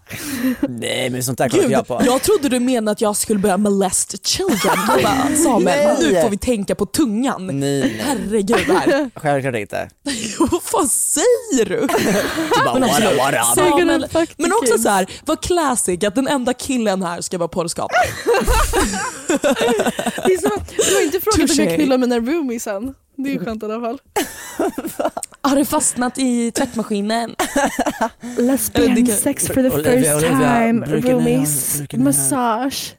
Nej 0.68 1.10
men 1.10 1.22
sånt 1.24 1.38
där 1.38 1.48
kollar 1.48 1.62
Gud, 1.62 1.72
inte 1.72 1.92
jag 1.92 2.00
på. 2.00 2.06
jag 2.06 2.22
trodde 2.22 2.48
du 2.48 2.60
menade 2.60 2.90
att 2.90 3.00
jag 3.00 3.16
skulle 3.16 3.38
börja 3.38 3.56
molest 3.56 4.26
children. 4.26 4.58
Jag 4.86 5.02
bara, 5.02 5.36
Samuel, 5.44 5.96
Nej. 5.98 6.12
nu 6.12 6.22
får 6.22 6.28
vi 6.30 6.38
tänka 6.38 6.74
på 6.74 6.86
tungan. 6.86 7.46
Nej, 7.46 7.54
nej. 7.56 8.00
Herregud 8.06 8.56
här. 8.56 9.10
Självklart 9.20 9.54
inte. 9.54 9.90
Vad 10.50 10.62
fan 10.62 10.88
säger 10.88 11.64
du? 11.64 11.80
Du 11.80 12.64
bara, 12.64 12.80
what 12.80 13.34
up? 13.34 13.40
Säg- 13.54 13.70
Samuel, 13.70 14.06
men 14.36 14.52
också 14.52 14.78
så 14.78 14.88
här, 14.88 15.06
vad 15.24 15.40
classic 15.42 16.04
att 16.04 16.14
den 16.14 16.28
enda 16.28 16.54
killen 16.54 17.02
här 17.02 17.20
ska 17.20 17.38
vara 17.38 17.48
porrskadad. 17.48 17.90
Det 20.26 20.32
är 20.32 20.38
som 20.40 20.50
att, 20.56 20.68
du 20.88 20.94
har 20.94 21.02
inte 21.02 21.20
frågat 21.20 21.40
om 21.40 21.46
Touché. 21.46 21.64
jag 21.64 21.74
knullar 21.74 21.98
mina 21.98 22.18
roomiesen. 22.18 22.94
Det 23.22 23.34
är 23.34 23.38
skönt 23.38 23.62
i 23.62 23.66
alla 23.66 23.80
fall. 23.80 24.00
Har 25.42 25.56
du 25.56 25.64
fastnat 25.64 26.18
i 26.18 26.50
tvättmaskinen? 26.50 27.34
Lesbian 28.38 29.06
sex 29.06 29.46
for 29.46 29.54
the 29.54 29.70
Olivia, 29.70 30.14
first 30.14 30.26
Olivia, 30.26 30.58
time, 30.58 30.86
roomies, 30.86 31.82
massage. 31.92 32.94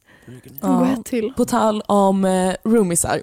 Gå 0.62 0.84
ett 0.86 1.06
till. 1.06 1.34
På 1.38 1.46
tal 1.46 1.82
om 1.82 2.26
eh, 2.26 2.54
roomisar 2.64 3.22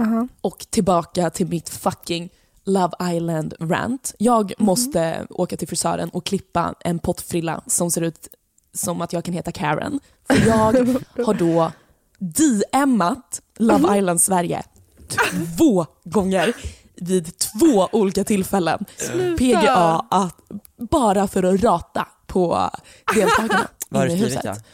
Aha. 0.00 0.28
och 0.40 0.66
tillbaka 0.70 1.30
till 1.30 1.46
mitt 1.46 1.68
fucking 1.68 2.30
Love 2.64 2.92
Island 3.14 3.54
rant. 3.60 4.14
Jag 4.18 4.52
måste 4.58 5.26
åka 5.30 5.56
till 5.56 5.68
frisören 5.68 6.08
och 6.08 6.24
klippa 6.24 6.74
en 6.80 6.98
pottfrilla 6.98 7.60
som 7.66 7.90
ser 7.90 8.02
ut 8.02 8.28
som 8.74 9.00
att 9.00 9.12
jag 9.12 9.24
kan 9.24 9.34
heta 9.34 9.52
Karen. 9.52 10.00
För 10.28 10.46
jag 10.46 10.96
har 11.26 11.34
då 11.34 11.72
DMat 12.18 13.40
Love 13.56 13.98
Island 13.98 14.20
Sverige 14.20 14.62
två 15.58 15.86
gånger 16.04 16.52
vid 16.96 17.38
två 17.38 17.88
olika 17.92 18.24
tillfällen. 18.24 18.84
PGA 19.38 20.04
att, 20.10 20.36
bara 20.90 21.28
för 21.28 21.42
att 21.42 21.62
rata 21.62 22.08
på 22.26 22.70
deltagarna 23.14 23.68
inne 23.90 24.12
i 24.12 24.16
huset. 24.16 24.64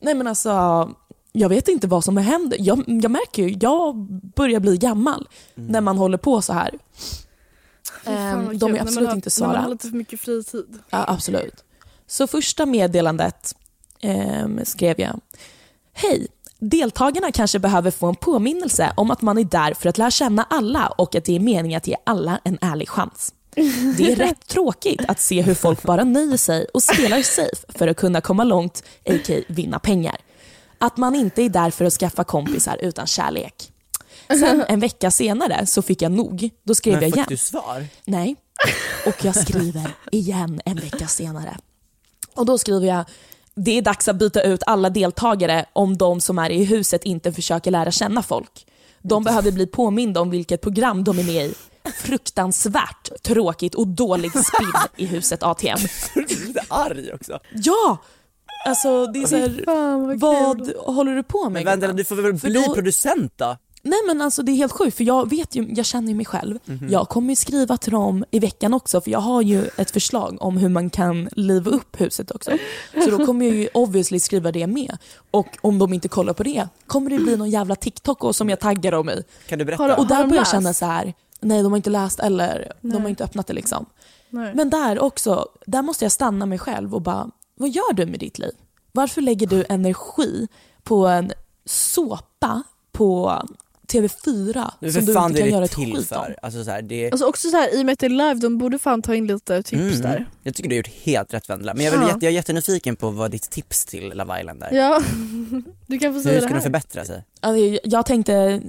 Nej 0.00 0.14
men 0.14 0.26
alltså, 0.26 0.90
jag 1.32 1.48
vet 1.48 1.68
inte 1.68 1.86
vad 1.86 2.04
som 2.04 2.16
händer. 2.16 2.58
Jag, 2.60 2.84
jag 2.86 3.10
märker 3.10 3.42
ju, 3.42 3.56
jag 3.60 3.96
börjar 4.36 4.60
bli 4.60 4.76
gammal 4.76 5.28
när 5.54 5.80
man 5.80 5.98
håller 5.98 6.18
på 6.18 6.42
så 6.42 6.52
här. 6.52 6.70
Fan, 8.04 8.14
Ehm, 8.14 8.58
de 8.58 8.74
är 8.74 8.80
absolut 8.80 9.08
har- 9.08 9.14
inte 9.16 9.30
När 9.40 9.46
man 9.46 9.56
har 9.56 9.70
lite 9.70 9.88
för 9.88 9.96
mycket 9.96 10.20
fritid. 10.20 10.78
Ja, 10.90 11.04
absolut. 11.08 11.64
Så 12.06 12.26
första 12.26 12.66
meddelandet 12.66 13.56
ehm, 14.00 14.60
skrev 14.64 15.00
jag. 15.00 15.20
Hej! 15.92 16.26
Deltagarna 16.64 17.32
kanske 17.32 17.58
behöver 17.58 17.90
få 17.90 18.06
en 18.06 18.14
påminnelse 18.14 18.92
om 18.96 19.10
att 19.10 19.22
man 19.22 19.38
är 19.38 19.44
där 19.44 19.74
för 19.74 19.88
att 19.88 19.98
lära 19.98 20.10
känna 20.10 20.46
alla 20.50 20.86
och 20.86 21.14
att 21.14 21.24
det 21.24 21.36
är 21.36 21.40
meningen 21.40 21.76
att 21.76 21.86
ge 21.86 21.96
alla 22.04 22.40
en 22.44 22.58
ärlig 22.60 22.88
chans. 22.88 23.34
Det 23.96 24.12
är 24.12 24.16
rätt 24.16 24.46
tråkigt 24.46 25.00
att 25.08 25.20
se 25.20 25.42
hur 25.42 25.54
folk 25.54 25.82
bara 25.82 26.04
nöjer 26.04 26.36
sig 26.36 26.66
och 26.74 26.82
spelar 26.82 27.22
safe 27.22 27.78
för 27.78 27.88
att 27.88 27.96
kunna 27.96 28.20
komma 28.20 28.44
långt, 28.44 28.82
a.k.a. 29.06 29.40
vinna 29.48 29.78
pengar. 29.78 30.16
Att 30.78 30.96
man 30.96 31.14
inte 31.14 31.42
är 31.42 31.48
där 31.48 31.70
för 31.70 31.84
att 31.84 31.92
skaffa 31.92 32.24
kompisar 32.24 32.76
utan 32.80 33.06
kärlek. 33.06 33.72
Sen 34.28 34.64
en 34.68 34.80
vecka 34.80 35.10
senare 35.10 35.66
så 35.66 35.82
fick 35.82 36.02
jag 36.02 36.12
nog. 36.12 36.50
Då 36.64 36.74
skrev 36.74 36.94
Men 36.94 37.02
jag 37.02 37.10
fick 37.10 37.16
igen. 37.16 37.26
du 37.28 37.36
svar? 37.36 37.86
Nej. 38.04 38.36
Och 39.06 39.24
jag 39.24 39.34
skriver 39.36 39.90
igen 40.10 40.60
en 40.64 40.76
vecka 40.76 41.06
senare. 41.06 41.56
Och 42.34 42.46
då 42.46 42.58
skriver 42.58 42.86
jag, 42.86 43.04
det 43.54 43.78
är 43.78 43.82
dags 43.82 44.08
att 44.08 44.16
byta 44.16 44.42
ut 44.42 44.62
alla 44.66 44.90
deltagare 44.90 45.64
om 45.72 45.96
de 45.98 46.20
som 46.20 46.38
är 46.38 46.50
i 46.50 46.64
huset 46.64 47.04
inte 47.04 47.32
försöker 47.32 47.70
lära 47.70 47.90
känna 47.90 48.22
folk. 48.22 48.66
De 49.02 49.24
behöver 49.24 49.52
bli 49.52 49.66
påminda 49.66 50.20
om 50.20 50.30
vilket 50.30 50.60
program 50.60 51.04
de 51.04 51.18
är 51.18 51.24
med 51.24 51.44
i. 51.46 51.54
Fruktansvärt 52.22 53.22
tråkigt 53.22 53.74
och 53.74 53.88
dålig 53.88 54.30
spinn 54.32 54.72
i 54.96 55.06
huset 55.06 55.42
ATM. 55.42 55.78
Du 56.14 56.20
är 56.20 56.46
lite 56.46 56.62
arg 56.68 57.12
också. 57.12 57.38
Ja! 57.52 57.98
Alltså 58.66 59.06
det 59.06 59.22
är 59.22 59.26
så 59.26 59.36
här, 59.36 59.62
Fan 59.64 60.18
vad, 60.18 60.72
vad 60.86 60.94
håller 60.94 61.16
du 61.16 61.22
på 61.22 61.42
med? 61.50 61.64
Men 61.64 61.80
vänta, 61.80 61.92
du 61.96 62.04
får 62.04 62.16
väl 62.16 62.38
För 62.38 62.48
bli 62.50 62.64
då- 62.66 62.74
producent 62.74 63.32
då? 63.36 63.56
Nej 63.84 63.98
men 64.06 64.22
alltså 64.22 64.42
det 64.42 64.52
är 64.52 64.56
helt 64.56 64.72
sjukt 64.72 64.96
för 64.96 65.04
jag 65.04 65.30
vet 65.30 65.54
ju, 65.54 65.72
jag 65.74 65.86
känner 65.86 66.08
ju 66.08 66.14
mig 66.14 66.26
själv. 66.26 66.58
Mhm. 66.64 66.88
Jag 66.90 67.08
kommer 67.08 67.28
ju 67.30 67.36
skriva 67.36 67.76
till 67.76 67.92
dem 67.92 68.24
i 68.30 68.38
veckan 68.38 68.74
också 68.74 69.00
för 69.00 69.10
jag 69.10 69.18
har 69.18 69.42
ju 69.42 69.64
ett 69.76 69.90
förslag 69.90 70.36
om 70.40 70.56
hur 70.56 70.68
man 70.68 70.90
kan 70.90 71.28
liva 71.32 71.70
upp 71.70 72.00
huset 72.00 72.30
också. 72.30 72.50
Så 73.04 73.10
då 73.10 73.26
kommer 73.26 73.46
jag 73.46 73.54
ju 73.56 73.68
obviously 73.74 74.20
skriva 74.20 74.52
det 74.52 74.66
med. 74.66 74.98
Och 75.30 75.58
om 75.60 75.78
de 75.78 75.92
inte 75.92 76.08
kollar 76.08 76.32
på 76.32 76.42
det 76.42 76.68
kommer 76.86 77.10
det 77.10 77.18
bli 77.18 77.36
någon 77.36 77.50
jävla 77.50 77.74
TikTok 77.76 78.24
och 78.24 78.36
som 78.36 78.48
jag 78.48 78.60
taggar 78.60 78.92
dem 78.92 79.10
i. 79.10 79.22
Kan 79.48 79.58
du 79.58 79.64
berätta? 79.64 79.96
Och 79.96 80.06
där 80.06 80.20
de 80.20 80.28
börjar 80.28 80.40
jag 80.40 80.48
känna 80.48 80.74
så 80.74 80.86
här. 80.86 81.14
nej 81.40 81.62
de 81.62 81.72
har 81.72 81.76
inte 81.76 81.90
läst 81.90 82.20
eller 82.20 82.72
de 82.80 82.88
Nej. 82.88 83.00
har 83.00 83.08
inte 83.08 83.24
öppnat 83.24 83.46
det 83.46 83.52
liksom. 83.52 83.86
Nej. 84.30 84.52
Men 84.54 84.70
där 84.70 85.00
också, 85.00 85.48
där 85.66 85.82
måste 85.82 86.04
jag 86.04 86.12
stanna 86.12 86.46
mig 86.46 86.58
själv 86.58 86.94
och 86.94 87.02
bara, 87.02 87.30
vad 87.54 87.68
gör 87.70 87.92
du 87.92 88.06
med 88.06 88.20
ditt 88.20 88.38
liv? 88.38 88.52
Varför 88.92 89.20
lägger 89.20 89.46
du 89.46 89.64
energi 89.68 90.48
på 90.82 91.06
en 91.06 91.32
såpa 91.64 92.62
på 92.92 93.42
TV4 93.92 94.70
Det 94.80 94.86
är 94.86 94.90
som 94.90 95.04
du 95.06 95.12
fan 95.14 95.30
inte 95.30 95.40
kan 95.42 95.50
göra 95.50 95.64
ett 95.64 95.70
till 95.70 95.96
skit 95.96 96.08
för. 96.08 96.16
om? 96.16 96.34
Alltså 96.42 96.64
så 96.64 96.70
här, 96.70 96.82
det... 96.82 97.10
Alltså 97.12 97.26
också 97.26 97.48
så 97.50 97.56
här, 97.56 97.74
i 97.78 97.82
och 97.82 97.86
med 97.86 97.92
att 97.92 97.98
det 97.98 98.06
är 98.06 98.10
live, 98.10 98.34
de 98.34 98.58
borde 98.58 98.78
fan 98.78 99.02
ta 99.02 99.14
in 99.14 99.26
lite 99.26 99.62
tips 99.62 99.82
Mm. 99.82 100.00
där. 100.02 100.26
Jag 100.42 100.54
tycker 100.54 100.68
du 100.70 100.74
har 100.74 100.78
gjort 100.78 100.90
helt 101.02 101.34
rätt 101.34 101.48
Vendela. 101.50 101.74
Men 101.74 101.84
jag, 101.84 101.92
vill 101.92 102.00
Ja. 102.02 102.08
jag 102.20 102.22
är 102.24 102.30
jättenyfiken 102.30 102.96
på 102.96 103.10
vad 103.10 103.30
ditt 103.30 103.50
tips 103.50 103.84
till 103.84 104.08
Love 104.14 104.40
Island 104.40 104.62
är. 104.62 104.72
Ja, 104.76 105.02
du 105.86 105.98
kan 105.98 106.12
få 106.12 106.16
Hur 106.16 106.22
säga 106.22 106.40
ska 106.40 106.48
det 106.48 106.54
de 106.54 106.60
förbättra 106.62 107.04
sig? 107.04 107.24
Alltså, 107.40 107.58
jag- 107.64 107.78
jag 107.84 108.06
tänkte, 108.06 108.60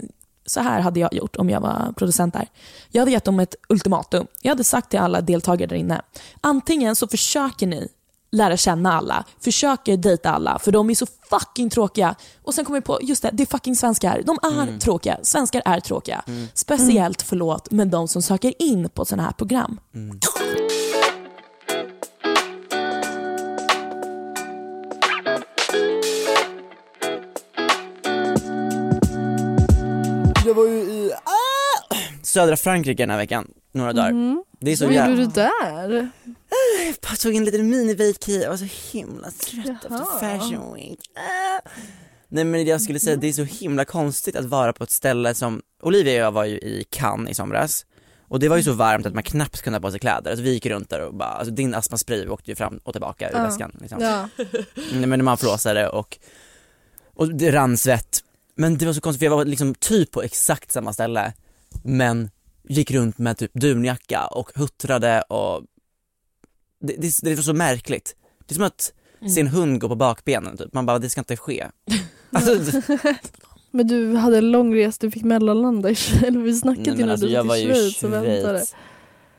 så 0.45 0.59
här 0.61 0.79
hade 0.81 0.99
jag 0.99 1.13
gjort 1.13 1.35
om 1.35 1.49
jag 1.49 1.61
var 1.61 1.93
producent 1.97 2.33
där. 2.33 2.47
Jag 2.91 3.01
hade 3.01 3.11
gett 3.11 3.23
dem 3.23 3.39
ett 3.39 3.55
ultimatum. 3.69 4.27
Jag 4.41 4.49
hade 4.51 4.63
sagt 4.63 4.89
till 4.89 4.99
alla 4.99 5.21
deltagare 5.21 5.67
där 5.69 5.75
inne, 5.75 6.01
antingen 6.41 6.95
så 6.95 7.07
försöker 7.07 7.67
ni 7.67 7.87
lära 8.33 8.57
känna 8.57 8.93
alla, 8.93 9.23
försöker 9.39 9.97
dejta 9.97 10.31
alla 10.31 10.59
för 10.59 10.71
de 10.71 10.89
är 10.89 10.95
så 10.95 11.05
fucking 11.29 11.69
tråkiga. 11.69 12.15
Och 12.43 12.53
sen 12.53 12.65
kommer 12.65 12.77
jag 12.77 12.83
på, 12.83 12.99
just 13.01 13.21
det, 13.21 13.29
det 13.33 13.43
är 13.43 13.47
fucking 13.47 13.75
svenskar. 13.75 14.21
De 14.25 14.37
är 14.43 14.79
tråkiga. 14.79 15.19
Svenskar 15.23 15.61
är 15.65 15.79
tråkiga. 15.79 16.23
Speciellt, 16.53 17.21
förlåt, 17.21 17.71
men 17.71 17.89
de 17.89 18.07
som 18.07 18.21
söker 18.21 18.53
in 18.61 18.89
på 18.89 19.05
sådana 19.05 19.23
här 19.23 19.31
program. 19.31 19.79
Jag 19.93 20.92
södra 32.33 32.57
Frankrike 32.57 33.03
den 33.03 33.09
här 33.09 33.17
veckan, 33.17 33.47
några 33.71 33.93
dagar. 33.93 34.43
Det 34.59 34.71
är 34.71 34.75
så 34.75 34.85
Vad 34.85 34.93
gjorde 34.93 35.15
du 35.15 35.25
där? 35.27 36.09
Jag 37.09 37.19
tog 37.19 37.35
en 37.35 37.45
liten 37.45 37.73
mini-vacay, 37.73 38.41
jag 38.41 38.49
var 38.49 38.57
så 38.57 38.97
himla 38.97 39.31
trött 39.31 39.83
efter 39.83 39.89
Jaha. 39.89 40.19
fashion 40.19 40.73
week. 40.73 40.99
Ah. 41.15 41.69
Nej 42.27 42.43
men 42.43 42.65
jag 42.65 42.81
skulle 42.81 42.99
säga, 42.99 43.15
det 43.15 43.27
är 43.27 43.33
så 43.33 43.43
himla 43.43 43.85
konstigt 43.85 44.35
att 44.35 44.45
vara 44.45 44.73
på 44.73 44.83
ett 44.83 44.91
ställe 44.91 45.33
som, 45.33 45.61
Olivia 45.83 46.13
och 46.13 46.25
jag 46.25 46.31
var 46.31 46.45
ju 46.45 46.55
i 46.57 46.85
Cannes 46.89 47.31
i 47.31 47.33
somras 47.33 47.85
och 48.27 48.39
det 48.39 48.49
var 48.49 48.57
ju 48.57 48.63
så 48.63 48.73
varmt 48.73 49.05
att 49.05 49.13
man 49.13 49.23
knappt 49.23 49.61
kunde 49.61 49.79
ha 49.79 49.81
på 49.81 49.91
sig 49.91 49.99
kläder, 49.99 50.31
alltså 50.31 50.43
vi 50.43 50.53
gick 50.53 50.65
runt 50.65 50.89
där 50.89 50.99
och 51.01 51.13
bara, 51.15 51.29
alltså 51.29 51.53
din 51.53 51.75
astmaspray 51.75 52.27
åkte 52.27 52.51
ju 52.51 52.55
fram 52.55 52.77
och 52.83 52.93
tillbaka 52.93 53.29
ur 53.29 53.35
Ja. 53.35 53.43
väskan 53.43 53.77
liksom. 53.81 54.01
Ja. 54.01 54.29
Nej 54.93 55.05
men 55.07 55.23
man 55.23 55.37
flåsade 55.37 55.89
och, 55.89 56.17
och 57.15 57.35
det 57.35 57.51
rann 57.51 57.77
svett. 57.77 58.19
Men 58.55 58.77
det 58.77 58.85
var 58.85 58.93
så 58.93 59.01
konstigt 59.01 59.19
för 59.19 59.25
jag 59.25 59.35
var 59.37 59.45
liksom 59.45 59.75
typ 59.75 60.11
på 60.11 60.21
exakt 60.23 60.71
samma 60.71 60.93
ställe 60.93 61.33
men 61.83 62.29
gick 62.69 62.91
runt 62.91 63.17
med 63.17 63.37
typ 63.37 63.53
dunjacka 63.53 64.27
och 64.27 64.51
huttrade 64.55 65.21
och 65.21 65.63
det, 66.79 66.95
det, 66.97 67.13
det 67.21 67.35
var 67.35 67.43
så 67.43 67.53
märkligt. 67.53 68.15
Det 68.45 68.53
är 68.53 68.55
som 68.55 68.63
att 68.63 68.93
se 69.33 69.41
en 69.41 69.47
hund 69.47 69.81
gå 69.81 69.89
på 69.89 69.95
bakbenen 69.95 70.57
typ, 70.57 70.73
man 70.73 70.85
bara 70.85 70.99
det 70.99 71.09
ska 71.09 71.21
inte 71.21 71.37
ske. 71.37 71.67
Alltså, 72.35 72.81
Men 73.71 73.87
du 73.87 74.15
hade 74.15 74.37
en 74.37 74.51
lång 74.51 74.75
resa, 74.75 74.97
du 75.01 75.11
fick 75.11 75.23
mellanlanda 75.23 75.89
i 75.89 75.95
Schweiz, 75.95 76.23
eller 76.23 76.39
vi 76.39 76.53
snackade 76.53 76.91
nej, 76.91 76.99
ju 76.99 77.05
när 77.05 77.11
alltså, 77.11 77.27
du 77.27 77.33
jag 77.33 77.43
var 77.43 77.55
i 77.55 77.63
ju 77.63 77.71
i 77.71 77.73
Schweiz 77.73 78.03
och 78.03 78.13
väntade. 78.13 78.59
Schweiz. 78.59 78.75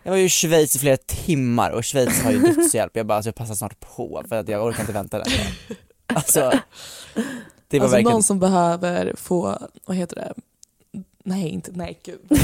Jag 0.03 0.11
var 0.11 0.19
ju 0.19 0.25
i 0.25 0.29
Schweiz 0.29 0.77
i 0.77 0.79
flera 0.79 0.97
timmar 0.97 1.71
och 1.71 1.85
Schweiz 1.85 2.23
har 2.23 2.31
ju 2.33 2.39
dödshjälp, 2.55 2.97
jag 2.97 3.07
bara 3.07 3.15
alltså, 3.15 3.29
jag 3.29 3.35
passar 3.35 3.55
snart 3.55 3.81
på 3.81 4.23
för 4.29 4.37
att 4.37 4.49
jag 4.49 4.67
orkar 4.67 4.81
inte 4.81 4.93
vänta 4.93 5.19
längre. 5.19 5.43
Alltså, 6.07 6.41
det 7.69 7.79
var 7.79 7.85
alltså 7.85 7.97
verkligen 7.97 8.13
någon 8.13 8.23
som 8.23 8.39
behöver 8.39 9.15
få, 9.17 9.59
vad 9.87 9.97
heter 9.97 10.17
det? 10.17 10.35
Nej, 11.27 11.49
inte, 11.49 11.71
nej 11.75 12.01
gud. 12.05 12.21
jag, 12.29 12.39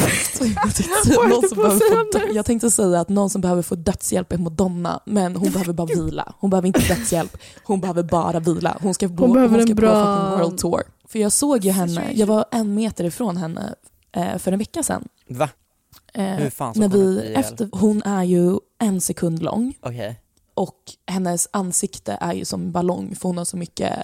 tänkte 0.74 0.82
säga, 1.04 1.28
någon 1.28 1.48
som 1.48 1.58
behöver 1.58 1.78
få, 2.12 2.18
dö- 2.18 2.32
jag 2.32 2.46
tänkte 2.46 2.70
säga 2.70 3.00
att 3.00 3.08
någon 3.08 3.30
som 3.30 3.40
behöver 3.40 3.62
få 3.62 3.74
dödshjälp 3.74 4.32
är 4.32 4.38
Madonna, 4.38 5.00
men 5.06 5.36
hon 5.36 5.50
behöver 5.52 5.72
bara 5.72 5.86
vila. 5.86 6.32
Hon 6.38 6.50
behöver 6.50 6.66
inte 6.66 6.80
dödshjälp, 6.80 7.36
hon 7.64 7.80
behöver 7.80 8.02
bara 8.02 8.40
vila. 8.40 8.78
Hon 8.82 8.94
ska, 8.94 9.08
bo, 9.08 9.22
Hon 9.24 9.32
behöver 9.32 9.54
hon 9.58 9.62
ska 9.62 9.70
en 9.70 9.76
på 9.76 9.80
bra- 9.82 10.36
world 10.36 10.58
tour. 10.58 10.82
För 11.08 11.18
jag 11.18 11.32
såg 11.32 11.64
ju 11.64 11.70
henne, 11.70 12.12
jag 12.14 12.26
var 12.26 12.44
en 12.50 12.74
meter 12.74 13.04
ifrån 13.04 13.36
henne 13.36 13.74
eh, 14.12 14.38
för 14.38 14.52
en 14.52 14.58
vecka 14.58 14.82
sedan. 14.82 15.08
Va? 15.28 15.48
Eh, 16.14 16.24
Hur 16.24 16.50
fan 16.50 16.72
när 16.76 16.88
vi, 16.88 17.18
efter, 17.34 17.68
hon 17.72 18.02
är 18.02 18.24
ju 18.24 18.58
en 18.78 19.00
sekund 19.00 19.42
lång 19.42 19.74
Okej. 19.80 20.20
och 20.54 20.76
hennes 21.06 21.48
ansikte 21.50 22.18
är 22.20 22.32
ju 22.32 22.44
som 22.44 22.62
en 22.62 22.72
ballong 22.72 23.14
för 23.14 23.28
hon 23.28 23.38
har 23.38 23.44
så 23.44 23.56
mycket 23.56 23.96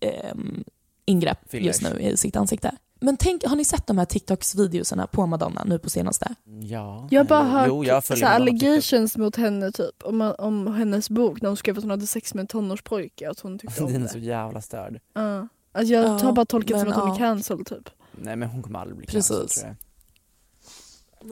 ehm, 0.00 0.64
ingrepp 1.06 1.38
Fillers. 1.50 1.66
just 1.66 1.82
nu 1.82 2.00
i 2.00 2.16
sitt 2.16 2.36
ansikte. 2.36 2.72
Men 3.00 3.16
tänk, 3.16 3.44
har 3.44 3.56
ni 3.56 3.64
sett 3.64 3.86
de 3.86 3.98
här 3.98 4.04
TikToks-videorna 4.04 5.06
på 5.06 5.26
Madonna 5.26 5.64
nu 5.64 5.78
på 5.78 5.90
senaste? 5.90 6.34
Ja. 6.62 7.08
Jag 7.10 7.20
har 7.20 7.24
bara 7.28 7.42
hört 7.44 7.68
jo, 7.68 7.84
jag 7.84 8.04
så 8.04 8.26
allegations 8.26 9.16
mot 9.16 9.36
henne 9.36 9.72
typ, 9.72 10.02
om, 10.04 10.34
om 10.38 10.66
hennes 10.74 11.10
bok 11.10 11.42
när 11.42 11.48
hon 11.48 11.56
skrev 11.56 11.76
att 11.78 11.84
hon 11.84 11.90
hade 11.90 12.06
sex 12.06 12.34
med 12.34 12.40
en 12.40 12.46
tonårspojke 12.46 13.24
och 13.26 13.30
att 13.30 13.40
hon 13.40 13.58
tyckte 13.58 13.84
om 13.84 13.86
Den 13.92 14.02
är 14.02 14.06
det. 14.06 14.12
så 14.12 14.18
jävla 14.18 14.60
störd. 14.60 15.00
Ja. 15.14 15.48
Alltså 15.72 15.94
jag 15.94 16.04
Ja, 16.04 16.08
har 16.08 16.32
bara 16.32 16.46
tolkat 16.46 16.68
det 16.68 16.78
som 16.80 16.88
men 16.88 16.98
att 16.98 17.02
hon 17.04 17.08
är 17.08 17.14
ja. 17.14 17.18
cancelled 17.18 17.66
typ. 17.66 17.90
Nej 18.12 18.36
men 18.36 18.48
hon 18.48 18.62
kommer 18.62 18.78
aldrig 18.78 18.96
bli 18.98 19.06
Precis. 19.06 19.28
cancelled 19.28 19.48
tror 19.50 19.66
jag. 19.66 19.76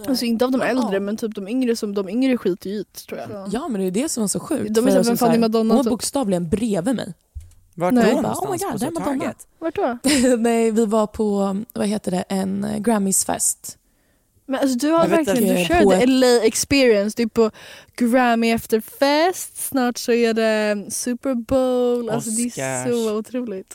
Alltså 0.08 0.24
inte 0.24 0.44
av 0.44 0.50
de 0.50 0.58
Men, 0.58 0.68
äldre 0.68 0.94
ja. 0.96 1.00
men 1.00 1.16
typ 1.16 1.34
de 1.34 1.48
yngre 1.48 1.76
som 1.76 1.94
de 1.94 2.08
yngre 2.08 2.36
skiter 2.38 2.70
ju 2.70 2.76
i 2.76 2.84
det, 2.92 3.00
tror 3.08 3.20
jag. 3.20 3.48
Ja 3.52 3.68
men 3.68 3.80
det 3.80 3.86
är 3.86 3.90
det 3.90 4.08
som 4.08 4.22
är 4.22 4.26
så 4.26 4.40
sjukt. 4.40 4.74
De 4.74 4.86
är 4.86 4.90
så, 4.90 4.96
vem 4.96 5.04
fan 5.04 5.16
så 5.16 5.26
här, 5.26 5.34
är 5.34 5.38
Madonna, 5.38 5.74
Hon 5.74 5.76
var 5.76 5.84
typ? 5.84 5.90
bokstavligen 5.90 6.48
bredvid 6.48 6.96
mig. 6.96 7.14
Vart 7.78 7.94
Nej. 7.94 8.14
var 8.14 8.22
Bara, 8.22 8.32
oh 8.32 8.40
my 8.40 8.44
någonstans? 8.44 8.82
God, 8.82 8.94
på 8.94 9.00
det 9.00 9.00
är 9.00 9.04
så 9.04 9.10
Madonna. 9.10 9.24
Target? 9.24 9.46
Vart 9.58 9.74
då? 9.76 9.98
Nej, 10.42 10.70
vi 10.70 10.86
var 10.86 11.06
på, 11.06 11.56
vad 11.72 11.86
heter 11.86 12.10
det, 12.10 12.24
en 12.28 12.66
Grammys-fest. 12.78 13.78
Men 14.46 14.60
alltså 14.60 14.78
du 14.78 14.90
har 14.90 14.98
Jag 15.00 15.08
verkligen, 15.08 15.50
att- 15.52 15.58
du 15.58 15.64
kör 15.64 15.82
På 15.82 15.90
the 15.90 16.06
LA 16.06 16.42
experience, 16.44 17.14
du 17.16 17.22
är 17.22 17.26
på 17.26 17.50
Grammy 17.96 18.50
efter 18.50 18.80
fest, 18.80 19.68
snart 19.68 19.98
så 19.98 20.12
är 20.12 20.34
det 20.34 20.86
Super 20.92 21.34
Bowl, 21.34 22.10
alltså 22.10 22.30
det 22.30 22.58
är 22.60 22.86
så 22.92 23.16
otroligt. 23.18 23.74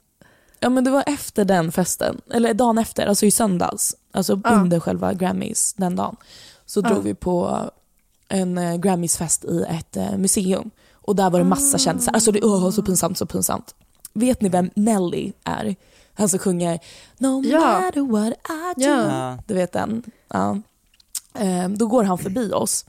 Ja 0.60 0.70
men 0.70 0.84
det 0.84 0.92
var 0.92 1.04
efter 1.08 1.46
den 1.46 1.72
festen, 1.72 2.22
eller 2.34 2.54
dagen 2.54 2.78
efter, 2.78 3.06
alltså 3.06 3.26
i 3.26 3.32
söndags. 3.32 3.96
Alltså 4.12 4.42
Ja. 4.44 4.50
under 4.50 4.80
själva 4.80 5.14
Grammys 5.14 5.74
den 5.74 5.96
dagen. 5.96 6.16
Så 6.66 6.80
Ja. 6.84 6.90
drog 6.90 7.04
vi 7.04 7.14
på 7.16 7.60
en 8.30 8.58
eh, 8.58 8.76
Grammys-fest 8.76 9.46
i 9.46 9.66
ett 9.70 9.98
eh, 9.98 10.18
museum. 10.18 10.72
Och 10.94 11.16
där 11.16 11.30
var 11.30 11.40
det 11.40 11.46
massa 11.46 11.78
kändisar. 11.78 12.12
Alltså 12.14 12.32
det 12.32 12.42
åh, 12.42 12.70
så 12.72 12.84
pinsamt, 12.84 13.18
så 13.18 13.26
pinsamt. 13.26 13.76
Vet 14.14 14.42
ni 14.42 14.50
vem 14.50 14.70
Nelly 14.76 15.32
är? 15.44 15.76
Han 16.14 16.30
som 16.30 16.40
sjunger 16.40 16.80
No 17.18 17.42
Ja. 17.46 17.60
matter 17.60 18.02
what 18.02 18.34
I 18.34 18.80
do. 18.82 18.86
Ja. 18.90 19.08
Ja. 19.12 19.38
Du 19.48 19.54
vet 19.54 19.72
den? 19.72 20.04
Ja. 20.28 20.58
Eh, 21.40 21.70
Då 21.70 21.88
går 21.88 22.04
han 22.04 22.18
förbi 22.18 22.52
oss. 22.54 22.86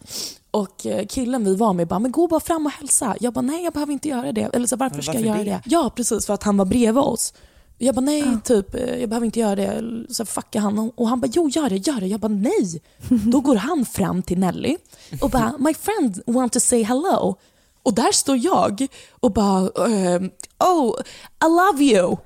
Och 0.50 0.86
eh, 0.86 1.06
killen 1.06 1.44
vi 1.44 1.56
var 1.56 1.72
med 1.72 1.86
bara, 1.88 1.98
men 1.98 2.12
gå 2.12 2.26
bara 2.26 2.40
fram 2.40 2.66
och 2.66 2.72
hälsa. 2.72 3.16
Jag 3.20 3.32
bara, 3.32 3.40
nej 3.40 3.64
jag 3.64 3.72
behöver 3.72 3.92
inte 3.92 4.08
göra 4.08 4.32
det. 4.32 4.50
Eller 4.54 4.66
så 4.66 4.76
varför 4.76 4.96
Men 4.96 5.02
ska 5.02 5.12
jag 5.12 5.18
varför 5.20 5.28
göra 5.44 5.44
det? 5.44 5.50
det? 5.64 5.74
Ja 5.74 5.90
precis, 5.96 6.26
för 6.26 6.34
att 6.34 6.42
han 6.42 6.56
var 6.56 6.64
bredvid 6.64 7.02
oss. 7.02 7.34
Jag 7.78 7.94
bara, 7.94 8.00
nej 8.00 8.24
typ, 8.44 8.74
eh, 8.74 8.94
jag 9.00 9.08
behöver 9.08 9.24
inte 9.26 9.40
göra 9.40 9.56
det. 9.56 9.82
Så 10.10 10.24
fuckar 10.26 10.60
han. 10.60 10.90
Och 10.94 11.08
han 11.08 11.20
bara, 11.20 11.28
jo 11.32 11.48
gör 11.48 11.68
det, 11.70 11.76
gör 11.76 12.00
det. 12.00 12.06
Jag 12.06 12.20
bara, 12.20 12.28
nej. 12.32 12.82
Då 13.32 13.40
går 13.40 13.56
han 13.56 13.84
fram 13.84 14.22
till 14.22 14.38
Nelly 14.38 14.76
och 15.20 15.30
bara, 15.30 15.54
my 15.58 15.74
friend 15.74 16.20
want 16.26 16.52
to 16.52 16.60
say 16.60 16.82
hello. 16.82 17.36
Och 17.84 17.94
där 17.94 18.12
står 18.12 18.36
jag 18.36 18.86
och 19.20 19.32
bara, 19.32 19.86
ehm, 19.88 20.30
oh, 20.58 21.00
I 21.44 21.48
love 21.48 21.84
you. 21.84 22.16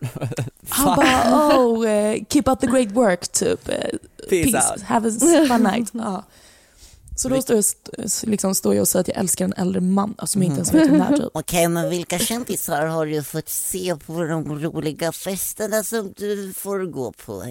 Han 0.68 0.96
bara, 0.96 1.58
oh, 1.58 1.90
eh, 1.90 2.22
keep 2.28 2.42
up 2.46 2.60
the 2.60 2.66
great 2.66 2.90
work 2.90 3.28
typ. 3.28 3.68
Eh, 3.68 3.98
Peace 4.28 4.70
out. 4.72 4.82
have 4.82 5.08
a 5.08 5.12
fun 5.48 5.62
night. 5.62 5.90
Ja. 5.94 6.24
Så 7.16 7.28
då 7.28 7.42
står 7.42 7.56
jag, 7.56 7.64
liksom 8.22 8.54
står 8.54 8.74
jag 8.74 8.82
och 8.82 8.88
säger 8.88 9.00
att 9.00 9.08
jag 9.08 9.16
älskar 9.16 9.44
en 9.44 9.52
äldre 9.52 9.80
man 9.80 10.14
alltså, 10.18 10.32
som 10.32 10.42
jag 10.42 10.48
inte 10.50 10.58
ens 10.58 10.74
vet 10.74 10.90
vem 10.90 10.98
det 10.98 11.04
är. 11.04 11.16
Typ. 11.16 11.30
Okej, 11.34 11.68
men 11.68 11.90
vilka 11.90 12.18
kändisar 12.18 12.86
har 12.86 13.06
du 13.06 13.22
fått 13.22 13.48
se 13.48 13.96
på 14.06 14.24
de 14.24 14.58
roliga 14.58 15.12
festerna 15.12 15.82
som 15.82 16.12
du 16.16 16.52
får 16.52 16.78
gå 16.78 17.12
på? 17.12 17.44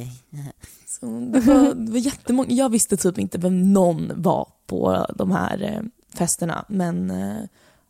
Så 0.87 1.05
det, 1.05 1.39
var, 1.39 1.73
det 1.73 1.91
var 1.91 1.99
jättemånga. 1.99 2.53
Jag 2.53 2.69
visste 2.69 2.97
typ 2.97 3.17
inte 3.17 3.37
vem 3.37 3.73
någon 3.73 4.11
var 4.15 4.47
på 4.67 5.05
de 5.15 5.31
här 5.31 5.61
eh, 5.63 5.81
festerna. 6.17 6.65
Men 6.67 7.11
eh, 7.11 7.43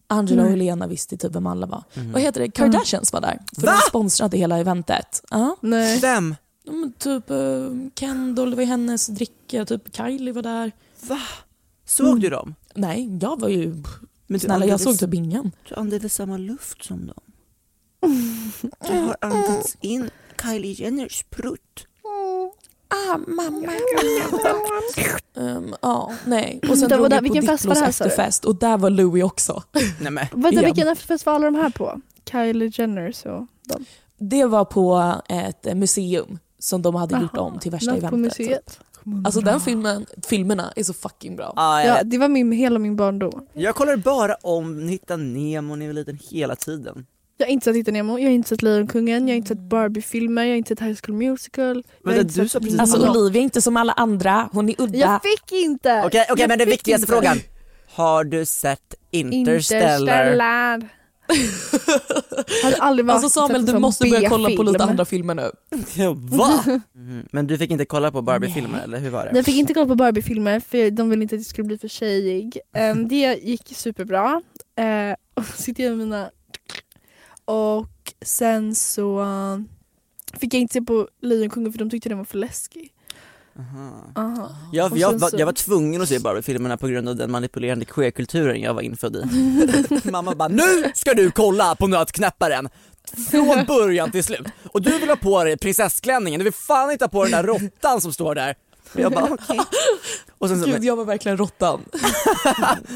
Angela 0.08 0.44
och 0.44 0.50
Helena 0.50 0.88
visste 0.88 1.18
typ 1.18 1.36
vem 1.36 1.48
alla 1.48 1.66
var. 1.66 1.84
Vad 2.14 2.22
heter 2.22 2.42
det? 2.42 2.52
Kardashians 2.52 3.14
var 3.14 3.22
där. 3.22 3.40
För 3.56 3.68
de 3.68 3.78
sponsrade 3.90 4.38
hela 4.38 4.58
eventet. 4.60 5.22
Ja. 5.30 5.56
Nej. 5.62 6.00
Vem? 6.00 6.36
De, 6.66 6.94
typ 7.00 7.32
uh, 7.32 7.88
Kendall, 7.96 8.50
det 8.50 8.56
var 8.56 8.64
ju 8.64 8.70
hennes 8.70 9.08
dricka. 9.08 9.66
Typ 9.66 9.96
Kylie 9.96 10.34
var 10.34 10.42
där. 10.42 10.72
Va? 11.02 11.20
Såg 11.86 12.22
du 12.22 12.30
dem? 12.30 12.56
Nej, 12.76 13.18
jag 13.22 13.40
var 13.40 13.50
ju... 13.50 13.68
Men 13.70 13.84
du 14.28 14.40
Snälla, 14.40 14.66
jag 14.66 14.74
andades- 14.74 14.84
såg 14.84 15.00
typ 15.00 15.14
ingen. 15.14 15.52
Du 15.70 15.76
andades 15.76 16.16
samma 16.16 16.38
luft 16.38 16.84
som 16.84 17.08
dem. 17.08 17.22
Du 18.88 18.94
har 18.94 19.18
andats 19.22 19.78
in 19.82 20.10
Kylie 20.42 20.74
Jenners 20.74 21.24
prutt. 21.30 21.88
Mamma. 23.28 23.72
um, 25.36 25.76
ja, 25.82 26.12
nej. 26.26 26.60
Och 26.70 26.78
sen 26.78 26.90
Det 26.90 26.98
var 26.98 27.10
drog 27.10 27.10
där- 27.10 27.22
vi 27.22 27.28
på 27.28 27.34
vilken 27.34 27.50
fest 27.52 27.66
var 27.66 27.76
det 27.76 27.80
Diplos 27.82 28.02
efterfest 28.02 28.46
och 28.46 28.56
där 28.56 28.78
var 28.78 28.90
Louis 28.90 29.24
också. 29.24 29.64
Nej, 30.00 30.12
men. 30.12 30.26
Vänta, 30.32 30.62
vilken 30.62 30.88
efterfest 30.88 31.26
var 31.26 31.34
alla 31.34 31.46
de 31.46 31.56
här 31.56 31.70
på? 31.70 32.02
Kylie 32.32 32.72
Jenners 32.74 33.26
och 33.26 33.48
de. 33.64 33.86
Det 34.18 34.46
var 34.46 34.66
på 34.66 35.14
ett 35.30 35.78
museum 35.78 36.40
som 36.60 36.82
de 36.82 36.96
hade 36.96 37.22
gjort 37.22 37.38
Aha, 37.38 37.46
om 37.48 37.60
till 37.60 37.72
värsta 37.72 37.92
eventet. 37.92 38.10
på 38.10 38.18
museet. 38.18 38.80
Alltså 39.26 39.42
den 39.42 39.60
filmen, 39.60 40.06
filmerna 40.28 40.74
är 40.76 40.84
så 40.84 40.94
fucking 40.94 41.36
bra. 41.36 41.54
Ah, 41.56 41.80
Ja, 41.82 41.98
jag, 41.98 42.08
det 42.08 42.18
var 42.18 42.28
min, 42.28 42.52
hela 42.52 42.80
min 42.80 42.96
barndom. 42.96 43.46
jag 43.54 43.76
kollar 43.76 43.98
bara 43.98 44.36
om 44.36 44.88
Hitta 44.88 45.16
Nemo 45.18 45.76
när 45.76 45.86
jag 45.86 45.94
var 45.94 46.00
liten 46.00 46.20
hela 46.30 46.56
tiden. 46.56 47.06
Jag 47.44 47.48
har 47.48 47.54
inte 47.54 47.64
sett 47.64 47.76
Hitta 47.76 47.92
Nemo, 47.92 48.20
jag 48.20 48.26
har 48.26 48.32
inte 48.32 48.50
sett 48.50 48.62
Lejonkungen, 48.62 49.28
jag 49.28 49.34
har 49.34 49.38
inte 49.38 49.48
sett 49.48 49.60
Barbie-filmer, 49.60 50.44
jag 50.44 50.50
har 50.52 50.58
inte 50.58 50.68
sett 50.68 50.80
High 50.80 50.98
School 51.04 51.16
Musical. 51.18 51.84
Vänta, 52.04 52.22
inte 52.22 52.42
du 52.42 52.48
sa 52.48 52.60
precis-. 52.60 52.80
Alltså 52.80 53.10
Olivia 53.10 53.42
är 53.42 53.44
inte 53.44 53.62
som 53.62 53.78
alla 53.78 53.94
andra, 53.94 54.50
hon 54.52 54.70
är 54.70 54.82
udda. 54.82 54.98
Jag 54.98 55.22
fick 55.22 55.52
inte! 55.52 56.04
Okej, 56.06 56.26
okej 56.30 56.42
Jag 56.42 56.48
men 56.48 56.60
den 56.60 56.70
viktigaste 56.70 57.04
inte. 57.04 57.14
frågan. 57.14 57.38
Har 57.90 58.24
du 58.24 58.46
sett 58.46 58.96
Interstellar? 59.12 59.98
Interstellar. 60.00 60.90
hade 62.64 62.78
aldrig 62.78 63.06
varit 63.06 63.24
Alltså 63.24 63.40
Samuel 63.40 63.66
du 63.66 63.80
måste 63.80 64.10
börja 64.10 64.30
kolla 64.30 64.50
på 64.50 64.64
lite 64.64 64.84
andra 64.84 65.06
filmer 65.06 65.36
nu. 65.36 65.52
Va? 66.16 66.64
Mhm, 66.96 67.28
Men 67.32 67.48
du 67.48 67.58
fick 67.58 67.72
inte 67.72 67.86
kolla 67.86 68.12
på 68.12 68.22
Barbie-filmer 68.22 68.84
eller 68.84 69.00
hur 69.00 69.10
var 69.10 69.26
det? 69.26 69.36
Jag 69.36 69.46
fick 69.46 69.56
inte 69.56 69.74
kolla 69.74 69.88
på 69.88 69.96
Barbie-filmer 69.96 70.60
för 70.60 70.92
de 70.92 71.10
ville 71.10 71.24
inte 71.24 71.36
att 71.36 71.40
jag 71.42 71.46
skulle 71.46 71.68
bli 71.68 71.78
för 71.78 71.88
tjejig. 71.88 72.58
Um, 72.92 73.08
det 73.08 73.40
gick 73.44 73.72
superbra. 73.76 74.42
Uh, 74.80 75.16
och 75.34 75.46
sitter 75.46 75.84
jag 75.84 75.90
med 75.90 76.00
mina... 76.00 76.30
Och 77.46 77.88
sen 78.22 78.76
så 78.76 79.26
fick 80.40 80.54
jag 80.54 80.62
inte 80.62 80.74
se 80.74 80.82
på 80.82 81.08
Lejonkungen 81.22 81.72
för 81.72 81.80
de 81.80 81.90
tyckte 81.90 82.10
den 82.10 82.18
var 82.18 82.26
för 82.26 82.38
läskig. 82.38 82.90
Aha. 83.60 84.56
Jag, 84.72 84.92
Och 84.92 84.98
jag, 84.98 85.12
sen 85.12 85.20
var, 85.20 85.30
så- 85.30 85.38
jag 85.40 85.46
var 85.46 85.54
tvungen 85.54 86.02
att 86.02 86.10
se 86.10 86.20
Barbie-filmerna 86.20 86.78
på 86.78 86.88
grund 86.88 87.10
av 87.10 87.16
den 87.16 87.32
manipulerande 87.32 87.86
queerkulturen 87.86 88.62
jag 88.62 88.74
var 88.74 88.82
infödd 88.82 89.16
i. 89.16 89.24
Mamma 90.12 90.36
bara 90.36 90.48
nu 90.50 90.92
ska 90.96 91.14
du 91.14 91.32
kolla 91.32 91.76
på 91.76 91.88
Nötknäpparen! 91.88 92.70
Från 93.32 93.66
början 93.68 94.12
till 94.12 94.24
slut. 94.24 94.48
Och 94.72 94.82
du 94.82 95.00
vill 95.00 95.10
ha 95.10 95.16
på 95.16 95.44
dig 95.44 95.58
prinsessklänningen, 95.58 96.40
du 96.40 96.44
vill 96.44 96.54
fan 96.54 96.92
inte 96.92 97.04
ha 97.06 97.10
på 97.10 97.24
den 97.24 97.32
där 97.32 97.44
råttan 97.44 98.02
som 98.02 98.14
står 98.14 98.36
där. 98.36 98.56
Och 98.94 99.00
jag 99.00 99.12
bara 99.12 99.34
okej. 99.34 99.60
Och 100.38 100.50
sen 100.50 100.62
så, 100.62 100.66
Gud 100.66 100.84
jag 100.84 100.96
var 100.96 101.06
verkligen 101.06 101.38
råttan. 101.38 101.86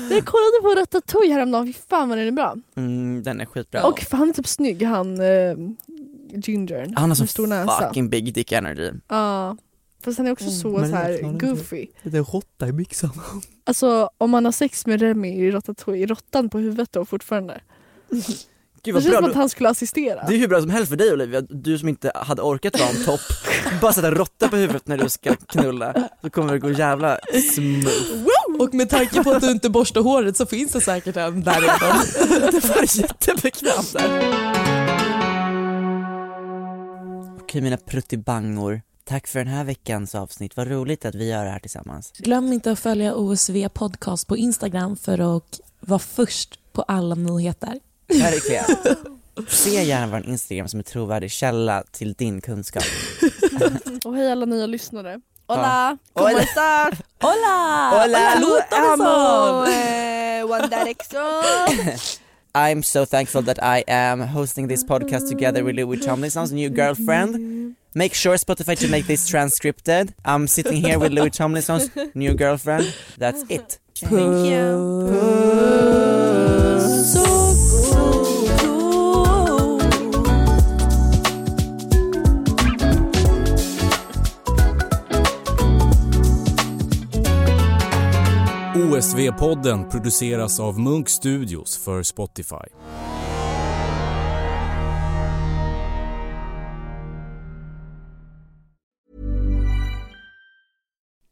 Jag 0.10 0.26
kollade 0.26 0.62
på 0.62 0.76
Ratatouille 0.76 1.34
häromdagen, 1.34 1.68
fy 1.68 1.74
fan 1.90 2.10
vad 2.10 2.18
den 2.18 2.28
är 2.28 2.32
bra. 2.32 2.56
mm, 2.76 3.24
den 3.24 3.42
är 3.42 3.46
skitbra. 3.46 3.84
Och 3.84 4.12
är 4.12 4.34
typ 4.34 4.48
snygg 4.48 4.84
han 4.84 5.22
uh, 5.22 5.58
Ginger. 6.34 6.94
Han 6.96 7.10
har 7.10 7.16
sån 7.16 7.28
stor 7.28 7.48
näsa. 7.48 7.88
fucking 7.88 8.10
big 8.10 8.34
dick 8.34 8.52
energy. 8.52 8.92
Ja. 9.08 9.58
Fast 10.04 10.18
han 10.18 10.28
är 10.28 10.32
också 10.32 10.50
så, 10.50 10.70
men 10.70 10.90
så 10.90 10.96
här 10.96 11.22
goofy. 11.40 11.88
Det 12.04 12.18
är 12.18 12.24
råtta 12.24 12.68
i 12.68 12.72
byxan. 12.72 13.22
Alltså 13.64 14.10
om 14.18 14.30
man 14.30 14.46
har 14.46 14.52
sex 14.52 14.86
med 14.86 15.02
Remy 15.02 15.30
i 15.30 15.52
Ratatouille, 15.52 16.04
är 16.04 16.08
råttan 16.08 16.50
på 16.50 16.60
huvudet 16.60 16.92
då 16.92 17.06
fortfarande? 17.06 17.62
Gud 18.92 18.96
Det 18.96 19.02
känns 19.02 19.12
bra, 19.12 19.22
som 19.22 19.30
att 19.30 19.36
han 19.36 19.50
skulle 19.50 19.70
assistera. 19.70 20.24
det 20.28 20.36
är 20.36 20.38
hur 20.40 20.48
bra 20.48 20.62
som 20.62 20.70
helst 20.70 20.90
för 20.90 20.96
dig 20.98 21.14
Olivia, 21.14 21.42
du 21.42 21.78
som 21.78 21.90
inte 21.90 22.12
hade 22.16 22.42
orkat 22.42 22.80
vara 22.80 22.90
en 22.90 23.04
topp. 23.06 23.20
Bara 23.82 23.94
sätta 23.94 24.12
råtta 24.12 24.48
på 24.48 24.56
huvudet 24.56 24.88
när 24.88 24.98
du 24.98 25.10
ska 25.10 25.36
knulla, 25.36 26.10
så 26.22 26.30
kommer 26.30 26.54
det 26.54 26.60
gå 26.60 26.72
jävla 26.72 27.20
smooth. 27.54 28.60
Och 28.60 28.74
med 28.74 28.90
tanke 28.90 29.24
på 29.24 29.32
att 29.32 29.42
du 29.42 29.52
inte 29.52 29.70
borstar 29.70 30.02
håret 30.02 30.38
så 30.38 30.46
finns 30.46 30.72
det 30.72 30.82
säkert 30.82 31.18
en 31.18 31.44
där 31.44 31.62
redan. 31.62 32.52
Det 32.52 32.66
var 32.70 33.02
jättebekvämt 33.02 33.94
där. 33.94 34.38
Okej 37.42 37.62
mina 37.62 37.78
pruttibangor, 37.78 38.82
tack 39.06 39.28
för 39.28 39.40
den 39.40 39.48
här 39.48 39.64
veckans 39.64 40.16
avsnitt. 40.16 40.58
Vad 40.58 40.68
roligt 40.68 41.06
att 41.06 41.16
vi 41.16 41.30
gör 41.30 41.46
det 41.46 41.52
här 41.52 41.60
tillsammans. 41.60 42.12
Glöm 42.18 42.54
inte 42.54 42.72
att 42.72 42.80
följa 42.80 43.16
OSV 43.16 43.68
podcast 43.74 44.28
på 44.28 44.38
Instagram 44.38 44.98
för 44.98 45.38
att 45.38 45.60
vara 45.80 46.00
först 46.00 46.60
på 46.74 46.82
alla 46.82 47.16
nyheter. 47.16 47.80
Verkligen. 48.08 48.66
Se 49.48 49.84
gärna 49.84 50.08
vår 50.08 50.26
Instagram 50.26 50.68
som 50.68 50.80
en 50.80 50.84
trovärdig 50.84 51.32
källa 51.32 51.84
till 51.92 52.14
din 52.14 52.42
kunskap. 52.42 52.84
Och 54.06 54.16
hej 54.16 54.32
alla 54.32 54.46
nya 54.46 54.66
lyssnare. 54.66 55.20
Hola! 55.48 55.62
Ja. 55.62 55.98
¿Cómo 56.14 56.28
Hola. 56.28 56.42
estás? 56.42 56.94
Hola! 57.22 57.90
Hola. 57.92 58.34
Amo 58.72 59.66
eh, 59.68 60.44
One 60.44 60.68
Direction! 60.68 61.98
I'm 62.56 62.84
so 62.84 63.06
thankful 63.06 63.44
that 63.44 63.60
I 63.62 63.84
am 63.88 64.20
hosting 64.22 64.68
this 64.68 64.84
podcast 64.84 65.30
together 65.30 65.64
with 65.64 65.76
Louis 65.76 66.00
Tomlinson's 66.00 66.52
new 66.52 66.70
girlfriend. 66.70 67.76
Make 67.94 68.14
sure 68.16 68.38
Spotify 68.38 68.76
to 68.80 68.88
make 68.88 69.06
this 69.08 69.28
transcripted. 69.28 70.14
I'm 70.26 70.48
sitting 70.48 70.84
here 70.84 71.00
with 71.00 71.12
Louis 71.14 71.30
Tomlinson's 71.30 71.90
new 72.16 72.34
girlfriend. 72.34 72.94
That's 73.18 73.44
it. 73.50 73.80
Thank 73.96 74.48
you. 74.48 76.17
HSV-podden 88.98 89.90
produceras 89.90 90.60
av 90.60 90.80
Munk 90.80 91.10
Studios 91.10 91.78
för 91.78 92.04
Spotify. 92.04 92.68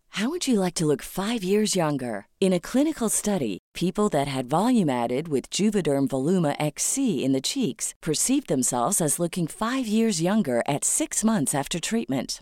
How 0.09 0.30
would 0.30 0.47
you 0.47 0.59
like 0.59 0.74
to 0.76 0.86
look 0.86 1.01
five 1.01 1.43
years 1.43 1.76
younger? 1.76 2.26
In 2.39 2.53
a 2.53 2.59
clinical 2.59 3.09
study, 3.09 3.57
people 3.74 4.09
that 4.09 4.28
had 4.28 4.45
volume 4.45 4.89
added 4.89 5.28
with 5.28 5.49
Juvederm 5.61 6.07
Voluma 6.07 6.55
XC 6.59 6.97
in 7.26 7.34
the 7.34 7.41
cheeks 7.41 7.93
perceived 8.01 8.47
themselves 8.47 9.01
as 9.01 9.20
looking 9.20 9.47
five 9.47 9.88
years 9.88 10.22
younger 10.22 10.61
at 10.68 10.86
six 10.86 11.24
months 11.24 11.55
after 11.55 11.80
treatment. 11.80 12.41